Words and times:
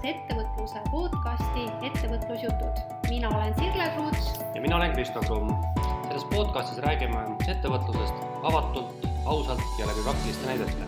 kuulamast 0.00 0.04
ettevõtluse 0.04 0.80
podcasti 0.90 1.86
Ettevõtlusjutud. 1.86 2.76
mina 3.08 3.28
olen 3.28 3.54
Sirle 3.54 3.90
Kruuts. 3.94 4.40
ja 4.54 4.60
mina 4.60 4.76
olen 4.76 4.92
Kristo 4.92 5.20
Krumm. 5.20 5.50
selles 6.08 6.24
podcastis 6.24 6.78
räägime 6.78 7.36
ettevõtlusest 7.48 8.14
avatult, 8.42 9.04
ausalt 9.26 9.60
ja 9.78 9.86
läbi 9.86 10.02
praktiliste 10.02 10.46
näidete. 10.46 10.84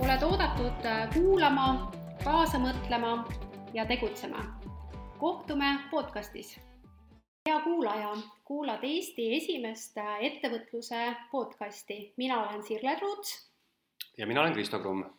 oled 0.00 0.22
oodatud 0.22 0.84
äh, 0.84 1.08
kuulama, 1.14 1.92
kaasa 2.24 2.58
mõtlema 2.58 3.24
ja 3.74 3.86
tegutsema. 3.86 4.42
kohtume 5.18 5.78
podcastis. 5.90 6.60
hea 7.48 7.60
kuulaja, 7.60 8.12
kuulad 8.44 8.82
Eesti 8.82 9.36
esimest 9.36 9.98
äh, 9.98 10.18
ettevõtluse 10.20 11.16
podcasti. 11.30 12.14
mina 12.16 12.42
olen 12.42 12.62
Sirle 12.62 12.96
Kruuts. 12.96 13.50
ja 14.18 14.26
mina 14.26 14.40
olen 14.40 14.52
Kristo 14.52 14.78
Krumm 14.78 15.15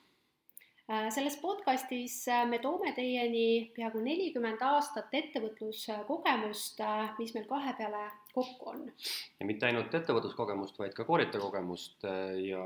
selles 0.87 1.35
podcastis 1.41 2.15
äh, 2.31 2.45
me 2.47 2.59
toome 2.63 2.93
teieni 2.95 3.71
peaaegu 3.75 3.99
nelikümmend 4.03 4.61
aastat 4.63 5.11
ettevõtluskogemust, 5.19 6.79
äh, 6.79 7.09
mis 7.19 7.33
meil 7.35 7.47
kahe 7.49 7.73
peale 7.79 8.05
kokku 8.33 8.71
on. 8.71 8.85
ja 9.39 9.49
mitte 9.49 9.67
ainult 9.67 9.93
ettevõtluskogemust, 9.99 10.79
vaid 10.79 10.95
ka 10.95 11.03
koolitajakogemust 11.09 12.07
ja 12.45 12.63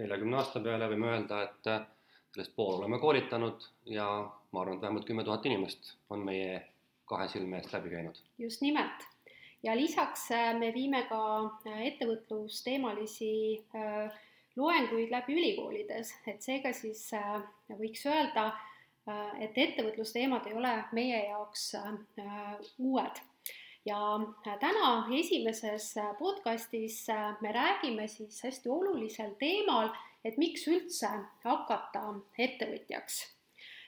neljakümne 0.00 0.40
aasta 0.40 0.64
peale 0.64 0.88
võime 0.94 1.12
öelda, 1.12 1.42
et 1.44 1.70
sellest 2.32 2.56
pool 2.56 2.78
oleme 2.78 3.00
koolitanud 3.02 3.68
ja 3.92 4.08
ma 4.52 4.62
arvan, 4.62 4.78
et 4.78 4.86
vähemalt 4.86 5.06
kümme 5.08 5.24
tuhat 5.26 5.46
inimest 5.46 5.94
on 6.14 6.24
meie 6.24 6.62
kahe 7.08 7.28
silme 7.28 7.60
eest 7.60 7.72
läbi 7.76 7.92
käinud. 7.92 8.16
just 8.38 8.64
nimelt 8.64 9.04
ja 9.62 9.76
lisaks 9.76 10.28
me 10.58 10.70
viime 10.74 11.02
ka 11.10 11.20
ettevõtlusteemalisi 11.66 13.32
äh, 13.76 14.18
loenguid 14.58 15.12
läbi 15.12 15.36
ülikoolides, 15.38 16.12
et 16.26 16.42
seega 16.42 16.72
siis 16.76 17.04
äh, 17.16 17.38
võiks 17.78 18.04
öelda, 18.08 18.50
äh, 19.08 19.30
et 19.46 19.58
ettevõtlusteemad 19.58 20.48
ei 20.48 20.58
ole 20.58 20.74
meie 20.96 21.24
jaoks 21.30 21.70
äh, 21.78 22.54
uued. 22.78 23.24
ja 23.88 23.98
täna 24.60 24.88
esimeses 25.16 25.94
podcastis 26.18 27.06
me 27.40 27.52
räägime 27.54 28.08
siis 28.08 28.42
hästi 28.44 28.68
olulisel 28.68 29.30
teemal, 29.40 29.88
et 30.24 30.36
miks 30.36 30.66
üldse 30.68 31.08
hakata 31.44 32.02
ettevõtjaks 32.38 33.22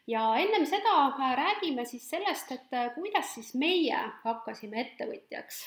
ja 0.08 0.22
ennem 0.40 0.64
seda 0.66 1.34
räägime 1.36 1.84
siis 1.84 2.08
sellest, 2.10 2.52
et 2.52 2.94
kuidas 2.94 3.34
siis 3.34 3.52
meie 3.54 3.98
hakkasime 4.24 4.80
ettevõtjaks. 4.86 5.60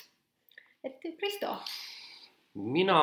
et 0.84 0.98
Kristo. 1.20 1.56
mina 2.54 3.00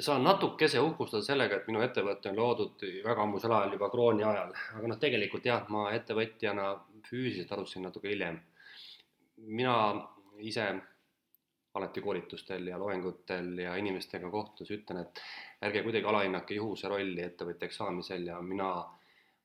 saan 0.00 0.24
natukese 0.24 0.80
uhkustada 0.80 1.22
sellega, 1.24 1.56
et 1.56 1.68
minu 1.70 1.80
ettevõte 1.84 2.30
on 2.30 2.36
loodud 2.38 2.84
väga 3.04 3.22
ammusel 3.22 3.52
ajal, 3.52 3.72
juba 3.76 3.88
krooni 3.90 4.24
ajal, 4.24 4.52
aga 4.78 4.90
noh, 4.92 4.98
tegelikult 5.02 5.46
jah, 5.48 5.64
ma 5.72 5.88
ettevõtjana 5.96 6.68
füüsiliselt 7.08 7.52
alustasin 7.56 7.88
natuke 7.88 8.10
hiljem. 8.12 8.38
mina 9.36 9.74
ise 10.40 10.64
alati 11.76 12.00
koolitustel 12.00 12.66
ja 12.66 12.78
loengutel 12.78 13.58
ja 13.58 13.76
inimestega 13.76 14.30
kohtus 14.30 14.70
ütlen, 14.70 15.02
et 15.02 15.20
ärge 15.68 15.82
kuidagi 15.84 16.08
alahinnake 16.08 16.56
juhuse 16.56 16.88
rolli 16.88 17.22
ettevõtjaks 17.22 17.76
saamisel 17.82 18.26
ja 18.26 18.40
mina 18.42 18.70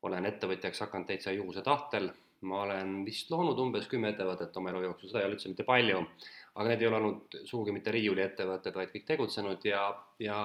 olen 0.02 0.25
ettevõtjaks 0.25 0.80
hakanud 0.85 1.08
täitsa 1.08 1.31
juhuse 1.35 1.61
tahtel. 1.61 2.09
Ma 2.47 2.64
olen 2.66 3.02
vist 3.06 3.30
loonud 3.31 3.59
umbes 3.61 3.88
kümme 3.92 4.14
ettevõtet 4.14 4.56
oma 4.58 4.72
elu 4.72 4.86
jooksul, 4.88 5.11
seda 5.11 5.22
ei 5.22 5.30
ole 5.30 5.38
üldse 5.38 5.52
mitte 5.52 5.66
palju 5.67 6.00
aga 6.56 6.67
need 6.67 6.81
ei 6.84 6.88
ole 6.89 7.00
olnud 7.00 7.38
sugugi 7.47 7.73
mitte 7.75 7.94
riiuliettevõtted, 7.95 8.75
vaid 8.75 8.92
kõik 8.92 9.06
tegutsenud 9.08 9.66
ja, 9.67 9.86
ja 10.20 10.38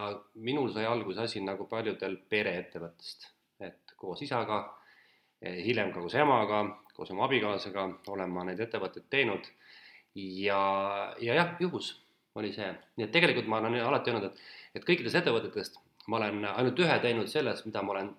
minul 0.49 0.71
sai 0.75 0.87
alguse 0.87 1.25
asi 1.25 1.43
nagu 1.43 1.67
paljudel 1.71 2.17
pereettevõttest, 2.31 3.27
et 3.67 3.97
koos 3.99 4.23
isaga, 4.23 4.61
hiljem 5.43 5.91
ka 5.95 6.05
koos 6.05 6.15
emaga, 6.19 6.63
koos 6.95 7.11
oma 7.15 7.27
abikaasaga 7.27 7.89
olen 8.15 8.31
ma 8.33 8.47
neid 8.47 8.63
ettevõtteid 8.63 9.09
teinud. 9.11 9.51
Ja, 10.17 10.61
ja 11.21 11.35
jah, 11.37 11.51
juhus 11.61 11.91
oli 12.39 12.53
see, 12.55 12.69
nii 12.97 13.05
et 13.05 13.13
tegelikult 13.13 13.51
ma 13.51 13.59
olen 13.61 13.75
alati 13.83 14.13
öelnud, 14.13 14.31
et, 14.31 14.47
et 14.79 14.87
kõikidest 14.87 15.19
ettevõtetest 15.21 15.77
ma 16.09 16.21
olen 16.21 16.47
ainult 16.55 16.81
ühe 16.81 16.97
teinud 17.03 17.29
selles, 17.29 17.65
mida 17.67 17.83
ma 17.83 17.97
olen 17.97 18.15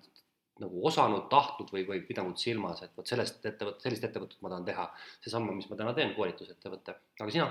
nagu 0.62 0.84
osanud, 0.90 1.26
tahtnud 1.32 1.70
või, 1.74 1.84
või 1.88 2.02
pidanud 2.06 2.38
silmas, 2.40 2.82
et 2.82 2.94
vot 2.96 3.06
sellest 3.06 3.44
ettevõtet, 3.46 3.84
sellist 3.86 4.04
ettevõtet 4.08 4.40
ma 4.42 4.52
tahan 4.52 4.66
teha. 4.68 4.90
seesama, 5.24 5.54
mis 5.56 5.70
ma 5.70 5.78
täna 5.78 5.94
teen, 5.96 6.14
koolitusettevõte, 6.16 6.96
aga 7.20 7.30
sina? 7.34 7.50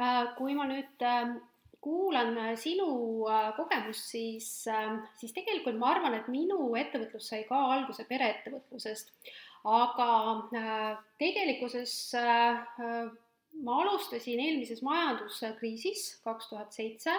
Äh, 0.00 0.30
kui 0.38 0.54
ma 0.56 0.64
nüüd 0.68 1.02
ähm, 1.04 1.36
kuulan 1.82 2.36
äh, 2.38 2.54
sinu 2.60 3.26
äh, 3.28 3.50
kogemust, 3.56 4.06
siis, 4.12 4.48
ähm, 4.70 5.02
siis 5.20 5.34
tegelikult 5.36 5.78
ma 5.80 5.90
arvan, 5.94 6.16
et 6.16 6.30
minu 6.32 6.70
ettevõtlus 6.78 7.30
sai 7.32 7.42
ka 7.48 7.58
alguse 7.76 8.06
pereettevõtlusest. 8.08 9.14
aga 9.60 10.06
tegelikkuses 11.20 12.14
ma 13.60 13.74
alustasin 13.82 14.40
eelmises 14.40 14.80
majanduskriisis 14.80 16.22
kaks 16.24 16.48
tuhat 16.48 16.72
seitse, 16.72 17.12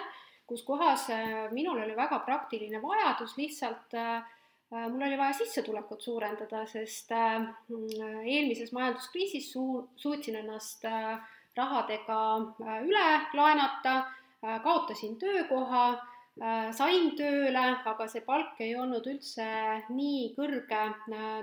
kus 0.50 0.64
kohas 0.66 1.06
minul 1.54 1.84
oli 1.84 1.94
väga 1.94 2.18
praktiline 2.26 2.82
vajadus 2.82 3.38
lihtsalt 3.38 3.94
mul 4.72 5.02
oli 5.04 5.18
vaja 5.20 5.34
sissetulekut 5.36 6.02
suurendada, 6.02 6.66
sest 6.66 7.12
eelmises 7.12 8.72
majanduskriisis 8.72 9.52
suu-, 9.52 9.90
suutsin 10.00 10.38
ennast 10.40 10.86
äh, 10.88 11.20
rahadega 11.56 12.22
äh, 12.62 12.80
üle 12.86 13.08
laenata, 13.34 13.96
äh, 14.44 14.62
kaotasin 14.64 15.18
töökoha, 15.20 15.86
äh, 16.42 16.72
sain 16.76 17.12
tööle, 17.18 17.66
aga 17.92 18.08
see 18.08 18.24
palk 18.26 18.60
ei 18.64 18.76
olnud 18.80 19.08
üldse 19.12 19.48
nii 19.92 20.32
kõrge, 20.38 20.84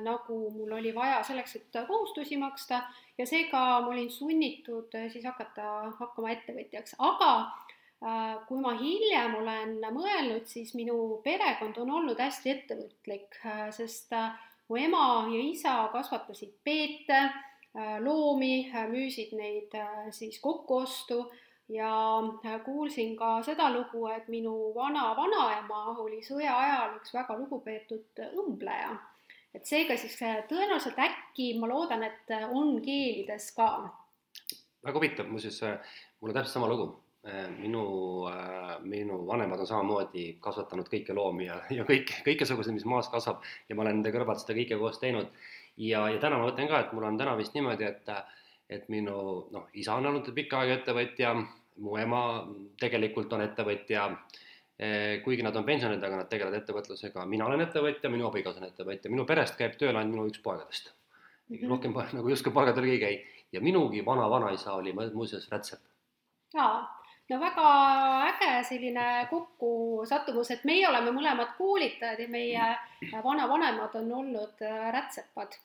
nagu 0.04 0.40
mul 0.54 0.76
oli 0.80 0.94
vaja 0.96 1.20
selleks, 1.26 1.56
et 1.60 1.80
kohustusi 1.88 2.40
maksta. 2.40 2.82
Ja 3.18 3.26
seega 3.26 3.80
ma 3.82 3.92
olin 3.92 4.10
sunnitud 4.14 4.94
siis 5.12 5.24
hakata, 5.26 5.92
hakkama 5.98 6.30
ettevõtjaks, 6.36 6.94
aga 7.02 7.32
kui 8.48 8.60
ma 8.62 8.76
hiljem 8.78 9.32
olen 9.40 9.72
mõelnud, 9.90 10.44
siis 10.46 10.70
minu 10.78 11.18
perekond 11.24 11.80
on 11.82 11.90
olnud 11.98 12.20
hästi 12.22 12.52
ettevõtlik, 12.52 13.40
sest 13.74 14.14
mu 14.68 14.78
ema 14.78 15.26
ja 15.32 15.40
isa 15.42 15.74
kasvatasid 15.90 16.52
peete 16.62 17.24
Äh, 17.78 18.00
loomi, 18.00 18.70
äh, 18.74 18.86
müüsid 18.88 19.34
neid 19.36 19.74
äh, 19.76 20.08
siis 20.10 20.40
kokkuostu 20.40 21.26
ja 21.68 21.90
kuulsin 22.64 23.12
ka 23.16 23.42
seda 23.44 23.68
lugu, 23.70 24.06
et 24.08 24.26
minu 24.32 24.72
vana-vanaema 24.74 25.82
oli 26.00 26.22
sõja 26.24 26.54
ajal 26.56 26.96
üks 26.96 27.12
väga 27.14 27.36
lugupeetud 27.38 28.22
õmbleja. 28.32 28.96
et 29.54 29.68
seega 29.68 29.96
siis 30.00 30.16
tõenäoliselt 30.48 30.98
äkki 30.98 31.52
ma 31.60 31.68
loodan, 31.68 32.02
et 32.08 32.32
on 32.48 32.80
geenides 32.82 33.50
ka. 33.52 33.68
väga 34.82 34.96
huvitav, 34.96 35.28
muuseas 35.28 35.60
mul 36.20 36.32
on 36.32 36.40
täpselt 36.40 36.56
sama 36.56 36.72
lugu. 36.72 36.88
Minu, 37.58 37.82
minu 38.88 39.18
vanemad 39.26 39.60
on 39.60 39.68
samamoodi 39.68 40.38
kasvatanud 40.40 40.88
kõiki 40.88 41.14
loomi 41.16 41.48
ja, 41.48 41.58
ja 41.70 41.84
kõik, 41.88 42.12
kõikesuguseid, 42.24 42.76
mis 42.76 42.86
maas 42.88 43.10
kasvab 43.12 43.42
ja 43.68 43.76
ma 43.76 43.84
olen 43.84 43.98
nende 43.98 44.12
kõrvalt 44.14 44.40
seda 44.40 44.56
kõike 44.56 44.78
koos 44.80 45.00
teinud 45.02 45.28
ja, 45.78 46.08
ja 46.08 46.18
täna 46.20 46.38
ma 46.38 46.48
mõtlen 46.48 46.68
ka, 46.70 46.82
et 46.82 46.92
mul 46.96 47.06
on 47.08 47.18
täna 47.20 47.36
vist 47.38 47.54
niimoodi, 47.56 47.86
et, 47.86 48.10
et 48.68 48.88
minu 48.92 49.16
noh, 49.54 49.68
isa 49.78 49.96
on 49.98 50.10
olnud 50.10 50.30
pikka 50.34 50.62
aega 50.62 50.78
ettevõtja, 50.80 51.34
mu 51.84 51.96
ema 52.00 52.22
tegelikult 52.80 53.32
on 53.36 53.44
ettevõtja, 53.44 54.06
eh, 54.78 55.18
kuigi 55.24 55.46
nad 55.46 55.56
on 55.56 55.66
pensionid, 55.68 56.02
aga 56.04 56.22
nad 56.22 56.30
tegelevad 56.30 56.62
ettevõtlusega, 56.62 57.26
mina 57.30 57.46
olen 57.46 57.66
ettevõtja, 57.66 58.10
minu 58.12 58.28
abikaasa 58.30 58.62
on 58.62 58.70
ettevõtja, 58.70 59.12
minu 59.12 59.26
perest 59.28 59.58
käib 59.58 59.78
tööl 59.78 59.94
ainult 59.94 60.16
minu 60.16 60.28
üks 60.30 60.42
poegadest 60.44 60.92
mm. 61.48 61.56
-hmm. 61.56 61.68
rohkem 61.74 61.98
nagu 62.18 62.34
justkui 62.34 62.52
poegadel 62.52 62.88
keegi 62.90 63.04
ei 63.04 63.18
käi 63.18 63.44
ja 63.52 63.60
minugi 63.60 64.04
vana-vanaisa 64.04 64.74
oli 64.74 64.92
muuseas 64.92 65.48
rätsep. 65.50 65.80
No 67.28 67.38
väga 67.40 67.70
äge 68.28 68.50
selline 68.68 69.06
kokkusattumus, 69.30 70.50
et 70.54 70.64
meie 70.68 70.86
oleme 70.88 71.12
mõlemad 71.12 71.54
koolitajad 71.58 72.20
ja 72.22 72.28
meie 72.32 72.68
vanavanemad 73.24 73.94
on 74.00 74.12
olnud 74.20 74.62
äh, 74.64 74.88
rätsepad. 74.94 75.58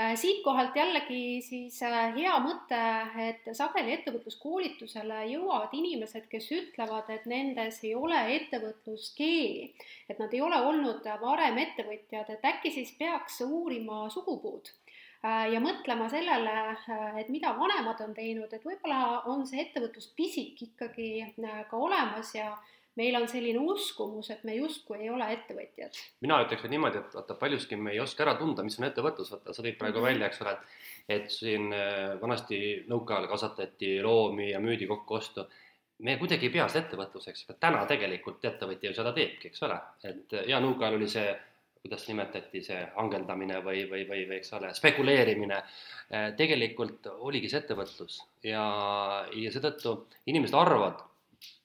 Äh, 0.00 0.14
siitkohalt 0.18 0.76
jällegi 0.76 1.42
siis 1.44 1.76
äh, 1.86 2.14
hea 2.16 2.38
mõte, 2.42 2.80
et 3.28 3.50
sageli 3.56 3.98
ettevõtluskoolitusele 3.98 5.22
jõuavad 5.34 5.76
inimesed, 5.76 6.26
kes 6.32 6.48
ütlevad, 6.56 7.12
et 7.12 7.28
nendes 7.30 7.82
ei 7.84 7.94
ole 7.94 8.20
ettevõtluskeeli, 8.38 9.70
et 10.08 10.18
nad 10.22 10.32
ei 10.34 10.40
ole 10.44 10.62
olnud 10.72 11.06
varem 11.20 11.60
ettevõtjad, 11.66 12.32
et 12.32 12.52
äkki 12.54 12.72
siis 12.74 12.96
peaks 12.98 13.42
uurima 13.44 14.06
sugupuud 14.10 14.72
ja 15.22 15.60
mõtlema 15.60 16.08
sellele, 16.08 16.56
et 17.20 17.28
mida 17.28 17.52
vanemad 17.58 18.00
on 18.00 18.14
teinud, 18.16 18.52
et 18.52 18.64
võib-olla 18.64 19.22
on 19.28 19.46
see 19.46 19.60
ettevõtluspisik 19.66 20.62
ikkagi 20.70 21.10
ka 21.68 21.76
olemas 21.76 22.34
ja 22.34 22.54
meil 22.98 23.16
on 23.20 23.28
selline 23.30 23.60
uskumus, 23.72 24.30
et 24.34 24.42
me 24.44 24.54
justkui 24.56 24.98
ei 25.04 25.10
ole 25.10 25.26
ettevõtjad. 25.34 25.98
mina 26.24 26.40
ütleks 26.44 26.64
veel 26.64 26.74
niimoodi, 26.74 26.98
et 26.98 27.14
vaata 27.14 27.36
paljuski 27.38 27.76
me 27.76 27.94
ei 27.94 28.00
oska 28.00 28.24
ära 28.26 28.34
tunda, 28.40 28.64
mis 28.66 28.78
on 28.80 28.88
ettevõtlus, 28.88 29.30
vaata 29.34 29.54
sa 29.54 29.62
tõid 29.62 29.78
praegu 29.78 29.98
mm 29.98 30.04
-hmm. 30.04 30.08
välja, 30.08 30.26
eks 30.26 30.42
ole, 30.42 30.52
et 30.52 31.16
et 31.16 31.30
siin 31.30 31.72
äh, 31.74 32.20
vanasti 32.20 32.84
nõukaajal 32.88 33.28
kasvatati 33.28 33.98
loomi 34.02 34.50
ja 34.50 34.60
müüdi 34.60 34.86
kokkuostu. 34.86 35.46
me 35.98 36.16
kuidagi 36.16 36.46
ei 36.46 36.52
pea 36.52 36.68
seda 36.68 36.86
ettevõtluseks, 36.86 37.44
aga 37.44 37.58
täna 37.60 37.80
tegelikult 37.86 38.44
ettevõtja 38.44 38.90
ju 38.90 38.94
seda 38.96 39.12
teebki, 39.12 39.48
eks 39.48 39.62
ole, 39.62 39.76
et 40.04 40.32
ja 40.48 40.60
nõukaajal 40.60 40.96
oli 40.96 41.08
see 41.08 41.34
kuidas 41.82 42.02
nimetati, 42.08 42.60
see 42.64 42.80
hangeldamine 42.94 43.60
või, 43.64 43.84
või, 43.88 44.04
või, 44.08 44.26
või 44.28 44.36
eks 44.36 44.52
ole, 44.58 44.72
spekuleerimine, 44.76 45.62
tegelikult 46.36 47.08
oligi 47.14 47.48
see 47.48 47.62
ettevõtlus 47.62 48.18
ja, 48.44 48.64
ja 49.32 49.52
seetõttu 49.54 49.94
inimesed 50.28 50.58
arvavad, 50.60 51.00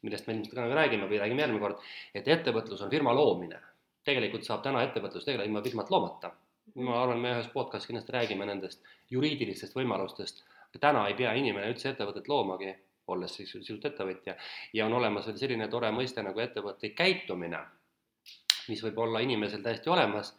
millest 0.07 0.27
me 0.27 0.37
ilmselt 0.37 0.55
ka 0.55 0.67
räägime 0.79 1.09
või 1.11 1.19
räägime 1.19 1.43
järgmine 1.43 1.63
kord, 1.65 1.83
et 2.15 2.27
ettevõtlus 2.31 2.85
on 2.85 2.93
firma 2.93 3.13
loomine. 3.15 3.59
tegelikult 4.05 4.45
saab 4.45 4.61
täna 4.63 4.83
ettevõtlus 4.85 5.25
tegeleda 5.25 5.49
ilma 5.49 5.63
firmat 5.65 5.89
loomata. 5.91 6.31
ma 6.75 7.01
arvan, 7.01 7.19
me 7.19 7.31
ühes 7.35 7.47
podcast'is 7.53 7.87
kindlasti 7.87 8.13
räägime 8.13 8.45
nendest 8.45 8.83
juriidilistest 9.11 9.75
võimalustest, 9.75 10.43
aga 10.69 10.79
täna 10.79 11.07
ei 11.07 11.13
pea 11.13 11.33
inimene 11.33 11.69
üldse 11.69 11.89
ettevõtet 11.89 12.27
loomagi, 12.27 12.73
olles 13.07 13.35
siis 13.35 13.51
sisult 13.51 13.85
ettevõtja, 13.85 14.35
ja 14.73 14.85
on 14.85 14.93
olemas 14.93 15.27
veel 15.27 15.37
selline 15.37 15.67
tore 15.67 15.91
mõiste 15.91 16.23
nagu 16.23 16.39
ettevõtlik 16.39 16.95
käitumine, 16.97 17.59
mis 18.69 18.83
võib 18.83 18.97
olla 19.05 19.23
inimesel 19.23 19.63
täiesti 19.63 19.89
olemas, 19.89 20.33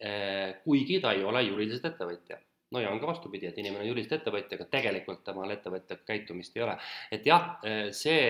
eh, 0.00 0.58
kuigi 0.64 1.00
ta 1.00 1.12
ei 1.12 1.24
ole 1.24 1.42
juriidiliselt 1.48 1.92
ettevõtja 1.92 2.40
no 2.72 2.80
ja 2.80 2.88
on 2.88 3.00
ka 3.00 3.06
vastupidi, 3.06 3.46
et 3.46 3.58
inimene 3.58 3.84
on 3.84 3.88
juriidiliselt 3.90 4.22
ettevõtja, 4.22 4.56
aga 4.56 4.70
tegelikult 4.72 5.24
temal 5.24 5.50
ettevõtja 5.52 5.98
käitumist 6.06 6.56
ei 6.56 6.62
ole. 6.62 6.76
et 7.12 7.26
jah, 7.26 7.58
eh, 7.64 7.88
see 7.92 8.22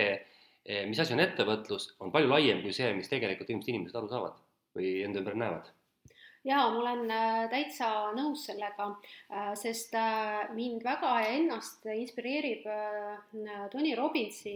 Eh, 0.62 0.84
mis 0.86 0.98
asi 1.02 1.14
on 1.16 1.20
ettevõtlus, 1.22 1.88
on 1.98 2.12
palju 2.14 2.28
laiem 2.30 2.60
kui 2.62 2.74
see, 2.74 2.92
mis 2.94 3.08
tegelikult 3.10 3.48
ilmselt 3.50 3.72
inimesed 3.72 3.96
aru 3.98 4.10
saavad 4.10 4.36
või 4.76 4.90
enda 5.02 5.18
ümber 5.18 5.34
näevad 5.40 5.70
jaa, 6.46 6.62
ma 6.70 6.78
olen 6.80 7.02
täitsa 7.50 7.88
nõus 8.16 8.44
sellega, 8.48 8.88
sest 9.58 9.94
mind 10.54 10.82
väga 10.86 11.12
ennast 11.30 11.86
inspireerib 11.86 12.66
Tony 13.74 13.92
Robbinsi 13.98 14.54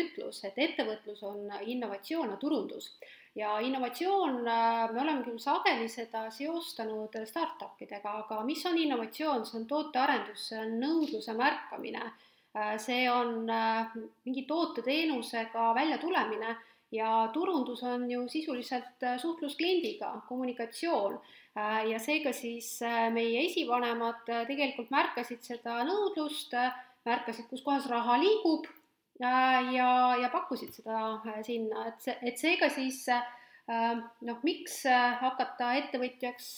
ütlus, 0.00 0.40
et 0.48 0.60
ettevõtlus 0.64 1.20
on 1.28 1.50
innovatsioon 1.60 2.32
ja 2.32 2.38
turundus. 2.40 2.94
Ja 3.34 3.58
innovatsioon, 3.60 4.42
me 4.42 5.00
oleme 5.00 5.22
küll 5.22 5.38
sageli 5.38 5.88
seda 5.88 6.24
seostanud 6.34 7.14
startup 7.26 7.78
idega, 7.80 8.16
aga 8.24 8.40
mis 8.44 8.64
on 8.66 8.78
innovatsioon, 8.78 9.46
see 9.46 9.60
on 9.60 9.68
tootearendus, 9.70 10.48
see 10.48 10.58
on 10.58 10.74
nõudluse 10.82 11.36
märkamine 11.38 12.10
Äh, 12.52 12.78
see 12.78 13.06
on 13.10 13.46
äh, 13.50 13.86
mingi 14.26 14.42
toote-teenusega 14.42 15.68
väljatulemine 15.74 16.56
ja 16.90 17.30
turundus 17.32 17.82
on 17.86 18.08
ju 18.10 18.24
sisuliselt 18.28 19.04
äh, 19.06 19.18
suhtlus 19.18 19.56
kliendiga, 19.56 20.20
kommunikatsioon. 20.28 21.20
ja 21.90 21.98
seega 21.98 22.30
siis 22.32 22.78
meie 23.10 23.40
esivanemad 23.42 24.20
tegelikult 24.46 24.90
märkasid 24.94 25.42
seda 25.42 25.80
nõudlust, 25.82 26.54
märkasid, 27.04 27.48
kus 27.50 27.64
kohas 27.66 27.88
raha 27.90 28.20
liigub 28.22 28.68
ja, 29.20 29.90
ja 30.20 30.30
pakkusid 30.32 30.72
seda 30.80 31.20
sinna, 31.46 31.86
et 31.90 32.00
see, 32.06 32.16
et 32.30 32.40
seega 32.40 32.70
siis 32.72 33.04
noh, 33.68 34.40
miks 34.42 34.82
hakata 35.20 35.74
ettevõtjaks 35.82 36.48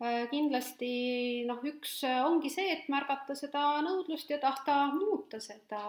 Äh, 0.00 0.22
kindlasti 0.32 1.44
noh, 1.44 1.58
üks 1.68 1.98
äh, 2.08 2.22
ongi 2.24 2.48
see, 2.48 2.70
et 2.72 2.86
märgata 2.88 3.34
seda 3.36 3.82
nõudlust 3.84 4.30
ja 4.32 4.38
tahta 4.40 4.86
muuta 4.94 5.36
seda, 5.44 5.80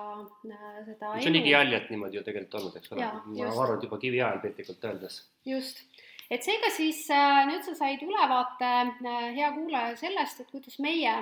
äh, 0.52 0.82
seda 0.84 1.14
see 1.16 1.30
on 1.32 1.38
igihaljalt 1.40 1.88
niimoodi 1.94 2.20
ju 2.20 2.24
tegelikult 2.26 2.58
olnud, 2.60 2.76
eks 2.76 2.92
ole, 2.92 3.08
ma 3.08 3.46
arvan, 3.54 3.78
et 3.78 3.86
juba 3.88 4.02
kiviajal 4.02 4.42
piltlikult 4.44 4.84
öeldes. 4.90 5.22
just, 5.48 5.80
et 6.28 6.44
seega 6.44 6.74
siis 6.76 7.00
nüüd 7.48 7.64
sa 7.70 7.78
said 7.80 8.04
ülevaate, 8.04 8.74
hea 9.38 9.54
kuulaja, 9.56 9.96
sellest, 10.04 10.44
et 10.44 10.52
kuidas 10.52 10.76
meie 10.84 11.16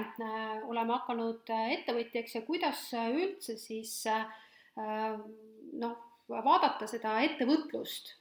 oleme 0.66 0.98
hakanud 0.98 1.54
ettevõtjaks 1.60 2.40
ja 2.40 2.46
kuidas 2.50 2.88
üldse 3.04 3.60
siis 3.62 4.00
noh, 4.80 5.96
vaadata 6.30 6.88
seda 6.88 7.18
ettevõtlust 7.26 8.14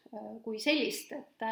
kui 0.42 0.58
sellist, 0.62 1.12
et 1.12 1.44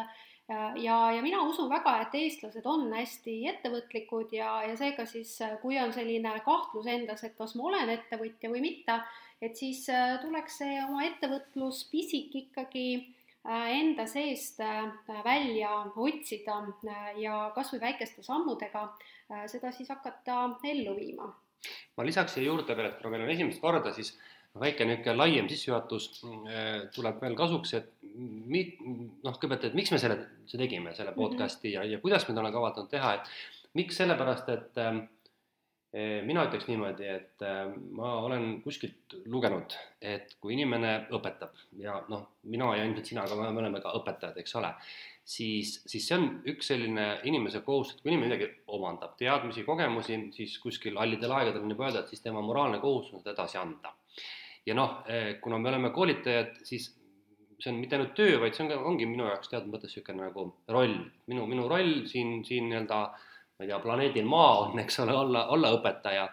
ja, 0.81 0.97
ja 1.11 1.21
mina 1.21 1.41
usun 1.45 1.69
väga, 1.69 1.93
et 2.05 2.15
eestlased 2.17 2.65
on 2.65 2.87
hästi 2.95 3.37
ettevõtlikud 3.51 4.33
ja, 4.35 4.57
ja 4.67 4.75
seega 4.79 5.05
siis, 5.09 5.35
kui 5.61 5.77
on 5.79 5.93
selline 5.95 6.33
kahtlus 6.45 6.87
endas, 6.91 7.23
et 7.27 7.35
kas 7.37 7.55
ma 7.59 7.69
olen 7.71 7.91
ettevõtja 7.93 8.51
või 8.51 8.63
mitte, 8.63 8.97
et 9.41 9.57
siis 9.57 9.83
äh, 9.93 10.17
tuleks 10.21 10.61
see 10.61 10.77
oma 10.81 11.03
ettevõtluspisik 11.07 12.35
ikkagi 12.41 12.87
äh, 12.97 13.67
enda 13.77 14.07
seest 14.09 14.61
äh, 14.63 14.87
välja 15.25 15.73
otsida 15.95 16.61
ja 17.21 17.41
kas 17.55 17.73
või 17.73 17.83
väikeste 17.83 18.25
sammudega 18.25 18.87
seda 19.51 19.73
siis 19.75 19.91
hakata 19.91 20.45
ellu 20.63 20.95
viima. 20.95 21.27
ma 21.97 22.05
lisaks 22.05 22.37
siia 22.37 22.47
juurde 22.47 22.75
veel, 22.77 22.89
et 22.89 22.99
kuna 23.01 23.13
meil 23.13 23.27
on 23.27 23.33
esimest 23.35 23.61
korda, 23.61 23.91
siis 23.93 24.15
väike 24.59 24.85
niisugune 24.87 25.17
laiem 25.17 25.49
sissejuhatus 25.51 26.07
äh, 26.23 26.87
tuleb 26.95 27.19
veel 27.21 27.35
kasuks, 27.37 27.73
et 27.77 27.91
mi-, 28.07 28.69
noh, 28.79 29.35
kõigepealt, 29.35 29.69
et 29.69 29.77
miks 29.77 29.93
me 29.93 29.99
selle, 30.01 30.17
see 30.49 30.61
tegime, 30.61 30.95
selle 30.97 31.13
mhm. 31.13 31.21
podcast'i 31.21 31.75
ja, 31.75 31.85
ja 31.87 32.01
kuidas 32.03 32.27
me 32.27 32.37
täna 32.37 32.53
kavatsenud 32.55 32.89
teha, 32.91 33.13
et 33.19 33.77
miks, 33.77 33.99
sellepärast 34.01 34.49
et 34.53 34.81
äh, 34.83 34.99
mina 36.27 36.45
ütleks 36.47 36.67
niimoodi, 36.69 37.09
et 37.09 37.45
äh, 37.45 37.65
ma 37.97 38.17
olen 38.25 38.59
kuskilt 38.65 39.17
lugenud, 39.31 39.75
et 40.01 40.35
kui 40.41 40.55
inimene 40.57 40.97
õpetab 41.15 41.55
ja 41.81 41.99
noh, 42.11 42.27
mina 42.51 42.73
ja 42.77 42.87
ilmselt 42.87 43.13
sina, 43.13 43.27
aga 43.27 43.51
me 43.51 43.61
oleme 43.63 43.81
ka 43.83 43.93
õpetajad, 43.99 44.41
eks 44.41 44.57
ole, 44.59 44.73
siis, 45.27 45.77
siis 45.89 46.07
see 46.07 46.17
on 46.17 46.27
üks 46.53 46.73
selline 46.73 47.07
inimese 47.29 47.61
kohustus, 47.65 47.97
et 47.97 48.03
kui 48.03 48.13
inimene 48.13 48.33
midagi 48.33 48.49
omandab, 48.77 49.15
teadmisi, 49.19 49.65
kogemusi, 49.67 50.19
siis 50.35 50.57
kuskil 50.63 50.99
hallidel 50.99 51.33
aegadel 51.39 51.65
on 51.65 51.73
juba 51.75 51.89
öelda, 51.89 52.03
et 52.03 52.13
siis 52.13 52.25
tema 52.25 52.43
moraalne 52.45 52.81
kohustus 52.83 53.17
on 53.17 53.23
seda 53.23 53.35
edasi 53.37 53.61
anda 53.61 53.96
ja 54.67 54.75
noh, 54.75 55.01
eh, 55.07 55.37
kuna 55.41 55.59
me 55.61 55.69
oleme 55.69 55.91
koolitajad, 55.95 56.59
siis 56.67 56.89
see 57.59 57.71
on 57.71 57.79
mitte 57.81 57.97
ainult 57.97 58.13
töö, 58.17 58.37
vaid 58.41 58.53
see 58.53 58.65
on 58.65 58.71
ka, 58.71 58.77
ongi 58.89 59.07
minu 59.09 59.25
jaoks 59.25 59.49
teatud 59.49 59.71
mõttes 59.73 59.93
niisugune 59.95 60.27
nagu 60.27 60.45
roll, 60.73 60.97
minu, 61.31 61.47
minu 61.49 61.67
roll 61.71 62.03
siin, 62.09 62.41
siin 62.45 62.69
nii-öelda 62.69 62.99
ma 63.57 63.65
ei 63.65 63.71
tea, 63.71 63.79
planeedil 63.81 64.27
Maa 64.29 64.57
on, 64.67 64.79
eks 64.83 64.99
ole, 65.01 65.15
olla, 65.17 65.47
olla 65.53 65.73
õpetaja. 65.79 66.27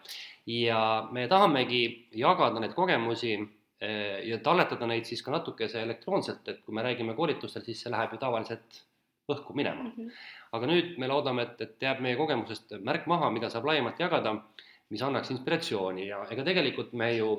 ja 0.52 0.80
me 1.12 1.28
tahamegi 1.28 1.84
jagada 2.20 2.60
neid 2.60 2.74
kogemusi 2.76 3.32
eh, 3.38 4.20
ja 4.28 4.38
talletada 4.44 4.86
neid 4.90 5.08
siis 5.08 5.22
ka 5.24 5.32
natukese 5.32 5.80
elektroonselt, 5.82 6.48
et 6.48 6.60
kui 6.64 6.76
me 6.76 6.84
räägime 6.84 7.16
koolitustel, 7.16 7.64
siis 7.64 7.80
see 7.80 7.92
läheb 7.94 8.12
ju 8.12 8.20
tavaliselt 8.20 8.84
õhku 9.32 9.56
minema 9.56 9.86
mm. 9.86 9.92
-hmm. 9.96 10.10
aga 10.52 10.66
nüüd 10.68 10.98
me 11.00 11.08
loodame, 11.08 11.48
et, 11.48 11.60
et 11.60 11.88
jääb 11.88 12.00
meie 12.04 12.16
kogemusest 12.16 12.76
märk 12.84 13.06
maha, 13.08 13.30
mida 13.30 13.48
saab 13.50 13.64
laiemalt 13.64 14.00
jagada, 14.00 14.36
mis 14.90 15.02
annaks 15.02 15.30
inspiratsiooni 15.32 16.08
ja 16.10 16.26
ega 16.30 16.44
tegelikult 16.44 16.92
me 16.92 17.14
ju 17.16 17.30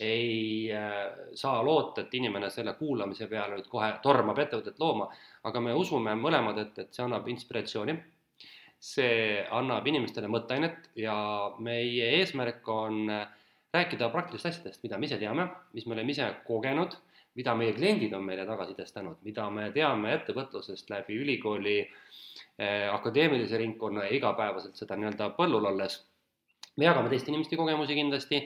ei 0.00 0.68
äh, 0.74 1.32
saa 1.34 1.62
loota, 1.64 2.04
et 2.04 2.14
inimene 2.14 2.50
selle 2.50 2.74
kuulamise 2.78 3.26
peale 3.30 3.56
nüüd 3.56 3.68
kohe 3.70 3.90
tormab 4.02 4.38
ettevõtet 4.38 4.78
looma, 4.78 5.08
aga 5.48 5.62
me 5.64 5.74
usume 5.74 6.14
mõlemad, 6.18 6.60
et, 6.62 6.78
et 6.78 6.94
see 6.94 7.04
annab 7.04 7.28
inspiratsiooni, 7.32 7.96
see 8.78 9.42
annab 9.50 9.86
inimestele 9.90 10.30
mõtteainet 10.30 10.92
ja 11.02 11.16
meie 11.58 12.12
eesmärk 12.20 12.68
on 12.70 13.08
rääkida 13.74 14.08
praktilistest 14.12 14.60
asjadest, 14.60 14.82
mida 14.84 14.98
me 14.98 15.08
ise 15.08 15.18
teame, 15.20 15.48
mis 15.74 15.86
me 15.86 15.96
oleme 15.96 16.14
ise 16.14 16.28
kogenud, 16.46 16.94
mida 17.38 17.54
meie 17.58 17.74
kliendid 17.76 18.14
on 18.16 18.24
meile 18.26 18.46
tagasisidestanud, 18.48 19.18
mida 19.26 19.48
me 19.54 19.68
teame 19.74 20.14
ettevõtlusest 20.16 20.90
läbi 20.90 21.18
ülikooli 21.22 21.78
eh, 21.80 22.86
akadeemilise 22.92 23.58
ringkonna 23.60 24.06
ja 24.06 24.14
igapäevaselt 24.16 24.78
seda 24.78 24.96
nii-öelda 24.98 25.32
põllul 25.36 25.68
olles. 25.72 26.00
me 26.78 26.86
jagame 26.86 27.10
teiste 27.10 27.32
inimeste 27.32 27.56
kogemusi 27.58 27.94
kindlasti 27.98 28.40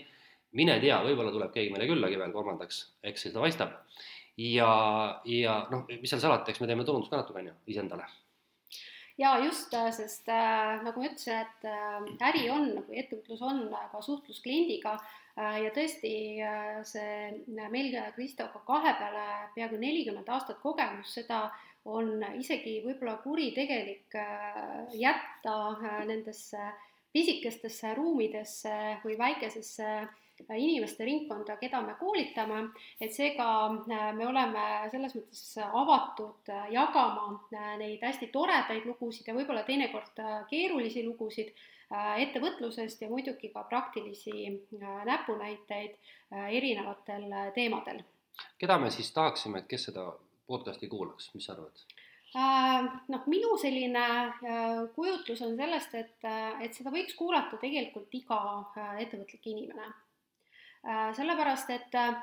mine 0.59 0.78
tea, 0.82 0.99
võib-olla 1.04 1.32
tuleb 1.35 1.52
keegi 1.54 1.73
meile 1.73 1.88
küllagi 1.90 2.18
veel 2.21 2.35
kolmandaks, 2.35 2.82
eks 3.09 3.28
seda 3.28 3.44
paistab. 3.44 3.78
ja, 4.40 4.73
ja 5.28 5.56
noh, 5.73 5.87
mis 5.88 6.11
seal 6.11 6.23
salata, 6.23 6.52
eks 6.52 6.61
me 6.62 6.68
teeme 6.71 6.85
turundust 6.88 7.12
ka 7.12 7.21
natuke, 7.21 7.40
on 7.40 7.50
ju, 7.50 7.56
iseendale. 7.75 8.06
ja 9.21 9.35
just, 9.44 9.75
äh, 9.76 9.90
sest 9.92 10.28
äh, 10.32 10.78
nagu 10.85 11.00
ma 11.00 11.09
ütlesin, 11.09 11.42
et 11.42 11.66
äh, 11.68 12.30
äri 12.30 12.47
on 12.52 12.71
või 12.87 13.02
ettevõtlus 13.02 13.42
on 13.49 13.66
ka 13.92 14.00
suhtlus 14.04 14.40
kliendiga 14.44 14.97
äh, 14.97 15.59
ja 15.66 15.75
tõesti 15.75 16.14
äh, 16.40 16.80
see 16.88 17.44
meil 17.73 17.99
Kristoga 18.16 18.64
kahe 18.66 18.97
peale 19.00 19.26
peaaegu 19.56 19.80
nelikümmend 19.80 20.28
aastat 20.32 20.61
kogemust, 20.64 21.21
seda 21.21 21.47
on 21.85 22.23
isegi 22.38 22.78
võib-olla 22.85 23.18
kuritegelik 23.25 24.14
äh, 24.14 24.97
jätta 24.97 25.76
nendesse 26.06 26.73
pisikestesse 27.12 27.92
ruumidesse 27.94 28.75
või 29.04 29.18
väikesesse 29.18 29.88
inimeste 30.50 31.04
ringkonda, 31.04 31.56
keda 31.61 31.80
me 31.84 31.94
koolitame, 32.00 32.62
et 33.00 33.12
seega 33.14 33.49
äh, 33.68 34.08
me 34.16 34.26
oleme 34.26 34.64
selles 34.92 35.14
mõttes 35.16 35.44
avatud 35.64 36.50
äh, 36.52 36.66
jagama 36.75 37.28
äh, 37.54 37.75
neid 37.80 38.02
hästi 38.04 38.30
toredaid 38.34 38.87
lugusid 38.88 39.28
ja 39.28 39.37
võib-olla 39.37 39.64
teinekord 39.68 40.22
keerulisi 40.50 41.06
lugusid 41.06 41.54
ettevõtlusest 41.92 43.02
ja 43.04 43.08
muidugi 43.11 43.50
ka 43.52 43.66
praktilisi 43.68 44.46
näpunäiteid 45.04 45.99
erinevatel 46.56 47.26
teemadel. 47.52 47.99
keda 48.58 48.78
me 48.80 48.88
siis 48.90 49.11
tahaksime, 49.12 49.61
et 49.61 49.68
kes 49.68 49.90
seda 49.90 50.06
podcast'i 50.49 50.88
kuulaks, 50.88 51.28
mis 51.34 51.44
sa 51.44 51.52
arvad? 51.52 51.84
noh, 53.12 53.26
minu 53.28 53.58
selline 53.61 54.06
kujutlus 54.94 55.42
on 55.44 55.52
sellest, 55.58 55.92
et, 56.00 56.16
et 56.64 56.72
seda 56.72 56.94
võiks 56.94 57.12
kuulata 57.18 57.61
tegelikult 57.61 58.16
iga 58.16 58.40
ettevõtlik 59.04 59.52
inimene 59.52 59.84
Äh, 59.84 60.01
sellepärast 60.82 61.70
et 61.70 61.94
äh, 61.98 62.16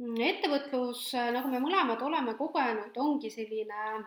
ettevõtlus, 0.00 1.10
nagu 1.34 1.48
me 1.52 1.60
mõlemad 1.60 2.00
oleme 2.02 2.34
kogenud, 2.38 2.96
ongi 2.96 3.30
selline 3.32 4.00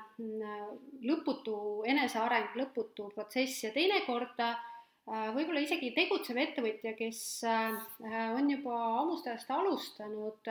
lõputu 1.06 1.84
eneseareng, 1.86 2.56
lõputu 2.58 3.12
protsess. 3.14 3.64
Ja 3.68 3.72
teinekord 3.76 4.40
võib-olla 5.06 5.62
isegi 5.62 5.92
tegutsev 5.94 6.40
ettevõtja, 6.42 6.96
kes 6.98 7.44
on 7.46 8.50
juba 8.50 8.80
ammust 9.04 9.28
ajast 9.28 9.52
alustanud, 9.54 10.50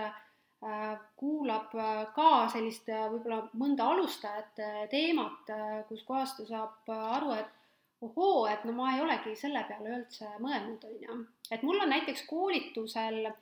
kuulab 1.18 1.74
ka 2.14 2.28
sellist 2.52 2.86
võib-olla 2.86 3.42
mõnda 3.58 3.88
alustajate 3.96 4.86
teemat, 4.92 5.50
kus 5.88 6.04
kohas 6.06 6.36
ta 6.36 6.46
saab 6.46 6.94
aru, 6.94 7.34
et 7.40 7.61
ohoo, 8.02 8.46
et 8.50 8.64
no 8.66 8.74
ma 8.76 8.92
ei 8.94 9.02
olegi 9.02 9.34
selle 9.38 9.62
peale 9.68 9.96
üldse 9.98 10.28
mõelnud, 10.42 10.84
on 10.88 11.02
ju. 11.06 11.18
et 11.54 11.62
mul 11.66 11.82
on 11.84 11.92
näiteks 11.92 12.24
koolitusel 12.30 13.26
äh, 13.28 13.36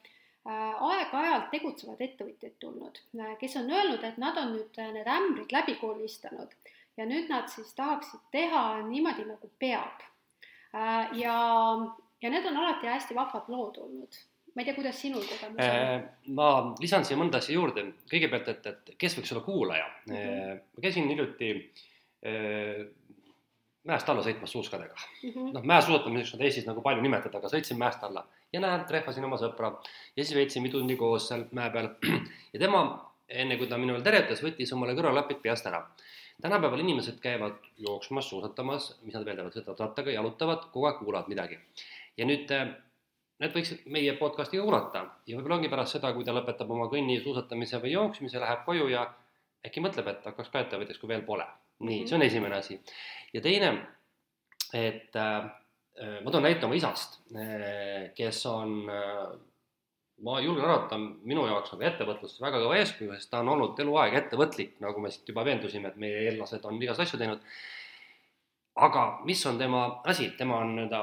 aeg-ajalt 0.90 1.50
tegutsevad 1.54 2.02
ettevõtjad 2.04 2.58
tulnud, 2.62 3.00
äh, 3.18 3.34
kes 3.40 3.56
on 3.60 3.70
öelnud, 3.72 4.04
et 4.04 4.20
nad 4.20 4.38
on 4.40 4.54
nüüd 4.56 4.80
äh, 4.82 4.92
need 4.96 5.08
ämbrid 5.08 5.54
läbi 5.56 5.78
kolistanud 5.80 6.52
ja 6.98 7.08
nüüd 7.08 7.30
nad 7.32 7.48
siis 7.52 7.72
tahaksid 7.78 8.26
teha 8.34 8.64
niimoodi, 8.88 9.24
nagu 9.28 9.50
peab. 9.58 10.04
ja, 11.16 11.36
ja 12.22 12.30
need 12.30 12.44
on 12.46 12.58
alati 12.60 12.86
hästi 12.86 13.14
vahvad 13.16 13.48
lood 13.48 13.80
olnud. 13.82 14.18
ma 14.54 14.62
ei 14.62 14.66
tea, 14.66 14.74
kuidas 14.74 15.00
sinul 15.00 15.24
kogemus 15.24 15.64
on? 15.64 16.04
ma 16.36 16.48
lisan 16.82 17.06
siia 17.06 17.18
mõnda 17.18 17.40
asja 17.40 17.54
juurde, 17.54 17.86
kõigepealt, 18.10 18.50
et, 18.52 18.66
et 18.66 18.96
kes 18.98 19.16
võiks 19.16 19.32
olla 19.32 19.44
kuulaja 19.46 19.86
mm. 20.06 20.14
-hmm. 20.14 20.64
ma 20.76 20.84
käisin 20.84 21.08
hiljuti 21.08 21.52
mäest 23.90 24.08
alla 24.08 24.22
sõitmas 24.24 24.52
suuskadega. 24.54 24.94
Mm 24.94 25.30
-hmm.. 25.30 25.52
noh, 25.54 25.66
mäesuusatamiseks 25.72 26.34
on 26.34 26.42
Eestis 26.46 26.66
nagu 26.66 26.82
palju 26.82 27.02
nimetada, 27.02 27.38
aga 27.38 27.50
sõitsin 27.52 27.78
mäest 27.78 28.04
alla. 28.06 28.24
Ja 28.52 28.60
näen, 28.64 28.84
trehvasin 28.88 29.24
oma 29.24 29.38
sõpra. 29.40 29.72
Ja 30.16 30.24
siis 30.24 30.34
veetsime 30.38 30.68
tundi 30.68 30.96
koos 30.96 31.28
seal 31.28 31.46
mäe 31.52 31.70
peal. 31.70 31.90
Ja 32.52 32.60
tema, 32.60 32.82
enne 33.28 33.56
kui 33.56 33.68
ta 33.70 33.78
minule 33.78 34.02
tere 34.02 34.24
ütles, 34.24 34.42
võttis 34.42 34.72
omale 34.74 34.96
kõrvaklapid 34.98 35.42
peast 35.42 35.66
ära. 35.66 35.86
tänapäeval 36.40 36.80
inimesed 36.80 37.18
käivad 37.20 37.58
jooksmas, 37.76 38.28
suusatamas, 38.28 38.86
mis 39.02 39.14
nad 39.14 39.24
veel 39.24 39.36
teevad, 39.36 39.52
sõidavad 39.52 39.80
rattaga, 39.80 40.10
jalutavad, 40.10 40.70
kogu 40.72 40.86
aeg 40.86 40.98
kuulavad 40.98 41.28
midagi. 41.28 41.58
ja 42.16 42.26
nüüd 42.26 42.50
eh, 42.50 42.74
need 43.38 43.54
võiksid 43.56 43.86
meie 43.86 44.16
podcast'i 44.16 44.58
kuulata. 44.58 45.04
Ja 45.26 45.36
võib-olla 45.36 45.60
ongi 45.60 45.68
pärast 45.68 45.98
seda, 45.98 46.12
kui 46.12 46.24
ta 46.24 46.32
lõpetab 46.32 46.70
oma 46.70 46.88
kõnni, 46.88 47.20
suusatamise 47.22 47.82
või 47.82 47.92
jooksmise, 47.92 48.40
läheb 48.40 48.64
koju 48.64 48.88
ja 48.88 49.06
äkki 49.66 49.80
mõtleb, 49.84 50.08
et 50.08 50.24
hakkaks 50.24 50.48
ka 50.48 50.64
ettevõtjaks, 50.64 50.98
kui 51.00 51.08
veel 51.08 51.22
pole 51.22 51.46
nii, 51.86 52.04
see 52.08 52.16
on 52.16 52.26
esimene 52.26 52.58
asi. 52.60 52.78
ja 53.34 53.42
teine, 53.44 53.72
et 54.76 55.16
äh, 55.16 55.46
ma 56.24 56.32
toon 56.32 56.44
näite 56.46 56.66
oma 56.66 56.76
isast 56.78 57.20
äh,, 57.34 58.10
kes 58.16 58.44
on 58.50 58.76
äh,, 58.90 59.30
ma 60.24 60.38
julgen 60.44 60.66
arvata, 60.66 60.98
minu 61.00 61.46
jaoks 61.48 61.72
nagu 61.74 61.86
ettevõtluses 61.88 62.40
väga 62.42 62.60
kõva 62.60 62.78
eeskuju, 62.80 63.12
sest 63.16 63.30
ta 63.32 63.40
on 63.40 63.52
olnud 63.54 63.78
eluaeg 63.80 64.16
ettevõtlik, 64.20 64.76
nagu 64.84 65.00
me 65.00 65.12
siit 65.12 65.28
juba 65.32 65.44
veendusime, 65.48 65.92
et 65.92 66.00
meie 66.00 66.26
eellased 66.26 66.66
on 66.68 66.80
igast 66.82 67.06
asju 67.06 67.20
teinud. 67.20 67.44
aga 68.80 69.04
mis 69.28 69.40
on 69.46 69.58
tema 69.58 69.80
asi, 70.08 70.30
tema 70.38 70.60
on 70.62 70.74
nii-öelda 70.76 71.00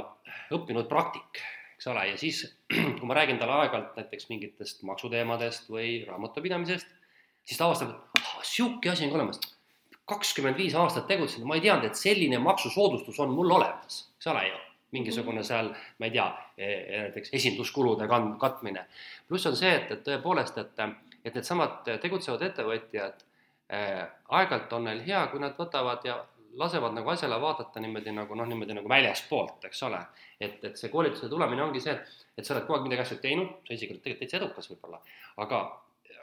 õppinud 0.56 0.88
praktik, 0.90 1.42
eks 1.76 1.90
ole, 1.92 2.08
ja 2.12 2.18
siis 2.18 2.46
kui 3.00 3.10
ma 3.10 3.18
räägin 3.18 3.42
talle 3.42 3.58
aeg-ajalt 3.64 3.98
näiteks 3.98 4.30
mingitest 4.30 4.86
maksuteemadest 4.88 5.70
või 5.74 6.04
raamatupidamisest, 6.08 6.94
siis 7.46 7.60
ta 7.60 7.68
avastab, 7.68 7.94
et 7.94 8.22
ah, 8.22 8.40
sihuke 8.46 8.94
asi 8.94 9.06
on 9.06 9.14
ka 9.14 9.22
olemas 9.22 9.42
kakskümmend 10.08 10.58
viis 10.58 10.76
aastat 10.76 11.08
tegutsenud, 11.10 11.48
ma 11.48 11.58
ei 11.58 11.66
teadnud, 11.66 11.90
et 11.90 12.00
selline 12.00 12.40
maksusoodustus 12.40 13.20
on 13.24 13.34
mul 13.36 13.52
olemas, 13.60 14.06
eks 14.18 14.32
ole 14.34 14.48
ju. 14.48 14.64
mingisugune 14.96 15.42
mhm. 15.42 15.46
seal, 15.46 15.74
ma 16.00 16.08
ei 16.08 16.12
tea, 16.14 16.26
e, 16.56 16.68
e, 16.68 17.00
näiteks 17.02 17.34
esinduskulude 17.36 18.08
kand-, 18.08 18.38
katmine. 18.40 18.86
pluss 19.28 19.46
on 19.50 19.56
see, 19.60 19.74
et, 19.76 19.92
et 19.92 20.06
tõepoolest, 20.06 20.58
et, 20.64 20.80
et 21.26 21.36
needsamad 21.36 21.82
tegutsevad 22.02 22.46
ettevõtjad 22.48 23.26
äh,, 23.74 24.06
aeg-ajalt 24.30 24.74
on 24.80 24.88
neil 24.88 25.04
hea, 25.04 25.26
kui 25.28 25.44
nad 25.44 25.60
võtavad 25.60 26.08
ja 26.08 26.22
lasevad 26.58 26.96
nagu 26.96 27.10
asjale 27.12 27.42
vaadata 27.42 27.84
niimoodi 27.84 28.14
nagu 28.16 28.36
noh, 28.36 28.48
niimoodi 28.48 28.78
nagu 28.78 28.90
väljaspoolt, 28.90 29.68
eks 29.68 29.84
ole. 29.90 30.00
et, 30.40 30.64
et 30.64 30.80
see 30.80 30.90
koolituse 30.94 31.30
tulemine 31.30 31.64
ongi 31.64 31.84
see, 31.84 31.94
et, 31.94 32.24
et 32.38 32.48
sa 32.48 32.56
oled 32.56 32.66
kogu 32.66 32.78
aeg 32.78 32.88
midagi 32.88 33.04
asju 33.04 33.20
teinud, 33.22 33.52
sa 33.68 33.76
isegi 33.76 33.94
oled 33.94 34.04
tegelikult 34.06 34.24
täitsa 34.24 34.40
edukas 34.40 34.72
võib-olla, 34.72 35.02
aga 35.44 35.62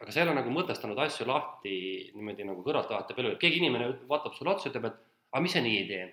aga 0.00 0.12
sa 0.12 0.20
ei 0.20 0.26
ole 0.26 0.34
nagu 0.38 0.50
mõtestanud 0.52 0.98
asju 1.04 1.26
lahti 1.28 1.76
niimoodi 2.14 2.46
nagu 2.48 2.64
kõrvalt 2.66 2.90
vaatab 2.92 3.20
elu, 3.20 3.34
et 3.34 3.40
keegi 3.42 3.60
inimene 3.62 3.92
vaatab 4.10 4.34
sulle 4.36 4.54
otsa, 4.54 4.70
ütleb, 4.70 4.90
et 4.90 4.98
aga 5.32 5.42
mis 5.44 5.54
sa 5.56 5.62
nii 5.64 5.78
ei 5.78 5.86
tee. 5.88 6.04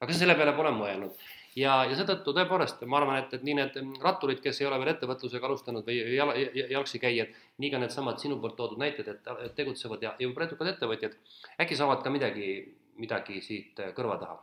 aga 0.00 0.12
sa 0.12 0.22
selle 0.22 0.36
peale 0.38 0.54
pole 0.56 0.72
mõelnud. 0.76 1.22
ja, 1.56 1.76
ja 1.90 1.96
seetõttu 1.98 2.34
tõepoolest 2.36 2.84
ma 2.86 3.00
arvan, 3.00 3.20
et, 3.22 3.34
et 3.36 3.46
nii 3.46 3.56
need 3.58 3.78
ratturid, 4.02 4.42
kes 4.44 4.60
ei 4.60 4.68
ole 4.68 4.78
veel 4.82 4.92
ettevõtlusega 4.94 5.50
alustanud 5.50 5.86
või 5.86 5.98
jala, 6.16 6.36
jalgsi 6.74 7.00
käijad, 7.02 7.32
nii 7.58 7.72
ka 7.72 7.82
needsamad 7.82 8.20
sinu 8.22 8.40
poolt 8.40 8.56
toodud 8.60 8.80
näited, 8.80 9.08
et 9.08 9.56
tegutsevad 9.56 10.02
ja, 10.06 10.14
ja 10.18 10.30
edukad 10.30 10.74
ettevõtjad, 10.74 11.16
äkki 11.60 11.78
saavad 11.78 12.04
ka 12.04 12.12
midagi, 12.12 12.52
midagi 13.00 13.42
siit 13.44 13.82
kõrva 13.96 14.20
taha. 14.22 14.38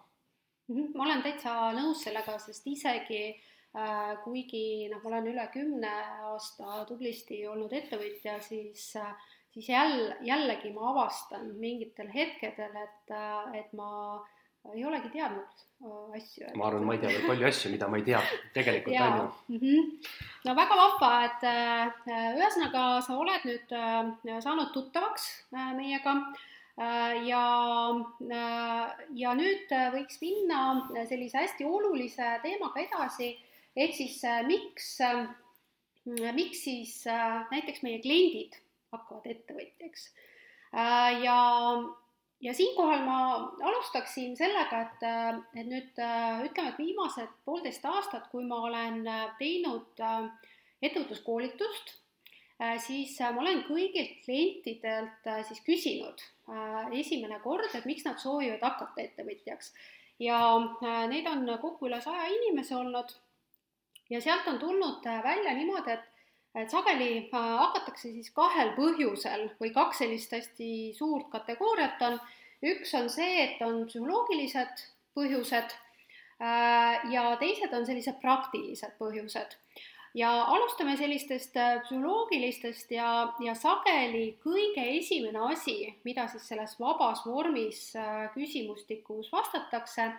Mhm, 0.68 0.92
ma 1.00 1.06
olen 1.06 1.22
täitsa 1.24 1.72
nõus 1.76 2.02
sellega, 2.04 2.36
sest 2.44 2.66
isegi 2.68 3.22
kuigi 4.24 4.88
noh, 4.92 5.02
ma 5.04 5.12
olen 5.12 5.28
üle 5.34 5.46
kümne 5.54 5.92
aasta 6.32 6.84
tublisti 6.90 7.44
olnud 7.50 7.74
ettevõtja, 7.74 8.40
siis, 8.42 8.90
äh, 8.96 9.14
siis 9.54 9.70
jälle, 9.70 10.18
jällegi 10.26 10.74
ma 10.74 10.92
avastan 10.94 11.52
mingitel 11.60 12.10
hetkedel, 12.14 12.74
et, 12.76 13.14
äh, 13.14 13.62
et 13.62 13.74
ma 13.74 13.92
ei 14.74 14.84
olegi 14.86 15.10
teadnud 15.14 15.64
asju. 16.18 16.50
ma 16.56 16.68
arvan, 16.68 16.84
ma 16.84 16.96
ei 16.96 17.00
tea 17.00 17.14
veel 17.14 17.28
palju 17.30 17.48
asju, 17.48 17.72
mida 17.72 17.88
ma 17.88 18.00
ei 18.00 18.04
tea 18.04 18.20
tegelikult 18.54 18.98
on 19.00 19.18
ju. 19.20 19.30
Mhm. 19.56 19.86
no 20.46 20.56
väga 20.58 20.76
vahva, 20.82 21.12
et 21.30 21.48
ühesõnaga 22.10 22.84
sa 23.06 23.16
oled 23.16 23.48
nüüd 23.48 23.76
saanud 24.44 24.74
tuttavaks 24.74 25.30
meiega 25.78 26.18
ja, 27.30 27.44
ja 29.22 29.36
nüüd 29.40 29.72
võiks 29.96 30.20
minna 30.22 30.64
sellise 31.08 31.46
hästi 31.46 31.66
olulise 31.66 32.40
teemaga 32.44 32.84
edasi 32.84 33.36
ehk 33.78 33.94
siis 33.96 34.18
äh, 34.26 34.42
miks, 34.48 34.96
äh, 35.02 35.28
miks 36.34 36.64
siis 36.66 36.98
äh, 37.08 37.46
näiteks 37.52 37.84
meie 37.86 38.02
kliendid 38.02 38.58
hakkavad 38.94 39.28
ettevõtjaks. 39.28 40.10
ja, 41.24 41.38
ja 42.42 42.54
siinkohal 42.54 43.04
ma 43.04 43.20
alustaksin 43.68 44.36
sellega, 44.40 44.82
et, 44.86 45.06
et 45.60 45.68
nüüd 45.68 46.00
ütleme, 46.48 46.72
et 46.72 46.80
viimased 46.80 47.34
poolteist 47.46 47.86
aastat, 47.86 48.30
kui 48.32 48.46
ma 48.48 48.62
olen 48.70 49.02
teinud 49.40 50.00
ettevõtluskoolitust, 50.82 51.94
siis 52.86 53.18
ma 53.20 53.44
olen 53.44 53.64
kõigilt 53.68 54.24
klientidelt 54.24 55.30
siis 55.50 55.64
küsinud 55.68 56.24
esimene 56.96 57.42
kord, 57.44 57.68
et 57.76 57.88
miks 57.90 58.08
nad 58.08 58.20
soovivad 58.24 58.64
hakata 58.64 59.04
ettevõtjaks. 59.04 59.74
ja 60.20 60.40
neid 61.12 61.28
on 61.28 61.48
kokku 61.60 61.92
üle 61.92 62.00
saja 62.02 62.32
inimese 62.40 62.76
olnud 62.76 63.12
ja 64.10 64.22
sealt 64.22 64.48
on 64.48 64.60
tulnud 64.60 65.06
äh, 65.06 65.24
välja 65.24 65.54
niimoodi, 65.54 65.92
et 65.92 66.14
et 66.58 66.72
sageli 66.74 67.10
äh, 67.18 67.50
hakatakse 67.62 68.10
siis 68.10 68.32
kahel 68.34 68.72
põhjusel 68.78 69.50
või 69.60 69.70
kaks 69.76 70.00
sellist 70.02 70.32
hästi 70.34 70.70
suurt 70.98 71.30
kategooriat 71.34 72.02
on. 72.02 72.20
üks 72.66 72.94
on 72.98 73.10
see, 73.14 73.44
et 73.44 73.62
on 73.62 73.84
psühholoogilised 73.86 74.82
põhjused 75.18 75.76
äh, 76.42 77.12
ja 77.14 77.36
teised 77.40 77.74
on 77.74 77.86
sellised 77.86 78.18
praktilised 78.24 78.96
põhjused. 78.98 79.54
ja 80.16 80.32
alustame 80.56 80.98
sellistest 80.98 81.54
psühholoogilistest 81.86 82.92
ja, 82.92 83.12
ja 83.44 83.54
sageli 83.54 84.40
kõige 84.42 84.88
esimene 84.98 85.46
asi, 85.52 85.94
mida 86.08 86.26
siis 86.32 86.48
selles 86.48 86.80
vabas 86.80 87.26
vormis 87.26 87.92
küsimustikus 88.34 89.32
vastatakse, 89.32 90.12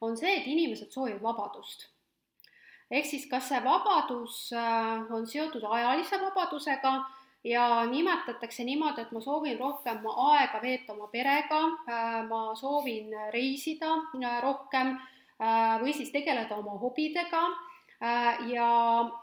on 0.00 0.16
see, 0.16 0.40
et 0.42 0.46
inimesed 0.50 0.92
soovivad 0.92 1.22
vabadust 1.22 1.88
ehk 2.90 3.06
siis, 3.06 3.26
kas 3.30 3.48
see 3.50 3.60
vabadus 3.64 4.50
äh, 4.54 5.06
on 5.12 5.26
seotud 5.26 5.64
ajalise 5.70 6.18
vabadusega 6.22 6.94
ja 7.46 7.84
nimetatakse 7.90 8.64
niimoodi, 8.66 9.02
et 9.02 9.12
ma 9.14 9.22
soovin 9.22 9.58
rohkem 9.58 10.02
aega 10.06 10.60
veeta 10.62 10.94
oma 10.94 11.08
perega, 11.12 11.62
äh, 11.86 12.18
ma 12.28 12.42
soovin 12.58 13.14
reisida 13.34 13.92
äh, 14.18 14.40
rohkem 14.42 14.96
või 15.36 15.92
siis 15.92 16.08
tegeleda 16.14 16.56
oma 16.56 16.78
hobidega. 16.80 17.42
Ja, 18.48 18.68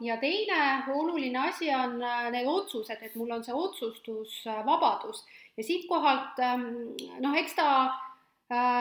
ja 0.02 0.18
teine 0.22 0.58
oluline 0.94 1.40
asi 1.48 1.72
on 1.74 1.96
need 2.30 2.46
otsused, 2.46 3.02
et 3.02 3.16
mul 3.18 3.34
on 3.34 3.42
see 3.46 3.54
otsustusvabadus. 3.54 5.24
Ja 5.58 5.66
siitkohalt 5.66 6.38
ähm, 6.42 6.68
noh, 7.18 7.34
eks 7.38 7.58
ta 7.58 7.66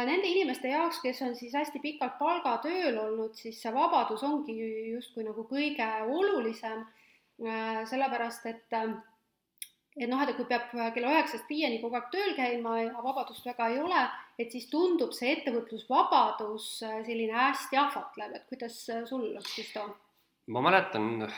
nende 0.09 0.29
inimeste 0.29 0.73
jaoks, 0.73 1.01
kes 1.05 1.23
on 1.27 1.37
siis 1.39 1.55
hästi 1.57 1.81
pikalt 1.83 2.19
palgatööl 2.19 2.99
olnud, 2.99 3.37
siis 3.39 3.61
see 3.63 3.73
vabadus 3.75 4.25
ongi 4.27 4.57
justkui 4.93 5.25
nagu 5.27 5.47
kõige 5.51 5.89
olulisem, 6.09 6.85
äh, 7.45 7.83
sellepärast 7.91 8.47
et 8.51 8.79
äh, 8.79 8.93
et 9.97 10.09
noh, 10.09 10.23
et 10.25 10.33
kui 10.37 10.47
peab 10.49 10.71
kella 10.95 11.11
üheksast 11.13 11.51
viieni 11.51 11.81
kogu 11.83 11.99
aeg 11.99 12.09
tööl 12.15 12.33
käima 12.37 12.79
ja 12.81 13.03
vabadust 13.05 13.45
väga 13.45 13.69
ei 13.73 13.81
ole, 13.83 14.07
et 14.41 14.55
siis 14.55 14.71
tundub 14.73 15.13
see 15.17 15.35
ettevõtlusvabadus 15.37 16.69
selline 16.81 17.37
hästi 17.37 17.81
ahvatlev, 17.81 18.39
et 18.39 18.47
kuidas 18.49 18.79
sul 19.09 19.29
too? 19.75 19.91
ma 20.53 20.63
mäletan, 20.65 21.29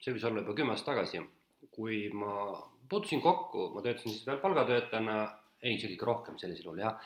see 0.00 0.12
võis 0.14 0.26
olla 0.28 0.44
juba 0.44 0.54
kümme 0.58 0.76
aastat 0.76 0.92
tagasi, 0.92 1.22
kui 1.72 2.06
ma 2.14 2.52
puutusin 2.88 3.24
kokku, 3.24 3.70
ma 3.74 3.82
töötasin 3.82 4.12
siis 4.12 4.28
veel 4.28 4.38
palgatöötajana, 4.44 5.16
ei, 5.62 5.76
ikka 5.76 6.06
rohkem 6.06 6.38
sellisel 6.40 6.68
juhul 6.68 6.82
jah, 6.82 6.98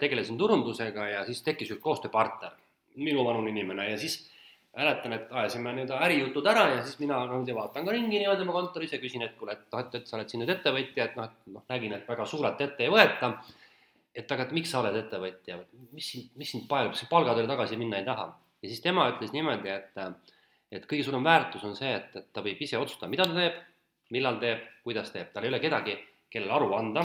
tegelesin 0.00 0.38
turundusega 0.38 1.08
ja 1.08 1.24
siis 1.28 1.42
tekkis 1.46 1.72
üks 1.74 1.82
koostööpartner, 1.82 2.54
minuvanune 2.96 3.50
inimene 3.50 3.90
ja 3.90 3.98
siis 3.98 4.20
mäletan, 4.76 5.12
et 5.12 5.32
ajasime 5.32 5.72
nii-öelda 5.76 5.98
ärijutud 6.06 6.46
ära 6.48 6.64
ja 6.74 6.84
siis 6.84 6.98
mina 7.00 7.18
niimoodi 7.26 7.54
vaatan 7.56 7.84
ka 7.84 7.92
ringi 7.92 8.18
niimoodi 8.18 8.44
oma 8.46 8.54
kontoris 8.56 8.92
ja 8.94 9.00
küsin, 9.02 9.24
et 9.26 9.34
kuule, 9.36 9.56
et 9.58 9.66
noh, 9.72 9.82
et, 9.82 9.96
et 9.98 10.06
sa 10.08 10.16
oled 10.16 10.30
siin 10.32 10.40
nüüd 10.42 10.52
ettevõtja, 10.54 11.08
et 11.08 11.18
noh, 11.18 11.28
et 11.28 11.50
noh, 11.56 11.64
nägin, 11.68 11.96
et 11.96 12.08
väga 12.08 12.26
suurelt 12.28 12.60
ette 12.64 12.86
ei 12.86 12.92
võeta. 12.92 13.34
et 14.14 14.32
aga, 14.32 14.44
et 14.44 14.52
miks 14.52 14.72
sa 14.72 14.80
oled 14.80 14.96
ettevõtja, 14.96 15.58
mis 15.96 16.08
sind, 16.14 16.30
mis 16.36 16.50
sind 16.52 16.66
paelub, 16.68 16.92
sa 16.96 17.06
palgatööle 17.08 17.48
tagasi 17.48 17.76
minna 17.80 18.00
ei 18.00 18.04
taha. 18.04 18.26
ja 18.62 18.68
siis 18.68 18.80
tema 18.80 19.08
ütles 19.12 19.32
niimoodi, 19.32 19.68
et, 19.68 20.00
et 20.70 20.88
kõige 20.88 21.04
suurem 21.04 21.24
väärtus 21.24 21.64
on 21.68 21.76
see, 21.76 21.92
et, 21.96 22.16
et 22.16 22.32
ta 22.32 22.44
võib 22.44 22.60
ise 22.60 22.80
otsustada, 22.80 23.10
mida 23.12 23.28
ta 23.28 23.36
teeb, 23.36 23.60
millal 24.12 24.40
teeb, 24.40 24.64
kuidas 24.84 25.12
teeb, 25.12 25.32
tal 25.32 25.44
ei 25.44 25.52
ole 25.52 25.60
kedagi, 25.60 25.98
kellele 26.32 26.52
aru 26.52 26.72
anda, 26.76 27.04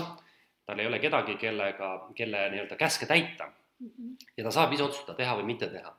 tal 0.68 0.80
ei 0.84 0.88
ole 0.90 1.00
kedagi, 1.00 1.38
kellega, 1.40 1.94
kelle 2.16 2.50
nii-öelda 2.52 2.76
käske 2.76 3.08
täita. 3.10 3.52
Mhm. 3.80 4.14
ja 4.38 4.44
ta 4.44 4.52
saab 4.52 4.72
ise 4.74 4.84
otsustada, 4.84 5.18
teha 5.18 5.36
või 5.38 5.52
mitte 5.52 5.68
teha 5.70 5.92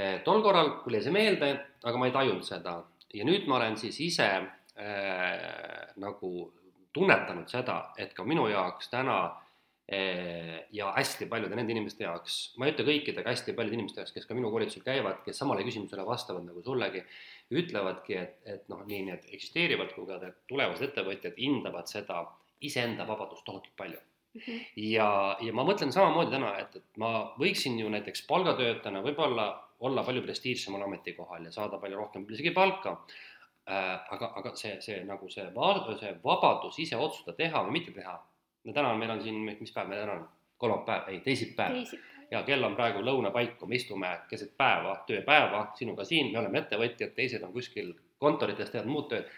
Eh, 0.00 0.20
tol 0.24 0.40
korral 0.44 0.76
tuli 0.84 1.00
see 1.02 1.12
meelde, 1.12 1.50
aga 1.82 1.98
ma 1.98 2.06
ei 2.06 2.14
tajunud 2.14 2.46
seda 2.46 2.76
ja 3.10 3.26
nüüd 3.26 3.48
ma 3.50 3.58
olen 3.58 3.74
siis 3.80 3.96
ise 4.04 4.28
äh, 4.30 5.90
nagu 5.98 6.30
tunnetanud 6.94 7.50
seda, 7.50 7.90
et 7.98 8.14
ka 8.14 8.22
minu 8.26 8.44
jaoks 8.52 8.86
täna 8.92 9.16
äh, 9.90 10.62
ja 10.76 10.92
hästi 10.94 11.26
paljude 11.30 11.58
nende 11.58 11.74
inimeste 11.74 12.06
jaoks, 12.06 12.38
ma 12.56 12.68
ei 12.68 12.76
ütle 12.76 12.86
kõikide, 12.86 13.24
aga 13.24 13.34
hästi 13.34 13.56
paljude 13.58 13.80
inimeste 13.80 14.00
jaoks, 14.00 14.14
kes 14.14 14.30
ka 14.30 14.38
minu 14.38 14.52
koolitusel 14.54 14.86
käivad, 14.86 15.24
kes 15.26 15.42
samale 15.42 15.66
küsimusele 15.66 16.06
vastavad 16.06 16.46
nagu 16.46 16.62
sullegi, 16.62 17.02
ütlevadki, 17.50 18.20
et, 18.22 18.38
et 18.46 18.70
noh, 18.70 18.86
nii 18.86 19.02
need 19.10 19.26
eksisteerivad 19.34 19.90
kui 19.96 20.06
ka 20.06 20.22
tulevased 20.48 20.86
ettevõtjad 20.86 21.34
hindavad 21.34 21.90
seda 21.90 22.22
iseenda 22.60 23.06
vabadust 23.08 23.44
tohutult 23.44 23.76
palju 23.76 23.98
Mm 24.34 24.40
-hmm. 24.40 24.60
ja, 24.76 25.36
ja 25.40 25.52
ma 25.52 25.64
mõtlen 25.66 25.90
samamoodi 25.92 26.30
täna, 26.30 26.52
et, 26.58 26.76
et 26.76 26.98
ma 27.02 27.34
võiksin 27.38 27.78
ju 27.80 27.88
näiteks 27.90 28.26
palgatöötajana 28.28 29.00
võib-olla 29.02 29.46
olla 29.80 30.04
palju 30.06 30.22
prestiižsemal 30.22 30.82
ametikohal 30.82 31.44
ja 31.44 31.50
saada 31.50 31.78
palju 31.78 31.96
rohkem 31.96 32.26
isegi 32.30 32.50
palka 32.50 32.92
äh,. 33.70 34.12
aga, 34.14 34.32
aga 34.36 34.52
see, 34.56 34.76
see 34.80 35.00
nagu 35.04 35.30
see, 35.30 35.46
see 36.00 36.12
vabadus 36.24 36.78
ise 36.78 36.96
otsustada 36.96 37.36
teha 37.36 37.64
või 37.64 37.72
mitte 37.78 37.92
teha. 37.96 38.14
no 38.64 38.72
täna 38.72 38.94
meil 38.94 39.10
on 39.10 39.22
siin, 39.22 39.34
mis 39.60 39.72
päev 39.72 39.88
meil 39.88 40.00
täna 40.04 40.12
on? 40.12 40.28
kolmapäev, 40.60 41.08
ei 41.08 41.20
teisipäev 41.20 41.74
Teisip. 41.74 42.00
ja 42.30 42.42
kell 42.42 42.64
on 42.64 42.76
praegu 42.76 43.00
lõunapaiku, 43.04 43.66
me 43.66 43.78
istume 43.80 44.10
keset 44.30 44.52
päeva, 44.56 44.98
tööpäeva 45.06 45.62
sinuga 45.78 46.04
siin, 46.04 46.32
me 46.32 46.38
oleme 46.38 46.60
ettevõtjad, 46.60 47.14
teised 47.16 47.42
on 47.46 47.52
kuskil 47.52 47.94
kontorites, 48.20 48.70
teevad 48.70 48.90
muud 48.90 49.08
tööd. 49.10 49.30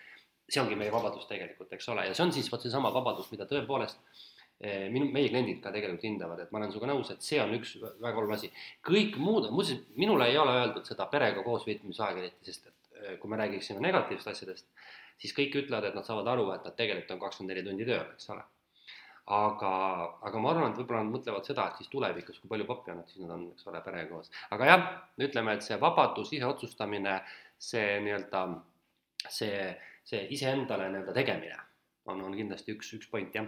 See 0.49 0.61
ongi 0.61 0.77
meie 0.77 0.93
vabadus 0.93 1.27
tegelikult, 1.31 1.73
eks 1.73 1.89
ole, 1.95 2.07
ja 2.09 2.15
see 2.15 2.27
on 2.27 2.33
siis 2.35 2.51
vot 2.53 2.63
seesama 2.63 2.91
vabadus, 2.95 3.31
mida 3.33 3.47
tõepoolest 3.49 4.01
Eh, 4.63 4.85
minu, 4.95 5.09
meie 5.11 5.27
kliendid 5.27 5.59
ka 5.59 5.73
tegelikult 5.75 6.05
hindavad, 6.07 6.39
et 6.45 6.51
ma 6.55 6.61
olen 6.61 6.71
sinuga 6.71 6.93
nõus, 6.93 7.09
et 7.11 7.25
see 7.27 7.41
on 7.43 7.51
üks 7.57 7.73
väga 7.83 8.13
oluline 8.21 8.37
asi. 8.37 8.51
kõik 8.87 9.17
muud, 9.19 9.49
muuseas, 9.51 9.81
minule 9.99 10.29
ei 10.31 10.37
ole 10.39 10.53
öeldud 10.61 10.87
seda 10.87 11.09
perega 11.11 11.43
koos 11.43 11.67
veetmise 11.67 12.05
aega 12.07 12.23
eriti, 12.23 12.47
sest 12.47 12.69
et 12.71 13.01
eh, 13.01 13.17
kui 13.19 13.33
me 13.33 13.41
räägiksime 13.41 13.83
negatiivsetest 13.83 14.31
asjadest, 14.31 14.69
siis 15.19 15.35
kõik 15.35 15.59
ütlevad, 15.65 15.89
et 15.89 15.99
nad 15.99 16.07
saavad 16.07 16.31
aru, 16.31 16.47
et 16.55 16.69
nad 16.69 16.79
tegelikult 16.79 17.11
on 17.17 17.25
kakskümmend 17.25 17.57
neli 17.57 17.67
tundi 17.67 17.89
tööl, 17.91 18.07
eks 18.15 18.31
ole. 18.37 18.47
aga, 19.35 19.73
aga 20.31 20.45
ma 20.45 20.55
arvan, 20.55 20.71
et 20.71 20.79
võib-olla 20.79 21.03
nad 21.03 21.17
mõtlevad 21.17 21.51
seda, 21.51 21.67
et 21.67 21.83
siis 21.83 21.91
tulevikus, 21.91 22.39
kui 22.39 22.55
palju 22.55 22.69
pappi 22.71 22.95
et 22.95 23.11
siis 23.11 23.27
nad 23.27 23.35
on, 23.35 23.49
eks 23.57 23.67
ole, 23.67 23.83
perega 23.83 24.15
koos. 24.15 24.31
aga 24.55 24.71
jah, 24.71 24.89
ütleme, 25.27 25.57
et 25.59 25.67
see 25.67 25.81
vabadus, 25.83 26.31
ise 26.39 26.47
otsustamine, 26.47 27.19
see 27.59 27.99
nii-öelda, 28.07 28.47
see, 29.27 29.73
see 30.05 30.27
iseendale 30.35 30.89
nii-öelda 30.91 31.13
tegemine 31.15 31.59
on, 32.07 32.21
on 32.21 32.35
kindlasti 32.37 32.75
üks, 32.75 32.95
üks 32.99 33.11
point, 33.11 33.35
jah 33.35 33.47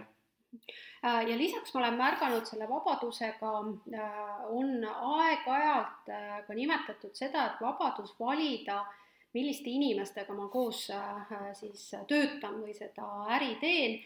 Äh, 1.05 1.29
ja 1.29 1.37
lisaks 1.37 1.73
ma 1.73 1.79
olen 1.81 1.97
märganud 1.99 2.47
selle 2.49 2.67
vabadusega 2.69 3.51
äh, 3.93 4.45
on 4.49 4.85
aeg-ajalt 4.85 6.09
äh, 6.09 6.37
ka 6.47 6.57
nimetatud 6.57 7.13
seda, 7.17 7.49
et 7.51 7.61
vabadus 7.61 8.15
valida, 8.19 8.81
milliste 9.35 9.69
inimestega 9.69 10.33
ma 10.33 10.47
koos 10.47 10.85
siis 11.59 11.89
töötan 12.07 12.61
või 12.63 12.73
seda 12.77 13.07
äri 13.35 13.57
teen. 13.59 13.97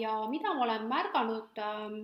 ja 0.00 0.12
mida 0.28 0.52
ma 0.52 0.64
olen 0.64 0.82
märganud, 0.88 1.60
ähm, 1.60 1.94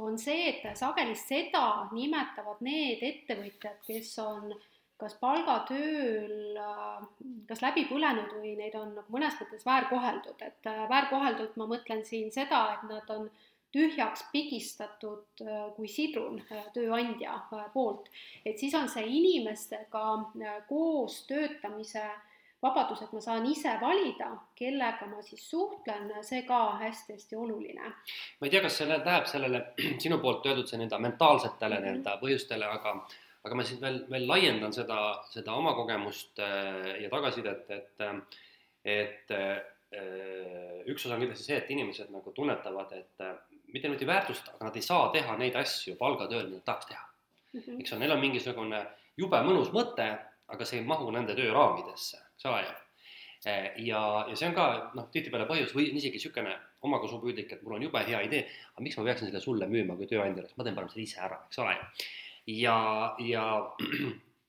on 0.00 0.18
see, 0.18 0.50
et 0.50 0.76
sageli 0.76 1.16
seda 1.16 1.88
nimetavad 1.92 2.62
need 2.64 3.02
ettevõtjad, 3.04 3.82
kes 3.84 4.12
on 4.24 4.54
kas 5.00 5.14
palgatööl 5.20 6.58
kas 7.48 7.62
läbi 7.62 7.84
põlenud 7.88 8.30
või 8.38 8.54
neid 8.58 8.76
on 8.78 8.94
nagu 8.96 9.12
mõnes 9.12 9.34
mõttes 9.40 9.66
väärkoheldud, 9.66 10.44
et 10.46 10.70
väärkoheldud 10.90 11.58
ma 11.60 11.66
mõtlen 11.70 12.04
siin 12.06 12.30
seda, 12.32 12.62
et 12.76 12.86
nad 12.88 13.10
on 13.10 13.28
tühjaks 13.74 14.28
pigistatud 14.32 15.42
äh, 15.42 15.64
kui 15.76 15.88
sidrun 15.90 16.38
äh, 16.44 16.62
tööandja 16.76 17.40
äh, 17.40 17.64
poolt, 17.74 18.06
et 18.46 18.60
siis 18.60 18.74
on 18.78 18.86
see 18.90 19.06
inimestega 19.18 20.04
koos 20.68 21.24
töötamise 21.26 22.04
vabadus, 22.62 23.02
et 23.04 23.10
ma 23.12 23.20
saan 23.20 23.44
ise 23.50 23.74
valida, 23.80 24.30
kellega 24.56 25.08
ma 25.10 25.20
siis 25.26 25.42
suhtlen, 25.50 26.06
see 26.24 26.44
ka 26.46 26.60
hästi-hästi 26.80 27.36
oluline. 27.36 27.90
ma 28.38 28.46
ei 28.46 28.54
tea, 28.54 28.62
kas 28.64 28.78
see 28.78 28.88
läheb 28.88 29.28
sellele 29.28 29.64
sinu 30.06 30.20
poolt 30.22 30.46
öeldud 30.46 30.70
see 30.70 30.78
nii-öelda 30.80 31.02
mentaalsetele 31.08 31.74
mm 31.74 31.82
-hmm. 31.82 31.90
nii-öelda 31.90 32.16
põhjustele, 32.22 32.70
aga 32.78 32.96
aga 33.44 33.58
ma 33.58 33.64
siin 33.66 33.80
veel, 33.82 34.00
veel 34.10 34.26
laiendan 34.28 34.72
seda, 34.72 34.98
seda 35.32 35.54
oma 35.54 35.74
kogemust 35.76 36.40
ja 36.40 37.10
tagasisidet, 37.12 37.70
et 37.70 38.04
et 38.84 39.34
üks 40.90 41.04
osa 41.04 41.14
on 41.14 41.22
kindlasti 41.22 41.46
see, 41.46 41.58
et 41.60 41.70
inimesed 41.70 42.08
nagu 42.12 42.32
tunnetavad, 42.34 42.92
et 42.96 43.26
mitte 43.74 43.90
nüüd 43.90 44.02
ei 44.02 44.08
väärtusta, 44.08 44.54
aga 44.54 44.68
nad 44.68 44.78
ei 44.78 44.86
saa 44.86 45.08
teha 45.14 45.36
neid 45.40 45.56
asju 45.58 45.96
palgatööl, 46.00 46.48
mida 46.48 46.60
nad 46.60 46.66
tahaks 46.68 46.88
teha 46.90 47.04
mm. 47.04 47.60
-hmm. 47.60 47.80
eks 47.80 47.92
ole, 47.92 48.00
neil 48.00 48.14
on 48.16 48.22
mingisugune 48.22 48.80
jube 49.20 49.40
mõnus 49.46 49.70
mõte, 49.74 50.08
aga 50.54 50.66
see 50.68 50.80
ei 50.80 50.86
mahu 50.86 51.10
nende 51.14 51.36
töö 51.38 51.52
raamidesse, 51.54 52.20
eks 52.34 52.50
ole 52.50 52.64
ju. 52.64 52.74
Ja, 53.44 54.00
ja 54.28 54.36
see 54.40 54.48
on 54.48 54.54
ka 54.56 54.66
noh, 54.96 55.08
tihtipeale 55.12 55.44
põhjus 55.48 55.74
või 55.76 55.90
isegi 55.92 56.16
niisugune 56.16 56.54
omakasupüüdlik, 56.86 57.50
et 57.52 57.64
mul 57.64 57.76
on 57.76 57.82
jube 57.84 58.00
hea 58.06 58.22
idee, 58.24 58.46
aga 58.72 58.84
miks 58.84 58.96
ma 58.96 59.04
peaksin 59.08 59.28
selle 59.28 59.40
sulle 59.40 59.68
müüma 59.68 59.96
kui 59.98 60.08
tööandjale, 60.08 60.48
ma 60.56 60.64
teen 60.64 60.76
parem 60.76 60.88
selle 60.92 61.04
ise 61.04 61.20
ära, 61.20 61.42
eks 61.48 61.60
ole. 61.60 61.74
Ja, 62.46 62.78
ja, 63.18 63.44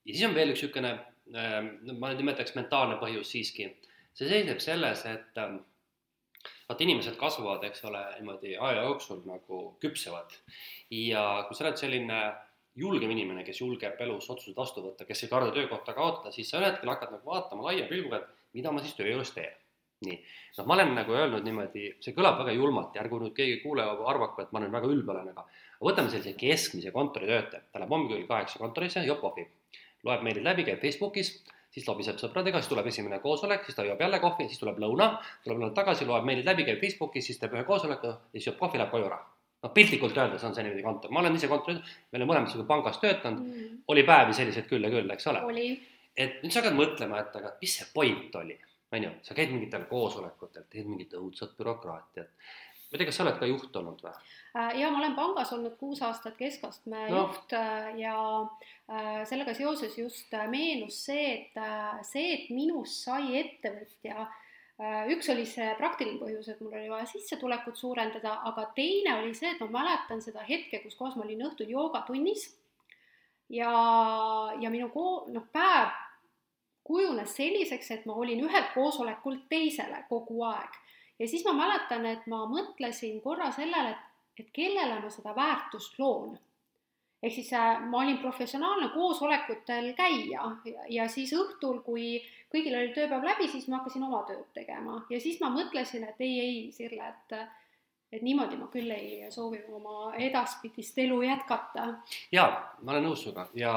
ja 0.05 0.13
siis 0.13 0.25
on 0.27 0.36
veel 0.36 0.53
üks 0.53 0.63
niisugune, 0.63 0.91
eh, 1.34 1.60
ma 1.95 2.12
nüüd 2.12 2.23
nimetaks 2.23 2.55
mentaalne 2.58 2.99
põhjus 3.01 3.31
siiski, 3.34 3.69
see 4.15 4.29
seisneb 4.29 4.62
selles, 4.63 5.05
et 5.10 5.39
vaata, 6.69 6.81
inimesed 6.84 7.17
kasvavad, 7.19 7.63
eks 7.67 7.84
ole, 7.89 8.01
niimoodi 8.19 8.55
aja 8.58 8.86
jooksul 8.88 9.23
nagu 9.29 9.62
küpsevad. 9.84 10.36
ja 10.91 11.45
kui 11.47 11.58
sa 11.58 11.65
oled 11.65 11.81
selline 11.81 12.19
julgem 12.75 13.12
inimene, 13.12 13.43
kes 13.47 13.62
julgeb 13.62 13.99
elus 14.03 14.29
otsuseid 14.29 14.58
vastu 14.58 14.84
võtta, 14.84 15.08
kes 15.08 15.23
ei 15.23 15.31
karda 15.31 15.53
töökohta 15.55 15.93
kaotada, 15.95 16.31
siis 16.36 16.49
sa 16.49 16.60
ühel 16.60 16.71
hetkel 16.71 16.91
hakkad 16.91 17.13
nagu 17.15 17.29
vaatama 17.29 17.69
laia 17.69 17.88
pilguga, 17.89 18.21
et 18.21 18.58
mida 18.60 18.71
ma 18.71 18.84
siis 18.84 18.97
töö 18.97 19.13
juures 19.13 19.31
teen. 19.36 19.53
Nii, 20.05 20.17
noh, 20.58 20.65
ma 20.67 20.75
olen 20.75 20.93
nagu 20.97 21.15
öelnud 21.15 21.45
niimoodi, 21.47 21.88
see 22.03 22.15
kõlab 22.17 22.41
väga 22.41 22.55
julmalt 22.58 22.95
ja 22.95 23.03
ärgu 23.05 23.21
nüüd 23.21 23.36
keegi 23.38 23.62
kuulaja 23.63 23.95
arvaku, 24.12 24.43
et 24.43 24.51
ma 24.51 24.60
nüüd 24.63 24.73
väga 24.75 24.91
ülbe 24.91 25.13
olen, 25.15 25.31
aga 25.31 25.45
võtame 25.79 26.12
sellise 26.12 26.36
keskmise 26.39 26.91
kontoritöötaja, 26.95 27.69
ta 27.71 27.79
läheb 27.79 27.93
hommikul 27.95 28.19
kell 28.19 28.31
kaheksa 28.34 28.60
kontorisse, 28.60 29.05
kohvi, 29.21 29.47
loeb 30.03 30.25
meilid 30.27 30.43
läbi, 30.43 30.67
käib 30.67 30.84
Facebookis 30.84 31.31
siis 31.75 31.88
lobiseb 31.89 32.19
sõpradega, 32.21 32.62
siis 32.62 32.71
tuleb 32.71 32.88
esimene 32.88 33.19
koosolek, 33.23 33.65
siis 33.67 33.75
ta 33.75 33.84
joob 33.84 33.99
jälle 33.99 34.19
kohvi, 34.23 34.47
siis 34.51 34.62
tuleb 34.62 34.77
lõuna, 34.79 35.10
tuleb 35.43 35.60
lõunat 35.60 35.75
tagasi, 35.75 36.08
loeb 36.08 36.27
meilid 36.27 36.47
läbi, 36.47 36.63
käib 36.67 36.79
Facebookis, 36.84 37.25
siis 37.27 37.41
teeb 37.41 37.55
ühe 37.58 37.65
koosoleku 37.67 38.12
ja 38.12 38.38
siis 38.38 38.47
joob 38.47 38.62
kohvi, 38.62 38.79
läheb 38.79 38.93
koju 38.93 39.10
ära. 39.10 39.19
noh, 39.65 39.71
piltlikult 39.73 40.17
öeldes 40.17 40.43
on 40.45 40.53
see 40.53 40.63
niimoodi 40.63 40.84
kontor, 40.86 41.12
ma 41.12 41.23
olen 41.23 41.36
ise 41.36 41.47
kontoris, 41.49 41.79
me 42.12 42.19
oleme 42.19 42.29
mõlemad 42.29 42.51
sinuga 42.51 42.67
pangas 42.69 42.99
töötanud. 43.01 43.47
Mm., 43.49 43.77
oli 43.89 44.03
päevi 44.05 44.36
selliseid 44.38 44.67
küll 44.69 44.86
ja 44.86 44.91
küll, 44.93 45.10
eks 45.10 45.27
ole. 45.31 45.41
et 46.15 46.43
nüüd 46.43 46.53
sa 46.53 46.62
hakkad 46.62 46.77
mõtlema, 46.77 47.23
et 47.23 47.36
aga 47.39 47.55
mis 47.62 47.73
see 47.79 47.88
point 47.95 48.36
oli, 48.39 48.60
on 48.95 49.10
ju, 49.10 49.15
sa 49.27 49.38
käid 49.38 49.51
mingitel 49.53 49.86
koosolekutel, 49.89 50.65
teed 50.71 50.88
mingit 50.89 51.13
õudset 51.19 51.58
bürokraatiat 51.60 52.31
ma 52.86 52.97
ei 52.97 53.01
tea, 53.01 53.10
kas 53.10 53.17
sa 53.17 53.25
oled 53.25 53.38
ka 53.39 53.49
juht 53.49 53.77
olnud 53.79 54.01
või? 54.05 54.13
Äh, 54.55 54.77
ja 54.79 54.89
ma 54.93 55.01
olen 55.01 55.15
pangas 55.17 55.51
olnud 55.55 55.75
kuus 55.79 56.01
aastat 56.05 56.38
keskastme 56.39 57.08
no. 57.10 57.25
juht 57.25 57.55
äh, 57.58 57.91
ja 57.99 58.15
äh, 58.88 59.21
sellega 59.27 59.55
seoses 59.58 59.97
just 59.99 60.34
meenus 60.51 61.01
see, 61.08 61.27
et 61.36 61.62
see, 62.08 62.31
et 62.38 62.49
minust 62.55 63.03
sai 63.08 63.36
ettevõtja, 63.41 64.27
üks 65.08 65.29
oli 65.31 65.45
see 65.47 65.69
praktiline 65.79 66.19
põhjus, 66.19 66.49
et 66.51 66.60
mul 66.60 66.73
oli 66.75 66.89
vaja 66.91 67.05
sissetulekut 67.08 67.77
suurendada, 67.79 68.34
aga 68.49 68.65
teine 68.75 69.13
oli 69.21 69.31
see, 69.38 69.53
et 69.53 69.62
ma 69.63 69.69
mäletan 69.77 70.19
seda 70.23 70.43
hetke, 70.43 70.81
kus 70.84 70.97
kohas 70.99 71.15
ma 71.15 71.23
olin 71.23 71.45
õhtul 71.47 71.71
joogatunnis 71.71 72.49
ja, 73.55 73.71
ja 74.60 74.71
minu 74.73 74.89
ko-, 74.91 75.29
noh, 75.31 75.47
päev 75.55 75.93
kujunes 76.86 77.36
selliseks, 77.36 77.91
et 77.91 78.06
ma 78.06 78.13
olin 78.13 78.43
ühelt 78.45 78.74
koosolekult 78.74 79.48
teisele 79.50 80.04
kogu 80.10 80.43
aeg 80.45 80.82
ja 81.19 81.28
siis 81.28 81.45
ma 81.45 81.54
mäletan, 81.54 82.06
et 82.06 82.28
ma 82.28 82.43
mõtlesin 82.50 83.21
korra 83.24 83.52
sellele, 83.56 83.95
et, 83.95 84.43
et 84.43 84.52
kellele 84.54 85.00
ma 85.00 85.10
seda 85.10 85.36
väärtust 85.36 86.00
loon. 86.00 86.38
ehk 87.24 87.34
siis 87.34 87.54
äh, 87.58 87.82
ma 87.89 88.04
olin 88.04 88.17
professionaalne 88.21 88.89
koosolekutel 88.93 89.93
käija 89.98 90.50
ja, 90.65 90.88
ja 90.89 91.08
siis 91.10 91.34
õhtul, 91.34 91.80
kui 91.82 92.19
kõigil 92.54 92.76
oli 92.78 92.91
tööpäev 92.93 93.24
läbi, 93.26 93.48
siis 93.50 93.67
ma 93.67 93.80
hakkasin 93.80 94.04
oma 94.04 94.24
tööd 94.28 94.45
tegema 94.54 95.00
ja 95.10 95.19
siis 95.19 95.39
ma 95.41 95.50
mõtlesin, 95.50 96.04
et 96.10 96.21
ei, 96.21 96.39
ei, 96.39 96.60
Sirle, 96.71 97.08
et 97.13 97.39
et 98.13 98.21
niimoodi 98.24 98.56
ma 98.56 98.67
küll 98.71 98.91
ei 98.93 99.26
soovi 99.32 99.63
oma 99.74 100.13
edaspidist 100.21 100.98
elu 101.04 101.21
jätkata. 101.26 101.88
jaa, 102.32 102.52
ma 102.82 102.93
olen 102.93 103.10
nõus 103.10 103.24
sinuga 103.24 103.48
ja 103.58 103.74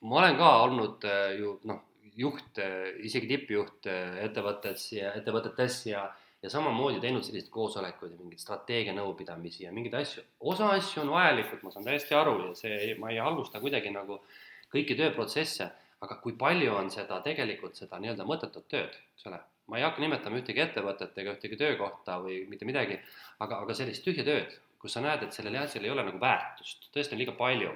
ma 0.00 0.18
olen 0.24 0.36
ka 0.36 0.50
olnud 0.64 1.06
äh, 1.06 1.36
ju 1.38 1.54
noh, 1.70 1.84
juht, 2.20 2.58
äh, 2.62 2.90
isegi 3.06 3.30
tippjuht 3.30 3.88
äh, 3.90 4.18
ettevõttes 4.26 4.90
ja 4.96 5.14
ettevõtetes 5.20 5.84
ja 5.90 6.08
ja 6.42 6.48
samamoodi 6.50 7.00
teinud 7.00 7.24
selliseid 7.24 7.50
koosolekuid 7.52 8.14
ja 8.14 8.18
mingeid 8.18 8.40
strateegianõupidamisi 8.40 9.66
ja 9.66 9.72
mingeid 9.76 9.98
asju. 9.98 10.22
osa 10.52 10.70
asju 10.76 11.02
on 11.02 11.12
vajalikud, 11.12 11.60
ma 11.62 11.72
saan 11.74 11.84
täiesti 11.84 12.16
aru 12.16 12.36
ja 12.46 12.54
see, 12.56 12.94
ma 12.98 13.10
ei 13.12 13.20
halvusta 13.20 13.60
kuidagi 13.60 13.92
nagu 13.92 14.22
kõiki 14.72 14.96
tööprotsesse, 14.96 15.68
aga 16.00 16.16
kui 16.22 16.32
palju 16.40 16.72
on 16.76 16.90
seda 16.94 17.20
tegelikult, 17.24 17.76
seda 17.76 18.00
nii-öelda 18.00 18.24
mõttetut 18.28 18.68
tööd, 18.72 18.96
eks 19.14 19.28
ole. 19.28 19.40
ma 19.70 19.78
ei 19.78 19.84
hakka 19.84 20.02
nimetama 20.02 20.40
ühtegi 20.40 20.64
ettevõtet 20.64 21.18
ega 21.22 21.36
ühtegi 21.36 21.58
töökohta 21.60 22.16
või 22.24 22.40
mitte 22.48 22.66
midagi, 22.66 22.96
aga, 23.38 23.60
aga 23.60 23.76
sellist 23.76 24.02
tühja 24.06 24.24
tööd, 24.26 24.56
kus 24.80 24.96
sa 24.96 25.04
näed, 25.04 25.22
et 25.22 25.36
sellel 25.36 25.60
asjal 25.60 25.84
ei 25.84 25.92
ole 25.92 26.06
nagu 26.08 26.18
väärtust, 26.22 26.88
tõesti 26.94 27.14
on 27.14 27.20
liiga 27.20 27.36
palju 27.36 27.74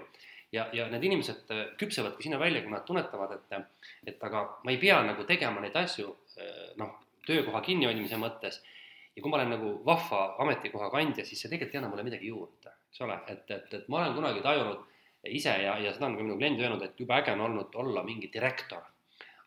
ja, 0.55 0.69
ja 0.73 0.87
need 0.93 1.05
inimesed 1.09 1.51
äh, 1.53 1.64
küpsevadki 1.81 2.27
sinna 2.27 2.38
välja, 2.40 2.62
kui 2.62 2.73
nad 2.73 2.87
tunnetavad, 2.87 3.35
et, 3.37 3.83
et 4.07 4.23
aga 4.29 4.45
ma 4.64 4.73
ei 4.73 4.79
pea 4.83 5.01
nagu 5.07 5.27
tegema 5.29 5.62
neid 5.64 5.77
asju 5.79 6.14
äh, 6.38 6.71
noh, 6.81 6.97
töökoha 7.27 7.62
kinnihoidmise 7.64 8.21
mõttes. 8.21 8.62
ja 9.14 9.23
kui 9.23 9.31
ma 9.31 9.38
olen 9.38 9.53
nagu 9.55 9.69
vahva 9.87 10.25
ametikoha 10.43 10.90
kandja, 10.90 11.25
siis 11.25 11.45
see 11.45 11.51
tegelikult 11.53 11.77
ei 11.77 11.81
anna 11.81 11.90
mulle 11.93 12.07
midagi 12.07 12.31
juurde, 12.33 12.73
eks 12.90 13.05
ole, 13.07 13.19
et, 13.31 13.45
et, 13.51 13.75
et 13.79 13.88
ma 13.88 14.01
olen 14.01 14.17
kunagi 14.17 14.43
tajunud 14.43 15.31
ise 15.31 15.55
ja, 15.62 15.77
ja 15.81 15.93
seda 15.95 16.09
on 16.09 16.17
ka 16.19 16.25
minu 16.25 16.37
kliendid 16.40 16.64
öelnud, 16.67 16.83
et 16.85 16.99
jube 17.01 17.14
äge 17.17 17.33
on 17.33 17.45
olnud 17.47 17.77
olla 17.81 18.03
mingi 18.05 18.31
direktor. 18.33 18.83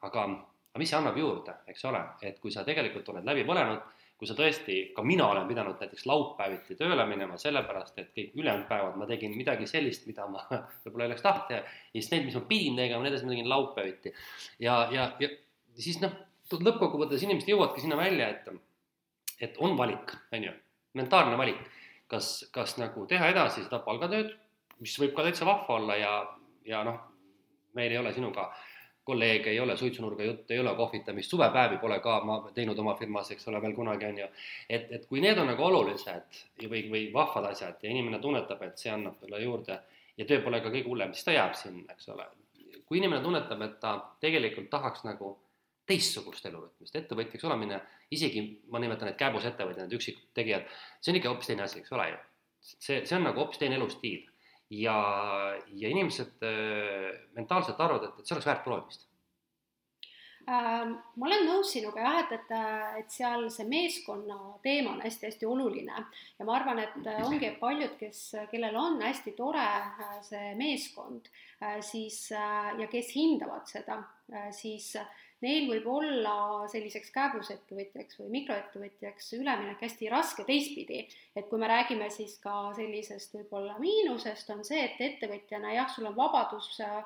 aga, 0.02 0.24
aga 0.24 0.80
mis 0.80 0.90
see 0.90 0.98
annab 0.98 1.18
juurde, 1.18 1.54
eks 1.68 1.86
ole, 1.90 2.02
et 2.22 2.40
kui 2.40 2.52
sa 2.54 2.64
tegelikult 2.64 3.10
oled 3.14 3.26
läbi 3.26 3.44
põlenud, 3.46 3.84
kui 4.18 4.28
sa 4.30 4.34
tõesti, 4.38 4.78
ka 4.98 5.04
mina 5.06 5.28
olen 5.30 5.46
pidanud 5.50 5.78
näiteks 5.82 6.08
laupäeviti 6.10 6.76
tööle 6.80 7.06
minema, 7.06 7.38
sellepärast 7.38 8.00
et 8.02 8.10
kõik 8.16 8.38
ülejäänud 8.40 8.66
päevad 8.70 8.96
ma 8.98 9.06
tegin 9.10 9.36
midagi 9.38 9.68
sellist, 9.70 10.08
mida 10.10 10.26
ma 10.32 10.42
võib-olla 10.84 11.06
ei 11.06 11.12
oleks 11.12 11.26
tahtnud 11.26 11.52
teha, 11.52 11.60
ja 11.94 12.00
siis 12.00 12.10
need, 12.14 12.26
mis 12.26 12.38
ma 12.40 12.46
pidin 12.50 12.80
tegema, 12.82 13.04
need 13.06 13.18
asjad 13.18 13.30
ma 13.30 13.36
tegin 13.36 13.52
laupäeviti. 13.52 14.14
ja, 14.64 14.78
ja, 14.94 15.12
ja 15.22 15.30
siis 15.78 16.02
noh, 16.02 16.16
lõppkokkuvõttes 16.50 17.26
inimesed 17.28 17.52
jõuavadki 17.52 17.84
sinna 17.84 18.00
välja, 18.00 18.32
et, 18.34 18.50
et 19.50 19.62
on 19.62 19.78
valik, 19.78 20.16
on 20.34 20.50
ju, 20.50 20.56
mentaalne 20.98 21.38
valik, 21.38 21.62
kas, 22.10 22.48
kas 22.56 22.78
nagu 22.82 23.06
teha 23.10 23.30
edasi 23.34 23.66
seda 23.68 23.84
palgatööd, 23.86 24.34
mis 24.82 24.98
võib 25.02 25.14
ka 25.18 25.28
täitsa 25.28 25.46
vahva 25.46 25.78
olla 25.78 25.98
ja, 26.00 26.14
ja 26.66 26.82
noh, 26.88 26.98
meil 27.78 27.94
ei 27.94 28.02
ole 28.02 28.14
sinuga 28.16 28.50
kolleege, 29.08 29.52
ei 29.54 29.60
ole 29.64 29.78
suitsunurga 29.80 30.24
juttu, 30.24 30.54
ei 30.54 30.60
ole 30.60 30.74
kohvitamist, 30.76 31.32
suvepäevi 31.32 31.78
pole 31.82 32.00
ka 32.04 32.18
ma 32.28 32.38
teinud 32.56 32.80
oma 32.84 32.96
firmas, 33.00 33.32
eks 33.32 33.48
ole, 33.48 33.62
veel 33.64 33.76
kunagi, 33.78 34.06
on 34.10 34.20
ju. 34.24 34.28
et, 34.70 34.92
et 35.00 35.06
kui 35.08 35.24
need 35.24 35.40
on 35.40 35.48
nagu 35.48 35.64
olulised 35.64 36.42
või, 36.68 36.84
või 36.92 37.04
vahvad 37.14 37.52
asjad 37.54 37.84
ja 37.84 37.94
inimene 37.94 38.20
tunnetab, 38.24 38.64
et 38.68 38.84
see 38.84 38.92
annab 38.92 39.16
talle 39.22 39.42
juurde 39.44 39.80
ja 40.18 40.28
töö 40.28 40.44
pole 40.44 40.62
ka 40.64 40.74
kõige 40.74 40.90
hullem, 40.90 41.16
siis 41.16 41.28
ta 41.28 41.36
jääb 41.36 41.56
sinna, 41.60 41.88
eks 41.96 42.10
ole. 42.16 42.28
kui 42.88 43.00
inimene 43.00 43.24
tunnetab, 43.24 43.62
et 43.66 43.80
ta 43.84 43.98
tegelikult 44.24 44.70
tahaks 44.72 45.04
nagu 45.08 45.34
teistsugust 45.88 46.46
elurütmist, 46.48 46.96
ettevõtjaks 46.96 47.46
olemine, 47.48 47.80
isegi 48.12 48.44
ma 48.72 48.80
nimetan 48.84 49.08
neid 49.08 49.20
kääbusettevõtjad, 49.20 49.86
need 49.88 50.00
üksiktegijad, 50.00 50.68
see 51.00 51.14
on 51.14 51.20
ikka 51.20 51.32
hoopis 51.32 51.52
teine 51.52 51.64
asi, 51.64 51.80
eks 51.84 51.96
ole 51.96 52.10
ju. 52.12 52.18
see, 52.60 53.06
see 53.06 53.16
on 53.16 53.30
nagu 53.30 53.40
hoopis 53.40 53.60
teine 53.62 53.80
elustiil 53.80 54.26
ja, 54.70 54.98
ja 55.74 55.90
inimesed 55.90 56.44
äh, 56.44 57.12
mentaalselt 57.36 57.80
arvavad, 57.80 58.10
et, 58.10 58.20
et 58.20 58.28
see 58.28 58.36
oleks 58.36 58.48
väärt 58.50 58.66
proovimist 58.66 59.06
äh,. 60.48 60.88
ma 60.92 61.28
olen 61.30 61.46
nõus 61.48 61.72
sinuga 61.76 62.04
jah, 62.04 62.18
et, 62.24 62.34
et, 62.38 62.52
et 63.02 63.14
seal 63.14 63.48
see 63.54 63.68
meeskonna 63.68 64.38
teema 64.64 64.96
on 64.96 65.04
hästi-hästi 65.04 65.48
oluline 65.48 66.04
ja 66.40 66.48
ma 66.48 66.58
arvan, 66.60 66.82
et 66.84 67.12
ongi 67.24 67.54
paljud, 67.62 67.96
kes, 68.00 68.24
kellel 68.52 68.76
on 68.80 69.00
hästi 69.04 69.36
tore 69.40 69.64
äh, 69.64 70.18
see 70.28 70.52
meeskond, 70.60 71.32
äh, 71.64 71.80
siis 71.86 72.26
ja 72.32 72.92
kes 72.92 73.14
hindavad 73.16 73.68
seda, 73.72 74.02
siis 74.52 74.92
neil 75.46 75.68
võib 75.70 75.86
olla 75.92 76.66
selliseks 76.72 77.12
kääbusettevõtjaks 77.14 78.18
või 78.22 78.32
mikroettevõtjaks 78.40 79.30
üleminek 79.38 79.84
hästi 79.86 80.10
raske 80.10 80.46
teistpidi. 80.48 81.06
et 81.36 81.50
kui 81.50 81.60
me 81.60 81.70
räägime 81.70 82.10
siis 82.10 82.38
ka 82.42 82.74
sellisest 82.76 83.38
võib-olla 83.38 83.78
miinusest, 83.80 84.50
on 84.50 84.66
see, 84.66 84.82
et 84.86 85.02
ettevõtjana 85.12 85.76
jah, 85.76 85.90
sul 85.94 86.10
on 86.10 86.16
vabadus 86.16 86.80
äh, 86.82 87.04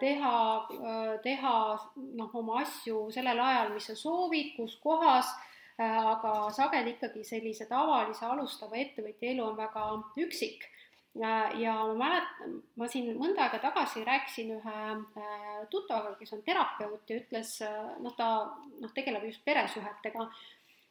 teha, 0.00 0.36
äh, 0.78 1.12
teha 1.22 1.54
noh, 1.96 2.34
oma 2.34 2.62
asju 2.62 3.08
sellel 3.14 3.40
ajal, 3.40 3.74
mis 3.74 3.90
sa 3.90 3.98
soovid, 3.98 4.54
kus 4.56 4.78
kohas, 4.82 5.34
äh, 5.80 5.98
aga 6.14 6.50
sageli 6.54 6.94
ikkagi 6.94 7.24
sellise 7.26 7.66
tavalise 7.66 8.26
alustava 8.26 8.78
ettevõtja 8.78 9.34
elu 9.34 9.44
on 9.50 9.58
väga 9.58 9.90
üksik 10.26 10.70
ja, 11.18 11.50
ja 11.58 11.74
ma 11.86 11.94
mäletan, 11.94 12.58
ma 12.78 12.88
siin 12.90 13.10
mõnda 13.18 13.46
aega 13.46 13.60
tagasi 13.62 14.04
rääkisin 14.06 14.52
ühe 14.58 14.76
äh, 14.92 15.48
tuttavaga, 15.70 16.14
kes 16.18 16.34
on 16.36 16.44
terapeut 16.46 17.10
ja 17.10 17.18
ütles, 17.18 17.56
äh, 17.66 17.90
noh, 18.04 18.14
ta 18.16 18.30
noh, 18.78 18.94
tegeleb 18.94 19.26
just 19.28 19.44
peresuhetega. 19.46 20.28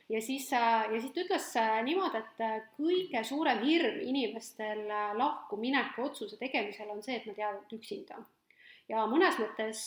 ja 0.10 0.22
siis, 0.22 0.50
äh, 0.54 0.88
ja 0.94 1.02
siis 1.02 1.14
ta 1.14 1.24
ütles 1.24 1.52
niimoodi, 1.88 2.24
et 2.24 2.72
kõige 2.78 3.24
suurem 3.28 3.64
hirm 3.64 4.02
inimestel 4.08 4.88
lahkumineku 5.20 6.10
otsuse 6.10 6.40
tegemisel 6.40 6.92
on 6.92 7.04
see, 7.04 7.20
et 7.20 7.30
nad 7.30 7.44
jäävad 7.44 7.78
üksinda. 7.80 8.24
ja 8.88 9.04
mõnes 9.08 9.36
mõttes 9.40 9.82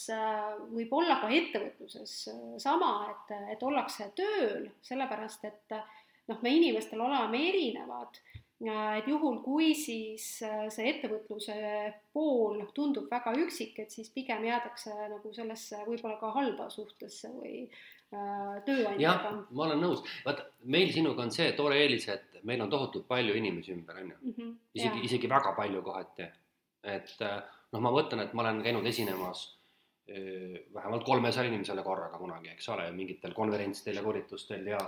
võib 0.73 0.93
olla 0.93 1.21
ka 1.23 1.31
ettevõtluses 1.33 2.29
sama, 2.61 2.93
et, 3.13 3.33
et 3.55 3.63
ollakse 3.63 4.11
tööl, 4.17 4.69
sellepärast 4.85 5.45
et 5.49 5.81
noh, 6.29 6.39
me 6.43 6.53
inimestel 6.53 7.01
oleme 7.01 7.49
erinevad 7.49 8.21
et 8.69 9.07
juhul, 9.09 9.39
kui 9.45 9.71
siis 9.77 10.25
äh, 10.45 10.67
see 10.73 10.91
ettevõtluse 10.91 11.55
pool 12.13 12.61
tundub 12.77 13.07
väga 13.11 13.33
üksik, 13.41 13.79
et 13.81 13.93
siis 13.95 14.11
pigem 14.13 14.45
jäädakse 14.45 14.93
nagu 15.09 15.33
sellesse 15.33 15.81
võib-olla 15.87 16.19
ka 16.21 16.33
halba 16.35 16.69
suhtesse 16.73 17.31
või 17.33 17.63
äh, 17.65 18.59
tööandjaga. 18.67 19.33
ma 19.51 19.65
olen 19.69 19.81
nõus, 19.81 20.05
vaata 20.27 20.45
meil 20.69 20.93
sinuga 20.93 21.25
on 21.25 21.33
see 21.33 21.49
tore 21.57 21.81
eelis, 21.81 22.09
et 22.13 22.43
meil 22.45 22.61
on 22.61 22.73
tohutult 22.73 23.09
palju 23.09 23.39
inimesi 23.41 23.73
ümber, 23.73 24.03
on 24.03 24.13
ju. 24.13 24.19
Mhm, 24.33 24.53
isegi, 24.77 25.07
isegi 25.09 25.31
väga 25.31 25.55
palju 25.57 25.83
kohati. 25.87 26.29
et 26.85 27.17
äh, 27.25 27.41
noh, 27.73 27.81
ma 27.81 27.97
mõtlen, 27.97 28.27
et 28.27 28.37
ma 28.37 28.45
olen 28.45 28.61
käinud 28.65 28.87
esinemas 28.87 29.47
äh, 30.09 30.61
vähemalt 30.75 31.05
kolmesaja 31.09 31.49
inimesele 31.49 31.83
korraga 31.83 32.21
kunagi, 32.21 32.53
eks 32.53 32.69
ole, 32.77 32.91
mingitel 32.93 33.33
konverentsidel 33.33 34.03
ja 34.03 34.05
koolitustel 34.05 34.75
ja 34.77 34.85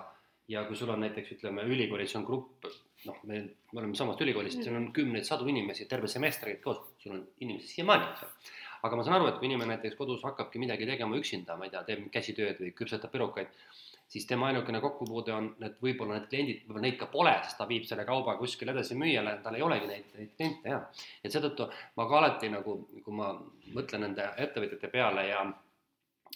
ja 0.49 0.65
kui 0.67 0.77
sul 0.77 0.91
on 0.93 1.01
näiteks 1.05 1.37
ütleme, 1.37 1.65
ülikoolis 1.69 2.17
on 2.19 2.25
grupp, 2.27 2.67
noh, 3.09 3.21
me, 3.29 3.39
me 3.73 3.81
oleme 3.81 3.99
samast 3.99 4.21
ülikoolist 4.25 4.61
mm., 4.61 4.67
seal 4.67 4.79
on 4.79 4.91
kümneid, 4.97 5.27
sadu 5.29 5.49
inimesi, 5.51 5.87
terve 5.91 6.11
semester 6.11 6.51
käid 6.51 6.61
koos, 6.65 6.83
sul 7.03 7.17
on 7.17 7.23
inimesi 7.45 7.77
siiamaani 7.77 8.11
seal. 8.19 8.35
aga 8.83 8.99
ma 8.99 9.07
saan 9.07 9.19
aru, 9.19 9.31
et 9.31 9.39
kui 9.39 9.47
inimene 9.51 9.77
näiteks 9.77 9.97
kodus 9.99 10.25
hakkabki 10.27 10.59
midagi 10.63 10.89
tegema 10.89 11.19
üksinda, 11.19 11.57
ma 11.59 11.69
ei 11.69 11.75
tea, 11.75 11.85
teeb 11.87 12.07
käsitööd 12.15 12.63
või 12.63 12.73
küpsetab 12.79 13.13
pirukaid, 13.15 13.51
siis 14.13 14.27
tema 14.27 14.49
ainukene 14.51 14.81
kokkupuude 14.83 15.33
on, 15.33 15.49
et 15.65 15.79
võib-olla 15.83 16.19
need 16.19 16.29
kliendid, 16.29 16.65
võib-olla 16.67 16.85
neid 16.85 16.99
ka 17.01 17.09
pole, 17.13 17.33
sest 17.47 17.57
ta 17.61 17.67
viib 17.71 17.87
selle 17.89 18.05
kauba 18.09 18.35
kuskile 18.41 18.75
edasi 18.75 18.99
müüjale, 18.99 19.39
tal 19.45 19.57
ei 19.57 19.65
olegi 19.65 19.89
neid, 19.89 20.11
neid 20.19 20.33
kliente 20.37 20.75
ja. 20.75 20.81
et 21.23 21.33
seetõttu 21.33 21.69
ma 21.97 22.09
ka 22.11 22.19
alati 22.19 22.51
nagu, 22.53 22.77
kui 23.05 23.17
ma 23.17 23.31
mõtlen 23.73 24.05
nende 24.09 24.27
ettevõtjate 24.45 24.91
peale 24.93 25.29
ja 25.31 25.47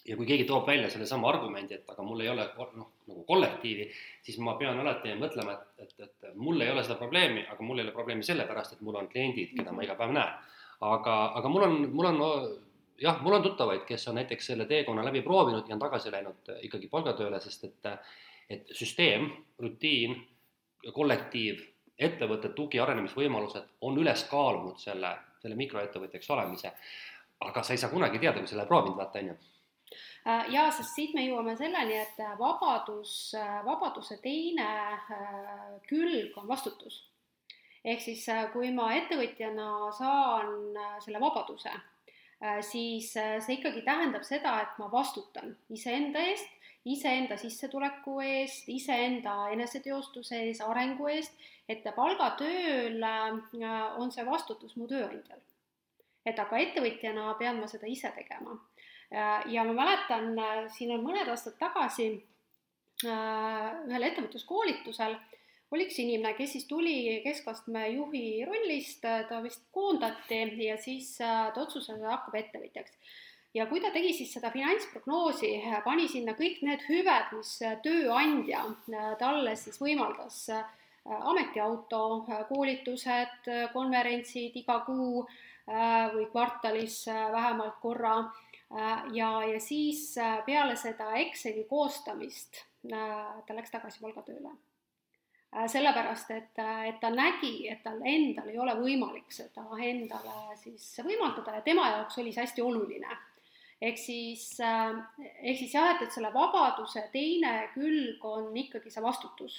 ja 0.06 0.16
kui 0.16 0.26
keegi 0.26 0.44
toob 0.46 0.66
välja 0.66 0.90
sellesama 0.90 1.28
argumendi, 1.30 1.74
et 1.74 1.90
aga 1.90 2.04
mul 2.06 2.20
ei 2.22 2.28
ole 2.30 2.44
noh, 2.56 2.90
nagu 3.08 3.24
kollektiivi, 3.28 3.88
siis 4.22 4.38
ma 4.44 4.54
pean 4.60 4.78
alati 4.80 5.14
mõtlema, 5.18 5.56
et, 5.56 5.86
et, 5.86 5.96
et 6.06 6.36
mul 6.38 6.60
ei 6.62 6.70
ole 6.70 6.84
seda 6.86 6.98
probleemi, 7.00 7.46
aga 7.50 7.66
mul 7.66 7.80
ei 7.80 7.86
ole 7.86 7.94
probleemi 7.96 8.26
sellepärast, 8.26 8.76
et 8.76 8.84
mul 8.86 9.00
on 9.00 9.08
kliendid, 9.10 9.54
keda 9.56 9.74
ma 9.74 9.84
iga 9.86 9.98
päev 9.98 10.14
näen. 10.14 10.52
aga, 10.86 11.16
aga 11.40 11.48
mul 11.48 11.66
on, 11.66 11.76
mul 11.96 12.10
on 12.12 12.22
jah, 13.00 13.22
mul 13.22 13.38
on 13.38 13.42
tuttavaid, 13.42 13.84
kes 13.88 14.08
on 14.08 14.18
näiteks 14.20 14.52
selle 14.52 14.66
teekonna 14.66 15.04
läbi 15.04 15.22
proovinud 15.22 15.68
ja 15.68 15.74
on 15.74 15.80
tagasi 15.80 16.12
läinud 16.12 16.52
ikkagi 16.62 16.88
palgatööle, 16.92 17.40
sest 17.40 17.64
et, 17.64 17.90
et 18.50 18.72
süsteem, 18.76 19.30
rutiin, 19.58 20.16
kollektiiv, 20.94 21.60
ettevõtte 21.98 22.52
tugi, 22.54 22.80
arenemisvõimalused 22.80 23.68
on 23.88 23.98
üles 23.98 24.24
kaalunud 24.30 24.78
selle, 24.78 25.16
selle 25.42 25.56
mikroettevõtjaks 25.56 26.30
olemise. 26.30 26.72
aga 27.40 27.62
sa 27.62 27.72
ei 27.72 27.78
saa 27.78 27.90
kunagi 27.90 28.18
teada, 28.18 28.38
kui 28.38 28.48
sa 28.48 28.54
ei 28.54 28.60
ole 28.60 28.68
proovinud, 28.68 28.96
vaata 28.96 29.18
on 29.18 29.26
ju 29.32 29.34
ja 30.52 30.66
sest 30.74 30.94
siit 30.94 31.14
me 31.14 31.24
jõuame 31.26 31.56
selleni, 31.58 31.98
et 32.02 32.20
äh, 32.22 32.32
vabadus, 32.38 33.12
äh, 33.38 33.60
vabaduse 33.66 34.18
teine 34.22 34.68
külg 35.90 36.36
on 36.40 36.48
vastutus. 36.48 37.04
ehk 37.86 38.00
siis, 38.02 38.24
kui 38.52 38.72
ma 38.74 38.88
ettevõtjana 38.96 39.92
saan 39.94 40.74
selle 41.04 41.20
vabaduse, 41.22 41.70
siis 42.66 43.12
see 43.14 43.54
ikkagi 43.54 43.84
tähendab 43.86 44.26
seda, 44.26 44.56
et 44.64 44.74
ma 44.82 44.88
vastutan 44.90 45.54
iseenda 45.70 46.24
eest, 46.32 46.50
iseenda 46.84 47.38
sissetuleku 47.38 48.18
eest, 48.26 48.66
iseenda 48.74 49.36
eneseteostuse 49.54 50.42
eest, 50.48 50.66
arengu 50.66 51.06
eest, 51.14 51.38
et 51.68 51.86
palgatööl 51.94 52.98
on 53.06 54.10
see 54.10 54.26
vastutus 54.26 54.74
mu 54.76 54.90
tööandjal 54.90 55.46
et 56.26 56.38
aga 56.42 56.58
ettevõtjana 56.58 57.34
pean 57.38 57.60
ma 57.60 57.68
seda 57.70 57.88
ise 57.90 58.10
tegema. 58.16 58.56
Ja 59.10 59.64
ma 59.64 59.72
mäletan, 59.76 60.32
siin 60.74 60.92
on 60.96 61.04
mõned 61.06 61.28
aastad 61.30 61.54
tagasi 61.60 62.08
ühel 63.04 64.06
ettevõtluskoolitusel 64.08 65.16
oli 65.74 65.86
üks 65.88 65.98
inimene, 65.98 66.34
kes 66.38 66.52
siis 66.54 66.66
tuli 66.70 67.20
keskastme 67.24 67.88
juhi 67.90 68.44
rollist, 68.46 69.02
ta 69.02 69.40
vist 69.42 69.64
koondati 69.74 70.44
ja 70.62 70.76
siis 70.78 71.16
ta 71.18 71.54
otsustas, 71.58 71.98
et 71.98 72.06
hakkab 72.06 72.38
ettevõtjaks. 72.38 72.94
Ja 73.56 73.64
kui 73.66 73.80
ta 73.80 73.90
tegi 73.90 74.12
siis 74.12 74.34
seda 74.36 74.50
finantsprognoosi, 74.52 75.50
pani 75.84 76.06
sinna 76.12 76.36
kõik 76.36 76.60
need 76.66 76.82
hüved, 76.90 77.30
mis 77.38 77.52
tööandja 77.82 78.62
talle 79.18 79.56
siis 79.56 79.80
võimaldas, 79.80 80.42
ametiauto, 81.06 82.02
koolitused, 82.50 83.50
konverentsid 83.72 84.58
iga 84.60 84.80
kuu 84.86 85.24
või 85.66 86.26
kvartalis 86.30 87.06
vähemalt 87.08 87.80
korra 87.82 88.18
ja, 89.14 89.28
ja 89.46 89.60
siis 89.62 90.16
peale 90.46 90.76
seda 90.76 91.12
Exceli 91.22 91.64
koostamist 91.70 92.64
ta 92.86 93.54
läks 93.54 93.70
tagasi 93.70 94.00
palgatööle 94.02 94.50
sellepärast, 95.70 96.30
et, 96.34 96.58
et 96.88 96.98
ta 97.00 97.10
nägi, 97.14 97.68
et 97.70 97.78
tal 97.84 98.02
endal 98.04 98.50
ei 98.50 98.58
ole 98.58 98.74
võimalik 98.80 99.30
seda 99.32 99.62
endale 99.78 100.56
siis 100.58 100.88
võimaldada 101.06 101.54
ja 101.54 101.62
tema 101.64 101.86
jaoks 101.94 102.18
oli 102.18 102.34
see 102.34 102.42
hästi 102.42 102.64
oluline 102.66 103.14
ehk 103.80 103.98
siis, 104.00 104.44
äh, 104.60 104.94
ehk 105.42 105.58
siis 105.58 105.74
jah, 105.74 105.94
et, 105.94 106.06
et 106.06 106.14
selle 106.14 106.32
vabaduse 106.34 107.06
teine 107.12 107.54
külg 107.74 108.24
on 108.24 108.54
ikkagi 108.56 108.92
see 108.92 109.04
vastutus 109.04 109.58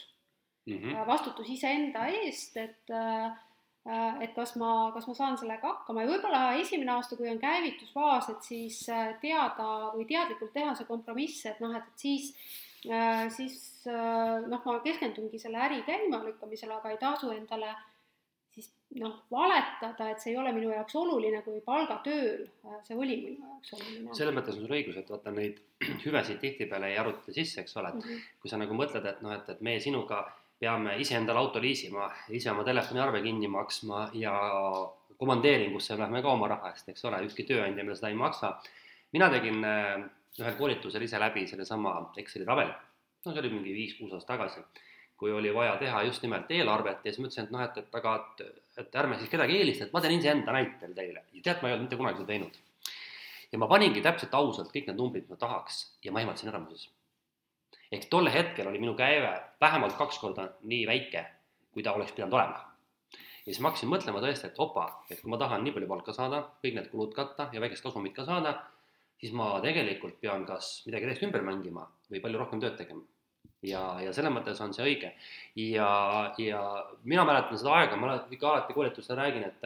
mm. 0.65 0.77
-hmm. 0.77 1.05
vastutus 1.07 1.49
iseenda 1.49 2.07
eest, 2.07 2.57
et 2.57 2.89
äh, 2.89 3.31
et 3.87 4.33
kas 4.35 4.55
ma, 4.59 4.91
kas 4.91 5.05
ma 5.07 5.13
saan 5.15 5.37
sellega 5.39 5.69
hakkama 5.69 6.03
ja 6.03 6.09
võib-olla 6.09 6.41
esimene 6.59 6.91
aasta, 6.91 7.15
kui 7.15 7.29
on 7.31 7.39
käivitusfaas, 7.39 8.29
et 8.33 8.47
siis 8.49 8.81
teada 9.21 9.67
või 9.93 10.03
teadlikult 10.09 10.51
teha 10.53 10.73
see 10.75 10.89
kompromiss, 10.89 11.45
et 11.47 11.61
noh, 11.63 11.75
et, 11.77 11.85
et 11.87 12.03
siis, 12.03 12.33
siis 13.37 13.85
noh, 13.87 14.59
ma 14.59 14.79
keskendungi 14.83 15.39
selle 15.39 15.61
äri 15.69 15.79
käimalükkamisele, 15.87 16.75
aga 16.81 16.91
ei 16.91 16.99
tasu 16.99 17.31
endale 17.31 17.71
äh, 17.71 17.85
siis 18.57 18.71
noh, 19.01 19.13
valetada, 19.31 20.09
et 20.11 20.23
see 20.23 20.33
ei 20.33 20.39
ole 20.41 20.51
minu 20.55 20.71
jaoks 20.73 20.95
oluline, 20.97 21.41
kui 21.45 21.59
palgatööl 21.65 22.47
äh, 22.47 22.79
see 22.87 22.97
oli 22.97 23.19
minu 23.21 23.37
jaoks 23.51 23.75
oluline. 23.77 24.17
selles 24.17 24.35
mõttes 24.37 24.57
on 24.57 24.65
sul 24.65 24.75
õigus, 24.79 24.97
et 25.01 25.11
vaata 25.13 25.33
neid 25.35 25.61
hüvesid 26.05 26.41
tihtipeale 26.43 26.91
ei 26.93 26.99
aruta 27.01 27.35
sisse, 27.35 27.61
eks 27.61 27.77
ole, 27.77 27.93
et 27.93 28.01
mm 28.01 28.09
-hmm. 28.09 28.27
kui 28.41 28.53
sa 28.53 28.61
nagu 28.61 28.77
mõtled, 28.77 29.05
et 29.05 29.21
noh, 29.25 29.35
et, 29.35 29.49
et 29.53 29.61
meie 29.69 29.83
sinuga 29.83 30.23
peame 30.59 30.97
iseendale 31.01 31.39
auto 31.39 31.61
liisima, 31.61 32.09
ise 32.33 32.51
oma 32.51 32.63
telefoniarve 32.65 33.21
kinni 33.21 33.47
maksma 33.47 34.07
ja 34.17 34.33
komandeeringusse 35.17 35.97
lähme 35.97 36.21
ka 36.21 36.33
oma 36.33 36.49
raha 36.49 36.71
eest, 36.73 36.89
eks 36.89 37.05
ole, 37.09 37.21
ükski 37.25 37.45
tööandja 37.45 37.83
meile 37.83 37.97
seda 37.97 38.09
ei 38.13 38.17
maksa. 38.17 38.57
mina 39.13 39.29
tegin 39.29 39.63
äh, 39.63 40.03
ühel 40.39 40.57
koolitusel 40.57 41.01
ise 41.01 41.19
läbi 41.19 41.47
sellesama 41.47 42.11
Exceli 42.17 42.45
tabeli, 42.45 42.73
no 43.25 43.31
see 43.31 43.41
oli 43.41 43.53
mingi 43.53 43.73
viis-kuus 43.73 44.13
aastat 44.13 44.35
tagasi 44.35 44.65
kui 45.17 45.31
oli 45.33 45.53
vaja 45.53 45.75
teha 45.81 46.03
just 46.03 46.21
nimelt 46.21 46.51
eelarvet 46.51 47.05
ja 47.05 47.11
siis 47.11 47.19
ma 47.19 47.29
ütlesin, 47.29 47.47
et 47.47 47.53
noh, 47.53 47.63
et, 47.63 47.77
et 47.81 47.95
aga, 47.99 48.13
et, 48.21 48.61
et 48.83 48.97
ärme 49.01 49.17
siis 49.17 49.31
kedagi 49.31 49.57
eelista, 49.57 49.87
et 49.87 49.95
ma 49.95 50.01
teen 50.03 50.13
iseenda 50.19 50.53
näitel 50.53 50.93
teile. 50.97 51.23
ja 51.33 51.41
tead, 51.41 51.61
ma 51.61 51.69
ei 51.69 51.73
olnud 51.75 51.87
mitte 51.87 51.97
kunagi 52.01 52.21
seda 52.21 52.29
teinud. 52.33 52.59
ja 53.51 53.61
ma 53.63 53.69
paningi 53.71 54.03
täpselt 54.05 54.37
ausalt 54.37 54.69
kõik 54.73 54.91
need 54.91 55.01
numbrid, 55.01 55.25
mida 55.25 55.39
tahaks 55.41 55.79
ja 56.05 56.13
ma 56.13 56.21
ehmatasin 56.21 56.53
ära 56.53 56.61
muuseas. 56.61 56.91
Ehk 57.91 58.07
tol 58.11 58.29
hetkel 58.31 58.67
oli 58.67 58.79
minu 58.83 58.95
käive 58.99 59.33
vähemalt 59.61 59.97
kaks 59.97 60.19
korda 60.19 60.49
nii 60.63 60.85
väike, 60.87 61.25
kui 61.71 61.83
ta 61.83 61.93
oleks 61.93 62.15
pidanud 62.15 62.33
olema. 62.33 62.63
ja 63.45 63.53
siis 63.53 63.59
ma 63.63 63.71
hakkasin 63.71 63.89
mõtlema 63.91 64.23
tõesti, 64.23 64.51
et 64.51 64.57
opa, 64.59 64.87
et 65.09 65.21
kui 65.21 65.31
ma 65.31 65.37
tahan 65.39 65.63
nii 65.63 65.75
palju 65.75 65.87
palka 65.87 66.13
saada, 66.13 66.41
kõik 66.63 66.79
need 66.79 66.89
kulud 66.91 67.13
katta 67.15 67.49
ja 67.53 67.61
väikest 67.63 67.83
kasumit 67.83 68.15
ka 68.15 68.25
saada, 68.27 68.57
siis 69.21 69.31
ma 69.33 69.53
tegelikult 69.63 70.19
pean 70.21 70.45
kas 70.45 70.81
midagi 70.85 71.07
täiesti 71.07 71.29
ümber 71.29 71.45
mängima 71.47 71.87
või 72.11 72.23
palju 72.23 72.43
rohkem 72.43 72.63
tööd 72.63 72.75
tegema 72.79 73.05
ja, 73.65 73.81
ja 74.03 74.13
selles 74.13 74.33
mõttes 74.33 74.59
on 74.63 74.73
see 74.75 74.85
õige. 74.85 75.13
ja, 75.55 75.89
ja 76.41 76.61
mina 77.03 77.25
mäletan 77.27 77.59
seda 77.59 77.75
aega, 77.79 77.99
ma 77.99 78.17
ikka 78.29 78.51
alati 78.51 78.75
koolitustel 78.77 79.19
räägin, 79.19 79.47
et 79.47 79.63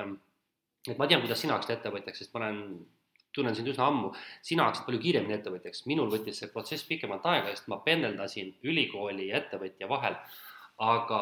et 0.90 0.98
ma 0.98 1.08
tean, 1.08 1.22
kuidas 1.22 1.42
sina 1.42 1.54
hakkasid 1.58 1.78
ettevõtjaks, 1.78 2.24
sest 2.24 2.34
ma 2.34 2.42
olen, 2.42 2.62
tunnen 3.36 3.56
sind 3.56 3.72
üsna 3.72 3.88
ammu, 3.88 4.14
sina 4.46 4.68
hakkasid 4.68 4.88
palju 4.88 5.02
kiiremini 5.06 5.38
ettevõtjaks, 5.38 5.86
minul 5.90 6.12
võttis 6.12 6.42
see 6.42 6.52
protsess 6.54 6.88
pikemalt 6.88 7.26
aega, 7.32 7.52
sest 7.52 7.70
ma 7.72 7.80
pendeldasin 7.86 8.54
ülikooli 8.68 9.30
ja 9.30 9.42
ettevõtja 9.42 9.90
vahel 9.92 10.18
aga, 10.82 11.22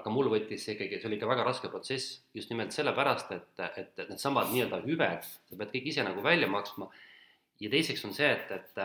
aga 0.00 0.12
mul 0.12 0.30
võttis 0.32 0.64
see 0.64 0.76
ikkagi, 0.76 1.00
see 1.00 1.10
oli 1.10 1.18
ikka 1.18 1.28
väga 1.30 1.44
raske 1.46 1.70
protsess 1.72 2.20
just 2.36 2.50
nimelt 2.52 2.72
sellepärast, 2.76 3.34
et, 3.36 3.66
et 3.82 4.06
needsamad 4.08 4.48
nii-öelda 4.52 4.80
hüved, 4.86 5.28
sa 5.50 5.58
pead 5.60 5.74
kõik 5.74 5.92
ise 5.92 6.06
nagu 6.06 6.24
välja 6.24 6.48
maksma. 6.50 6.88
ja 7.60 7.70
teiseks 7.72 8.04
on 8.04 8.16
see, 8.16 8.32
et, 8.32 8.50
et 8.52 8.82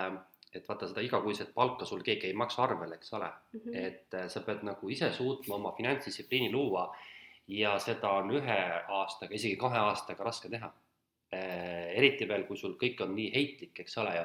et 0.52 0.68
vaata 0.68 0.88
seda 0.90 1.04
igakuiset 1.06 1.54
palka 1.56 1.86
sul 1.88 2.02
keegi 2.04 2.28
ei 2.28 2.36
maksa 2.36 2.66
arvele, 2.66 2.98
eks 3.00 3.14
ole 3.14 3.30
mm. 3.30 3.60
-hmm. 3.60 3.78
et 3.88 4.14
äh, 4.14 4.28
sa 4.28 4.42
pead 4.42 4.64
nagu 4.68 4.90
ise 4.90 5.12
suutma 5.14 5.56
oma 5.56 5.72
finantsdistsipliini 5.78 6.52
luua 6.52 6.96
ja 7.48 7.80
seda 7.80 8.10
on 8.10 8.32
ühe 8.32 8.60
aastaga, 8.88 9.36
isegi 9.36 9.56
kahe 9.56 9.78
aastaga 9.78 10.24
raske 10.24 10.50
teha. 10.50 10.72
Äh, 11.32 11.94
eriti 11.96 12.26
veel, 12.28 12.42
kui 12.44 12.58
sul 12.60 12.74
kõik 12.80 13.00
on 13.06 13.14
nii 13.16 13.30
heitlik, 13.32 13.78
eks 13.80 13.94
ole 14.02 14.18
ju. 14.18 14.24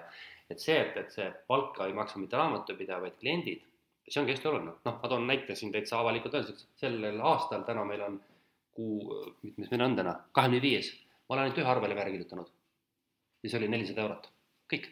et 0.51 0.63
see, 0.63 0.75
et, 0.75 0.97
et 0.99 1.13
see 1.15 1.27
palka 1.47 1.87
ei 1.87 1.93
maksa 1.95 2.19
mitte 2.19 2.39
raamatupidaja, 2.39 2.99
vaid 3.03 3.15
kliendid, 3.21 3.61
see 4.09 4.19
ongi 4.19 4.35
hästi 4.35 4.49
oluline. 4.51 4.73
noh, 4.89 4.97
ma 5.03 5.11
toon 5.13 5.27
näite 5.29 5.55
siin 5.55 5.71
täitsa 5.75 6.01
avalikult 6.01 6.35
öeldes, 6.35 6.65
sellel 6.83 7.21
aastal 7.31 7.63
täna 7.69 7.85
meil 7.87 8.03
on 8.09 8.17
kuu, 8.75 9.21
mis 9.47 9.71
meil 9.71 9.85
on 9.87 9.95
täna, 10.01 10.17
kahekümne 10.35 10.63
viies, 10.65 10.91
ma 11.29 11.37
olen 11.37 11.45
ainult 11.45 11.63
ühe 11.63 11.71
arvele 11.77 11.95
ära 11.95 12.11
kirjutanud. 12.11 12.51
ja 13.43 13.53
see 13.53 13.61
oli 13.61 13.71
nelisada 13.71 14.03
eurot, 14.03 14.27
kõik 14.75 14.91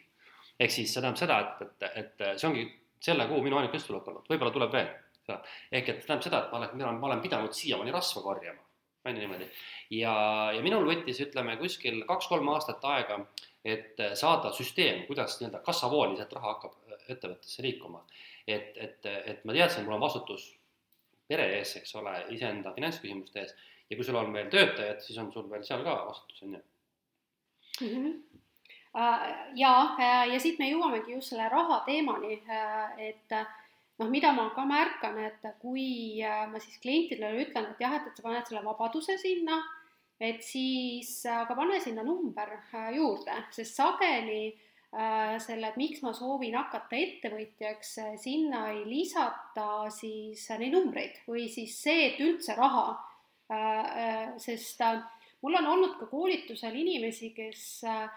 ehk 0.60 0.76
siis 0.76 0.94
see 0.94 1.02
tähendab 1.02 1.18
seda, 1.18 1.40
et, 1.42 1.66
et, 1.66 2.04
et 2.04 2.38
see 2.38 2.50
ongi 2.52 2.68
selle 3.02 3.26
kuu 3.26 3.42
minu 3.42 3.58
ainuke 3.58 3.80
sissetulek 3.80 4.12
olnud, 4.12 4.30
võib-olla 4.30 4.54
tuleb 4.54 4.78
veel. 4.78 4.94
ehk 5.34 5.88
et 5.88 6.06
tähendab 6.06 6.28
seda, 6.28 6.44
et 6.44 6.54
ma 6.54 6.62
olen, 6.62 6.78
mina 6.78 6.94
ma 6.94 7.10
olen 7.10 7.26
pidanud 7.26 7.58
siiamaani 7.58 7.98
rasva 7.98 8.22
korjama, 8.22 8.63
on 9.04 9.16
ju 9.16 9.20
niimoodi. 9.20 9.48
ja, 9.90 10.14
ja 10.56 10.62
minul 10.64 10.86
võttis, 10.88 11.20
ütleme 11.24 11.56
kuskil 11.60 12.02
kaks-kolm 12.08 12.48
aastat 12.54 12.84
aega, 12.88 13.20
et 13.64 14.00
saada 14.20 14.52
süsteem, 14.52 15.04
kuidas 15.08 15.38
nii-öelda 15.40 15.62
kassavooli 15.64 16.18
sealt 16.18 16.32
raha 16.36 16.54
hakkab 16.54 16.98
ettevõttesse 17.08 17.62
liikuma. 17.64 18.04
et, 18.46 18.76
et, 18.76 19.06
et 19.06 19.44
ma 19.44 19.56
teadsin, 19.56 19.84
mul 19.84 19.96
on 19.96 20.04
vastutus 20.04 20.50
pere 21.28 21.46
ees, 21.58 21.76
eks 21.80 21.94
ole, 22.00 22.12
iseenda 22.36 22.74
finantsküsimuste 22.76 23.40
ees 23.40 23.54
ja 23.90 23.96
kui 23.96 24.04
sul 24.06 24.20
on 24.20 24.32
veel 24.32 24.50
töötajad, 24.52 25.00
siis 25.04 25.18
on 25.20 25.32
sul 25.32 25.48
veel 25.50 25.64
seal 25.64 25.84
ka 25.84 25.96
vastutus, 26.08 26.42
on 26.46 26.56
ju. 26.56 26.62
Mhm. 27.82 28.14
Äh, 28.96 29.22
ja, 29.58 29.96
äh, 29.98 30.28
ja 30.32 30.38
siit 30.40 30.60
me 30.60 30.68
jõuamegi 30.70 31.16
just 31.16 31.32
selle 31.32 31.48
raha 31.50 31.80
teemani, 31.86 32.36
äh, 32.46 33.08
et 33.10 33.32
noh, 34.00 34.10
mida 34.10 34.32
ma 34.34 34.48
ka 34.54 34.64
märkan, 34.68 35.18
et 35.22 35.46
kui 35.62 36.20
ma 36.22 36.60
siis 36.62 36.80
klientidele 36.82 37.46
ütlen, 37.46 37.70
et 37.70 37.82
jah, 37.82 37.96
et, 37.98 38.10
et 38.10 38.18
sa 38.18 38.26
paned 38.26 38.46
selle 38.48 38.64
vabaduse 38.64 39.16
sinna, 39.20 39.60
et 40.20 40.42
siis 40.46 41.10
aga 41.30 41.56
pane 41.58 41.80
sinna 41.82 42.04
number 42.06 42.54
juurde, 42.94 43.38
sest 43.54 43.80
sageli 43.80 44.52
selle, 45.42 45.72
et 45.72 45.78
miks 45.78 46.04
ma 46.06 46.12
soovin 46.14 46.54
hakata 46.54 46.94
ettevõtjaks, 46.94 47.96
sinna 48.22 48.68
ei 48.70 48.84
lisata 48.86 49.88
siis 49.90 50.44
neid 50.60 50.76
numbreid 50.76 51.18
või 51.26 51.48
siis 51.50 51.74
see, 51.82 52.12
et 52.12 52.22
üldse 52.22 52.54
raha, 52.54 52.92
sest 54.38 54.84
mul 55.42 55.58
on 55.58 55.72
olnud 55.72 55.98
ka 55.98 56.06
koolitusel 56.10 56.78
inimesi, 56.78 57.32
kes 57.34 57.66
Äh, 57.84 58.08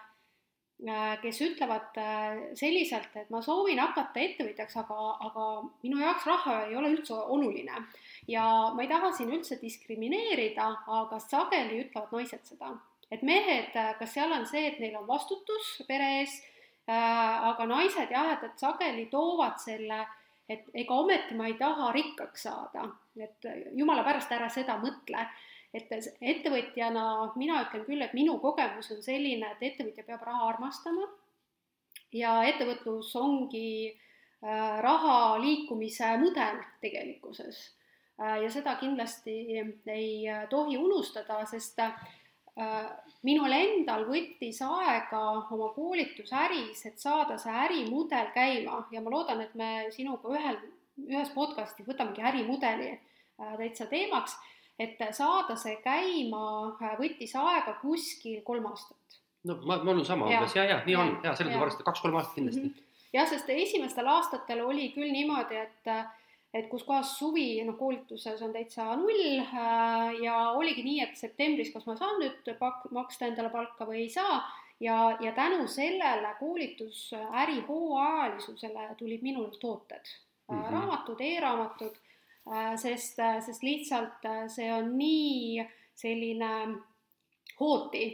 kes 1.22 1.40
ütlevad 1.42 1.96
äh, 1.98 2.54
selliselt, 2.54 3.10
et 3.18 3.30
ma 3.34 3.40
soovin 3.42 3.80
hakata 3.82 4.20
ettevõtjaks, 4.22 4.76
aga, 4.78 5.06
aga 5.26 5.46
minu 5.82 5.98
jaoks 5.98 6.26
raha 6.28 6.58
ei 6.68 6.76
ole 6.78 6.92
üldse 6.94 7.14
oluline. 7.18 7.82
ja 8.28 8.44
ma 8.74 8.84
ei 8.84 8.88
taha 8.88 9.10
siin 9.12 9.32
üldse 9.34 9.58
diskrimineerida, 9.60 10.68
aga 11.00 11.18
sageli 11.18 11.82
ütlevad 11.82 12.14
naised 12.14 12.44
seda, 12.46 12.76
et 13.10 13.22
mehed, 13.22 13.74
äh, 13.74 13.96
kas 13.98 14.14
seal 14.14 14.32
on 14.32 14.46
see, 14.46 14.68
et 14.68 14.78
neil 14.78 14.94
on 15.00 15.08
vastutus 15.08 15.82
pere 15.88 16.20
ees, 16.20 16.38
aga 16.88 17.66
naised 17.68 18.14
jah, 18.14 18.30
et, 18.32 18.44
et 18.46 18.62
sageli 18.62 19.10
toovad 19.12 19.58
selle, 19.60 19.98
et 20.48 20.70
ega 20.72 20.94
ometi 20.94 21.34
ma 21.36 21.50
ei 21.50 21.58
taha 21.58 21.90
rikkaks 21.92 22.46
saada, 22.46 22.86
et 23.20 23.44
jumala 23.76 24.06
pärast 24.06 24.32
ära 24.32 24.48
seda 24.48 24.78
mõtle 24.80 25.26
et 25.74 25.90
ettevõtjana 25.92 27.04
mina 27.36 27.62
ütlen 27.66 27.84
küll, 27.84 28.02
et 28.02 28.14
minu 28.16 28.38
kogemus 28.40 28.90
on 28.94 29.02
selline, 29.04 29.52
et 29.52 29.64
ettevõtja 29.72 30.04
peab 30.06 30.22
raha 30.24 30.48
armastama 30.54 31.08
ja 32.16 32.38
ettevõtlus 32.48 33.10
ongi 33.20 33.90
äh, 33.90 34.78
raha 34.84 35.36
liikumise 35.42 36.14
mudel 36.22 36.62
tegelikkuses 36.80 37.60
äh,. 38.20 38.38
ja 38.44 38.50
seda 38.50 38.78
kindlasti 38.80 39.36
ei 39.58 40.24
äh, 40.28 40.46
tohi 40.48 40.78
unustada, 40.80 41.44
sest 41.46 41.84
minul 43.22 43.52
endal 43.54 44.02
võttis 44.08 44.56
aega 44.66 45.20
oma 45.54 45.68
koolitusäris, 45.76 46.80
et 46.88 46.98
saada 46.98 47.36
see 47.38 47.52
ärimudel 47.54 48.32
käima 48.34 48.80
ja 48.90 49.02
ma 49.04 49.12
loodan, 49.14 49.44
et 49.44 49.54
me 49.54 49.68
sinuga 49.94 50.32
ühel, 50.34 50.58
ühes 51.06 51.30
podcastis 51.36 51.86
võtamegi 51.86 52.24
ärimudeli 52.32 52.96
täitsa 53.38 53.86
teemaks 53.86 54.34
et 54.78 55.00
saada 55.12 55.56
see 55.56 55.76
käima 55.84 56.44
äh, 56.82 56.94
võttis 57.00 57.34
aega 57.38 57.78
kuskil 57.82 58.42
kolm 58.46 58.68
aastat. 58.70 59.18
no 59.44 59.58
ma, 59.64 59.80
mul 59.82 59.98
on 59.98 60.04
sama 60.06 60.28
umbes 60.28 60.54
ja, 60.56 60.64
ja 60.64 60.78
nii 60.86 60.94
ja, 60.94 61.00
on 61.00 61.16
ja 61.24 61.34
selles 61.34 61.52
mõttes 61.52 61.66
arvestada 61.66 61.90
kaks-kolm 61.90 62.20
aastat 62.20 62.38
kindlasti 62.38 62.62
mm. 62.62 62.70
-hmm. 62.70 63.10
jah, 63.18 63.28
sest 63.28 63.50
esimestel 63.56 64.06
aastatel 64.06 64.64
oli 64.66 64.92
küll 64.96 65.12
niimoodi, 65.12 65.56
et 65.66 65.92
et 66.54 66.68
kus 66.70 66.84
kohas 66.84 67.10
suvi, 67.18 67.60
noh, 67.64 67.76
koolituses 67.76 68.40
on 68.42 68.54
täitsa 68.54 68.94
null 68.96 69.40
äh, 69.42 70.14
ja 70.22 70.36
oligi 70.56 70.82
nii, 70.82 71.02
et 71.04 71.16
septembris, 71.16 71.72
kas 71.74 71.84
ma 71.86 71.96
saan 71.96 72.16
nüüd 72.22 72.48
pak-, 72.58 72.88
maksta 72.90 73.28
endale 73.28 73.50
palka 73.52 73.84
või 73.88 74.06
ei 74.06 74.10
saa 74.10 74.40
ja, 74.80 75.16
ja 75.20 75.32
tänu 75.32 75.66
sellele 75.68 76.34
koolitusäri 76.40 77.60
hooajalisusele 77.68 78.94
tulid 78.98 79.22
minul 79.22 79.50
tooted 79.60 80.04
mm, 80.48 80.62
-hmm. 80.62 80.72
raamatud 80.72 81.20
e, 81.20 81.34
e-raamatud, 81.36 81.94
sest, 82.76 83.18
sest 83.46 83.62
lihtsalt 83.62 84.24
see 84.54 84.70
on 84.72 84.94
nii 84.98 85.64
selline 85.98 86.50
hooti, 87.60 88.04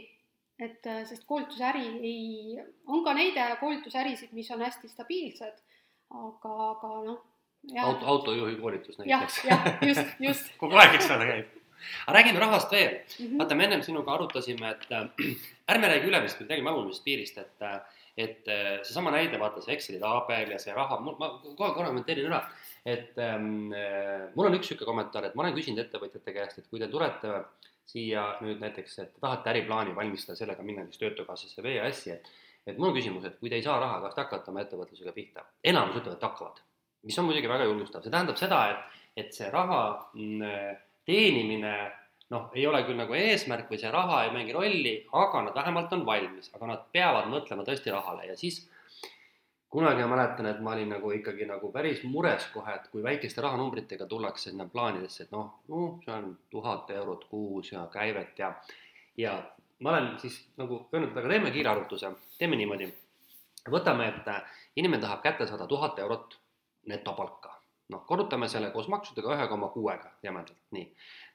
et 0.59 0.89
sest 1.07 1.23
koolitusäri 1.27 1.85
ei, 2.01 2.57
on 2.87 3.03
ka 3.05 3.13
neid 3.13 3.37
koolitusärisid, 3.59 4.33
mis 4.33 4.51
on 4.51 4.65
hästi 4.65 4.89
stabiilsed, 4.91 5.63
aga, 6.09 6.55
aga 6.71 6.91
noh 7.05 7.23
auto, 7.73 8.05
autojuhi 8.05 8.55
koolitus 8.55 8.97
näiteks. 8.97 9.45
jah, 9.45 9.77
just, 9.81 10.07
just 10.19 10.49
kogu 10.61 10.77
aeg, 10.77 10.95
eks 10.95 11.09
ole, 11.11 11.27
käib. 11.29 11.53
aga 12.07 12.15
räägime 12.17 12.39
rahast 12.39 12.71
veel 12.71 12.91
mm. 12.91 13.25
-hmm. 13.25 13.37
vaata, 13.37 13.55
me 13.55 13.63
ennem 13.63 13.81
sinuga 13.81 14.13
arutasime, 14.13 14.69
et 14.69 14.91
äh, 14.91 15.09
ärme 15.71 15.87
räägi 15.87 16.07
ülemisest, 16.07 16.39
vaid 16.39 16.49
räägime 16.49 16.69
alumisest 16.69 17.03
piirist, 17.03 17.37
et 17.37 17.61
äh, 17.61 17.81
et 18.17 18.47
äh, 18.47 18.77
seesama 18.85 19.11
näide, 19.15 19.39
vaata 19.41 19.63
see 19.63 19.75
Exceli 19.75 19.99
tabel 19.99 20.55
ja 20.55 20.59
see 20.61 20.73
raha, 20.75 20.99
ma 21.03 21.29
kohe 21.43 21.73
kommenteerin 21.75 22.29
ära, 22.31 22.41
et 22.85 23.17
ähm, 23.19 23.73
äh, 23.75 24.29
mul 24.35 24.49
on 24.49 24.57
üks 24.59 24.69
niisugune 24.69 24.91
kommentaar, 24.91 25.27
et 25.27 25.35
ma 25.35 25.45
olen 25.45 25.57
küsinud 25.57 25.83
ettevõtjate 25.83 26.35
käest, 26.35 26.61
et 26.61 26.69
kui 26.71 26.79
te 26.79 26.87
tulete 26.91 27.41
siia 27.85 28.23
nüüd 28.41 28.63
näiteks, 28.63 28.97
et 29.03 29.19
tahate 29.21 29.51
äriplaani 29.51 29.93
valmistada, 29.97 30.37
sellega 30.39 30.63
minna 30.65 30.85
näiteks 30.85 31.01
Töötukassasse 31.03 31.65
või 31.65 31.75
EAS-i, 31.77 32.15
et 32.15 32.33
et 32.65 32.79
mul 32.79 32.89
on 32.89 32.95
küsimus, 32.97 33.25
et 33.27 33.35
kui 33.39 33.51
te 33.51 33.59
ei 33.59 33.65
saa 33.65 33.77
raha, 33.81 33.99
kas 34.01 34.15
te 34.15 34.23
hakkate 34.23 34.49
oma 34.51 34.63
ettevõtlusega 34.63 35.13
pihta? 35.13 35.45
enamus 35.63 35.99
ütlevad, 35.99 36.17
et 36.17 36.25
hakkavad. 36.25 36.63
Mis 37.05 37.17
on 37.21 37.27
muidugi 37.27 37.49
väga 37.49 37.67
julgustav, 37.67 38.01
see 38.01 38.13
tähendab 38.13 38.39
seda, 38.39 38.61
et, 38.71 38.95
et 39.21 39.35
see 39.37 39.51
raha 39.53 39.81
mm, 40.17 40.79
teenimine 41.05 41.75
noh, 42.33 42.47
ei 42.57 42.67
ole 42.67 42.81
küll 42.87 42.97
nagu 42.97 43.13
eesmärk 43.17 43.69
või 43.71 43.81
see 43.81 43.91
raha 43.93 44.23
ei 44.25 44.31
mängi 44.33 44.55
rolli, 44.55 44.95
aga 45.13 45.43
nad 45.45 45.57
vähemalt 45.57 45.93
on 45.93 46.05
valmis, 46.07 46.49
aga 46.55 46.71
nad 46.71 46.87
peavad 46.95 47.29
mõtlema 47.31 47.65
tõesti 47.67 47.93
rahale 47.93 48.29
ja 48.31 48.37
siis 48.39 48.63
kunagi 49.75 50.05
ma 50.05 50.15
mäletan, 50.15 50.47
et 50.47 50.61
ma 50.63 50.71
olin 50.71 50.93
nagu 50.95 51.11
ikkagi 51.11 51.45
nagu 51.49 51.69
päris 51.73 52.03
mures 52.07 52.47
kohe, 52.53 52.77
et 52.79 52.87
kui 52.91 53.03
väikeste 53.03 53.43
rahanumbritega 53.43 54.07
tullakse 54.07 54.49
sinna 54.49 54.67
plaanidesse, 54.71 55.25
et 55.25 55.33
noh, 55.35 55.49
noh, 55.67 55.97
see 56.05 56.13
on 56.15 56.29
tuhat 56.53 56.93
eurot 56.95 57.25
kuus 57.31 57.73
ja 57.73 57.83
käivet 57.91 58.39
ja 58.39 58.53
ja 59.17 59.35
ma 59.79 59.89
olen 59.89 60.13
siis 60.19 60.37
nagu 60.57 60.85
öelnud, 60.93 61.11
et 61.11 61.17
aga 61.17 61.33
teeme 61.33 61.51
kiire 61.51 61.69
arvutuse, 61.71 62.11
teeme 62.39 62.55
niimoodi. 62.55 62.87
võtame, 63.71 64.07
et 64.07 64.27
inimene 64.75 65.01
tahab 65.01 65.21
kätte 65.23 65.47
saada 65.47 65.67
tuhat 65.67 65.99
eurot 65.99 66.39
netopalka. 66.85 67.51
noh, 67.89 68.01
korrutame 68.05 68.47
selle 68.49 68.71
koos 68.73 68.87
maksudega 68.89 69.35
ühe 69.35 69.47
koma 69.47 69.67
kuuega 69.69 70.11
jämedalt, 70.23 70.57
nii. 70.71 70.87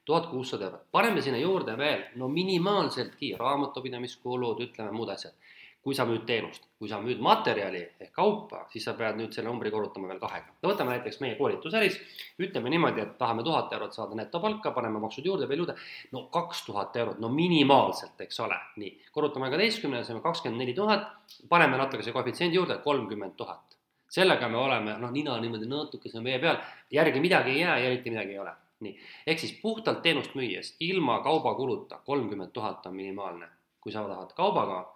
Tuhat 0.05 0.27
kuussada 0.31 0.65
eurot, 0.65 0.85
paneme 0.91 1.21
sinna 1.21 1.37
juurde 1.37 1.77
veel 1.77 2.03
no 2.15 2.27
minimaalseltki 2.27 3.35
raamatupidamiskulud, 3.39 4.61
ütleme 4.67 4.91
muud 4.95 5.13
asjad. 5.13 5.37
kui 5.81 5.95
sa 5.97 6.03
müüd 6.05 6.27
teenust, 6.29 6.67
kui 6.77 6.85
sa 6.89 6.99
müüd 7.01 7.17
materjali 7.25 7.79
ehk 8.05 8.11
kaupa, 8.13 8.59
siis 8.69 8.83
sa 8.85 8.91
pead 8.93 9.15
nüüd 9.17 9.31
selle 9.33 9.47
numbri 9.49 9.71
korrutama 9.73 10.11
veel 10.11 10.19
kahega. 10.21 10.53
no 10.61 10.69
võtame 10.69 10.93
näiteks 10.93 11.17
meie 11.23 11.35
koolitusäris, 11.39 11.97
ütleme 12.37 12.69
niimoodi, 12.69 13.01
et 13.01 13.17
tahame 13.17 13.41
tuhat 13.43 13.73
eurot 13.73 13.97
saada 13.97 14.19
netopalka, 14.19 14.75
paneme 14.77 15.01
maksud 15.01 15.25
juurde 15.25 15.49
veel 15.49 15.63
juurde, 15.63 15.75
no 16.11 16.27
kaks 16.37 16.61
tuhat 16.69 17.01
eurot, 17.01 17.17
no 17.19 17.33
minimaalselt, 17.33 18.21
eks 18.21 18.39
ole, 18.45 18.61
nii. 18.77 18.93
korrutame 19.11 19.49
kaheteistkümnele, 19.49 20.05
saame 20.05 20.21
kakskümmend 20.21 20.61
neli 20.61 20.77
tuhat, 20.77 21.09
paneme 21.49 21.81
natukese 21.81 22.13
koefitsiendi 22.13 22.61
juurde, 22.61 22.77
kolmkümmend 22.85 23.37
tuhat 23.41 23.77
sellega 24.11 24.49
me 24.49 24.57
oleme 24.59 24.97
noh, 24.99 25.11
nina 25.11 25.37
niimoodi 25.39 25.69
natukese 25.71 26.21
vee 26.23 26.37
peal, 26.39 26.57
järgi 26.91 27.23
midagi 27.23 27.55
ei 27.55 27.61
jää 27.61 27.77
ja 27.79 27.89
eriti 27.89 28.11
midagi 28.11 28.35
ei 28.35 28.39
ole. 28.39 28.53
Nii, 28.85 28.95
ehk 29.27 29.39
siis 29.39 29.53
puhtalt 29.61 30.01
teenust 30.05 30.35
müües 30.37 30.75
ilma 30.79 31.19
kaubakuluta 31.25 32.01
kolmkümmend 32.05 32.51
tuhat 32.53 32.85
on 32.85 32.95
minimaalne. 32.95 33.49
kui 33.81 33.91
sa 33.91 34.03
tahad 34.05 34.33
kaubaga, 34.37 34.93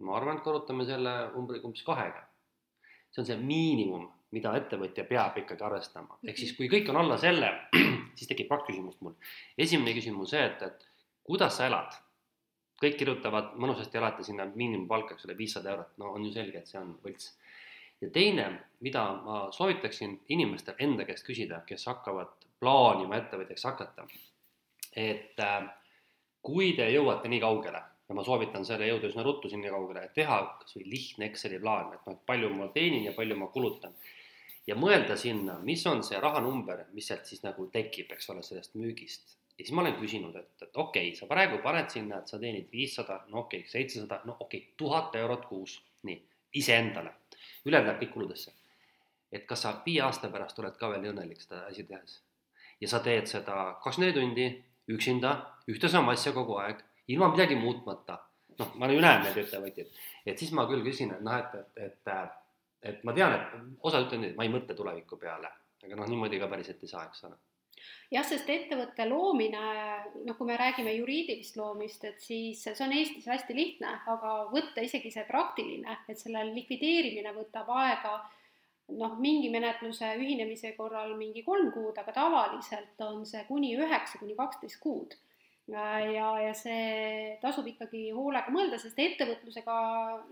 ma 0.00 0.14
arvan, 0.16 0.38
et 0.38 0.44
korrutame 0.44 0.86
selle 0.88 1.10
umbriga 1.36 1.66
umbes 1.68 1.82
kahega. 1.84 2.22
see 3.10 3.20
on 3.22 3.26
see 3.26 3.36
miinimum, 3.36 4.08
mida 4.32 4.54
ettevõtja 4.56 5.04
peab 5.04 5.36
ikkagi 5.38 5.64
arvestama, 5.64 6.18
ehk 6.24 6.38
siis 6.38 6.56
kui 6.56 6.68
kõik 6.72 6.88
on 6.90 6.96
alla 7.02 7.18
selle, 7.18 7.52
siis 8.16 8.28
tekib 8.30 8.48
kaks 8.48 8.66
küsimust 8.70 9.00
mul. 9.00 9.14
esimene 9.58 9.94
küsimus 9.94 10.34
see, 10.34 10.44
et, 10.44 10.62
et 10.62 10.88
kuidas 11.24 11.56
sa 11.58 11.68
elad 11.68 12.00
kõik 12.82 12.96
kirjutavad 12.98 13.54
mõnusasti 13.60 13.96
elate 13.96 14.24
sinna 14.26 14.44
miinimumpalka, 14.50 15.14
eks 15.14 15.28
ole, 15.28 15.36
viissada 15.38 15.70
eurot, 15.70 15.92
no 15.98 16.10
on 16.16 16.24
ju 16.26 16.32
selge, 16.34 16.58
et 16.58 16.68
see 16.68 16.80
on 16.80 16.96
võlts 17.04 17.30
ja 18.04 18.10
teine, 18.10 18.46
mida 18.80 19.04
ma 19.24 19.36
soovitaksin 19.52 20.18
inimestel 20.28 20.74
enda 20.78 21.06
käest 21.08 21.26
küsida, 21.26 21.62
kes 21.68 21.86
hakkavad 21.88 22.43
plaanima 22.60 23.18
ettevõtjaks 23.20 23.66
hakata, 23.68 24.06
et 24.96 25.40
äh, 25.42 25.68
kui 26.44 26.72
te 26.78 26.88
jõuate 26.92 27.30
nii 27.30 27.42
kaugele 27.42 27.82
ja 28.08 28.16
ma 28.16 28.24
soovitan 28.24 28.66
selle 28.68 28.88
jõuda 28.88 29.08
üsna 29.08 29.24
ruttu 29.24 29.48
sinna 29.48 29.72
kaugele, 29.72 30.04
et 30.04 30.14
teha 30.16 30.40
kas 30.60 30.76
või 30.76 30.90
lihtne 30.92 31.30
Exceli 31.30 31.60
plaan, 31.62 31.94
et 31.96 32.04
noh, 32.08 32.18
palju 32.26 32.50
ma 32.52 32.68
teenin 32.74 33.08
ja 33.08 33.14
palju 33.16 33.38
ma 33.40 33.48
kulutan. 33.54 33.94
ja 34.66 34.74
mõelda 34.80 35.16
sinna, 35.20 35.58
mis 35.60 35.86
on 35.86 36.02
see 36.04 36.20
rahanumber, 36.20 36.86
mis 36.92 37.08
sealt 37.08 37.26
siis 37.28 37.42
nagu 37.44 37.66
tekib, 37.72 38.12
eks 38.12 38.30
ole, 38.32 38.42
sellest 38.42 38.74
müügist. 38.74 39.36
ja 39.58 39.64
siis 39.64 39.72
ma 39.72 39.82
olen 39.82 39.96
küsinud, 40.00 40.36
et, 40.36 40.52
et 40.62 40.76
okei 40.76 41.08
okay,, 41.08 41.16
sa 41.16 41.26
praegu 41.26 41.58
paned 41.62 41.90
sinna, 41.90 42.20
et 42.20 42.28
sa 42.28 42.38
teenid 42.38 42.70
viissada, 42.72 43.24
no 43.28 43.44
okei 43.44 43.64
okay,, 43.64 43.70
seitsesada, 43.70 44.20
no 44.24 44.36
okei 44.40 44.60
okay,, 44.60 44.76
tuhat 44.76 45.16
eurot 45.20 45.46
kuus, 45.48 45.80
nii, 46.02 46.20
iseendale 46.60 47.12
ülejäänud 47.64 47.88
läheb 47.88 48.02
kõik 48.02 48.12
kuludesse. 48.12 48.52
et 49.32 49.46
kas 49.50 49.62
sa 49.64 49.72
viie 49.86 50.02
aasta 50.02 50.28
pärast 50.30 50.58
oled 50.62 50.76
ka 50.78 50.90
veel 50.92 51.08
õnnelik 51.10 51.40
seda 51.42 51.64
asja 51.66 51.84
tehes. 51.88 52.20
Ja 52.80 52.90
sa 52.90 53.00
teed 53.04 53.28
seda 53.30 53.76
kakskümmend 53.82 54.16
neli 54.16 54.20
tundi 54.20 54.48
üksinda, 54.94 55.34
ühte 55.70 55.88
sama 55.88 56.12
asja 56.12 56.32
kogu 56.36 56.58
aeg, 56.60 56.82
ilma 57.08 57.30
midagi 57.32 57.56
muutmata. 57.56 58.20
noh, 58.58 58.74
ma 58.78 58.86
ju 58.86 59.00
näen 59.02 59.24
neid 59.24 59.38
ettevõtjaid, 59.40 59.96
et 60.30 60.38
siis 60.38 60.52
ma 60.54 60.62
küll 60.70 60.84
küsin, 60.86 61.10
et 61.10 61.22
noh, 61.26 61.34
et, 61.34 61.72
et, 61.74 61.96
et, 62.06 62.36
et 62.86 63.00
ma 63.02 63.10
tean, 63.16 63.32
et 63.34 63.56
osad 63.82 64.04
ütlevad, 64.06 64.28
et 64.28 64.36
ma 64.38 64.46
ei 64.46 64.52
mõtle 64.52 64.76
tuleviku 64.78 65.18
peale, 65.18 65.50
aga 65.82 65.98
noh, 65.98 66.06
niimoodi 66.06 66.38
ka 66.38 66.46
päriselt 66.52 66.84
ei 66.86 66.92
saa, 66.92 67.02
eks 67.08 67.24
ole. 67.26 67.34
Jah, 68.14 68.22
sest 68.22 68.46
ettevõtte 68.52 69.08
loomine, 69.08 69.64
noh, 70.22 70.36
kui 70.38 70.46
me 70.46 70.56
räägime 70.60 70.92
juriidilist 70.94 71.58
loomist, 71.58 72.04
et 72.06 72.22
siis 72.22 72.62
see 72.62 72.84
on 72.86 72.94
Eestis 72.94 73.26
hästi 73.26 73.56
lihtne, 73.56 73.90
aga 74.12 74.36
võtta 74.52 74.84
isegi 74.86 75.10
see 75.10 75.26
praktiline, 75.26 75.98
et 76.08 76.20
selle 76.20 76.44
likvideerimine 76.52 77.34
võtab 77.34 77.74
aega 77.74 78.20
noh, 78.92 79.16
mingi 79.20 79.48
menetluse 79.52 80.14
ühinemise 80.20 80.74
korral 80.76 81.14
mingi 81.18 81.42
kolm 81.46 81.70
kuud, 81.72 81.96
aga 81.98 82.12
tavaliselt 82.12 83.00
on 83.06 83.24
see 83.26 83.44
kuni 83.48 83.74
üheksa 83.78 84.20
kuni 84.20 84.36
kaksteist 84.36 84.80
kuud. 84.82 85.16
ja, 85.68 86.00
ja 86.44 86.50
see 86.52 87.38
tasub 87.40 87.66
ikkagi 87.70 88.10
hoolega 88.12 88.52
mõelda, 88.52 88.76
sest 88.78 88.98
ettevõtlusega 89.00 89.76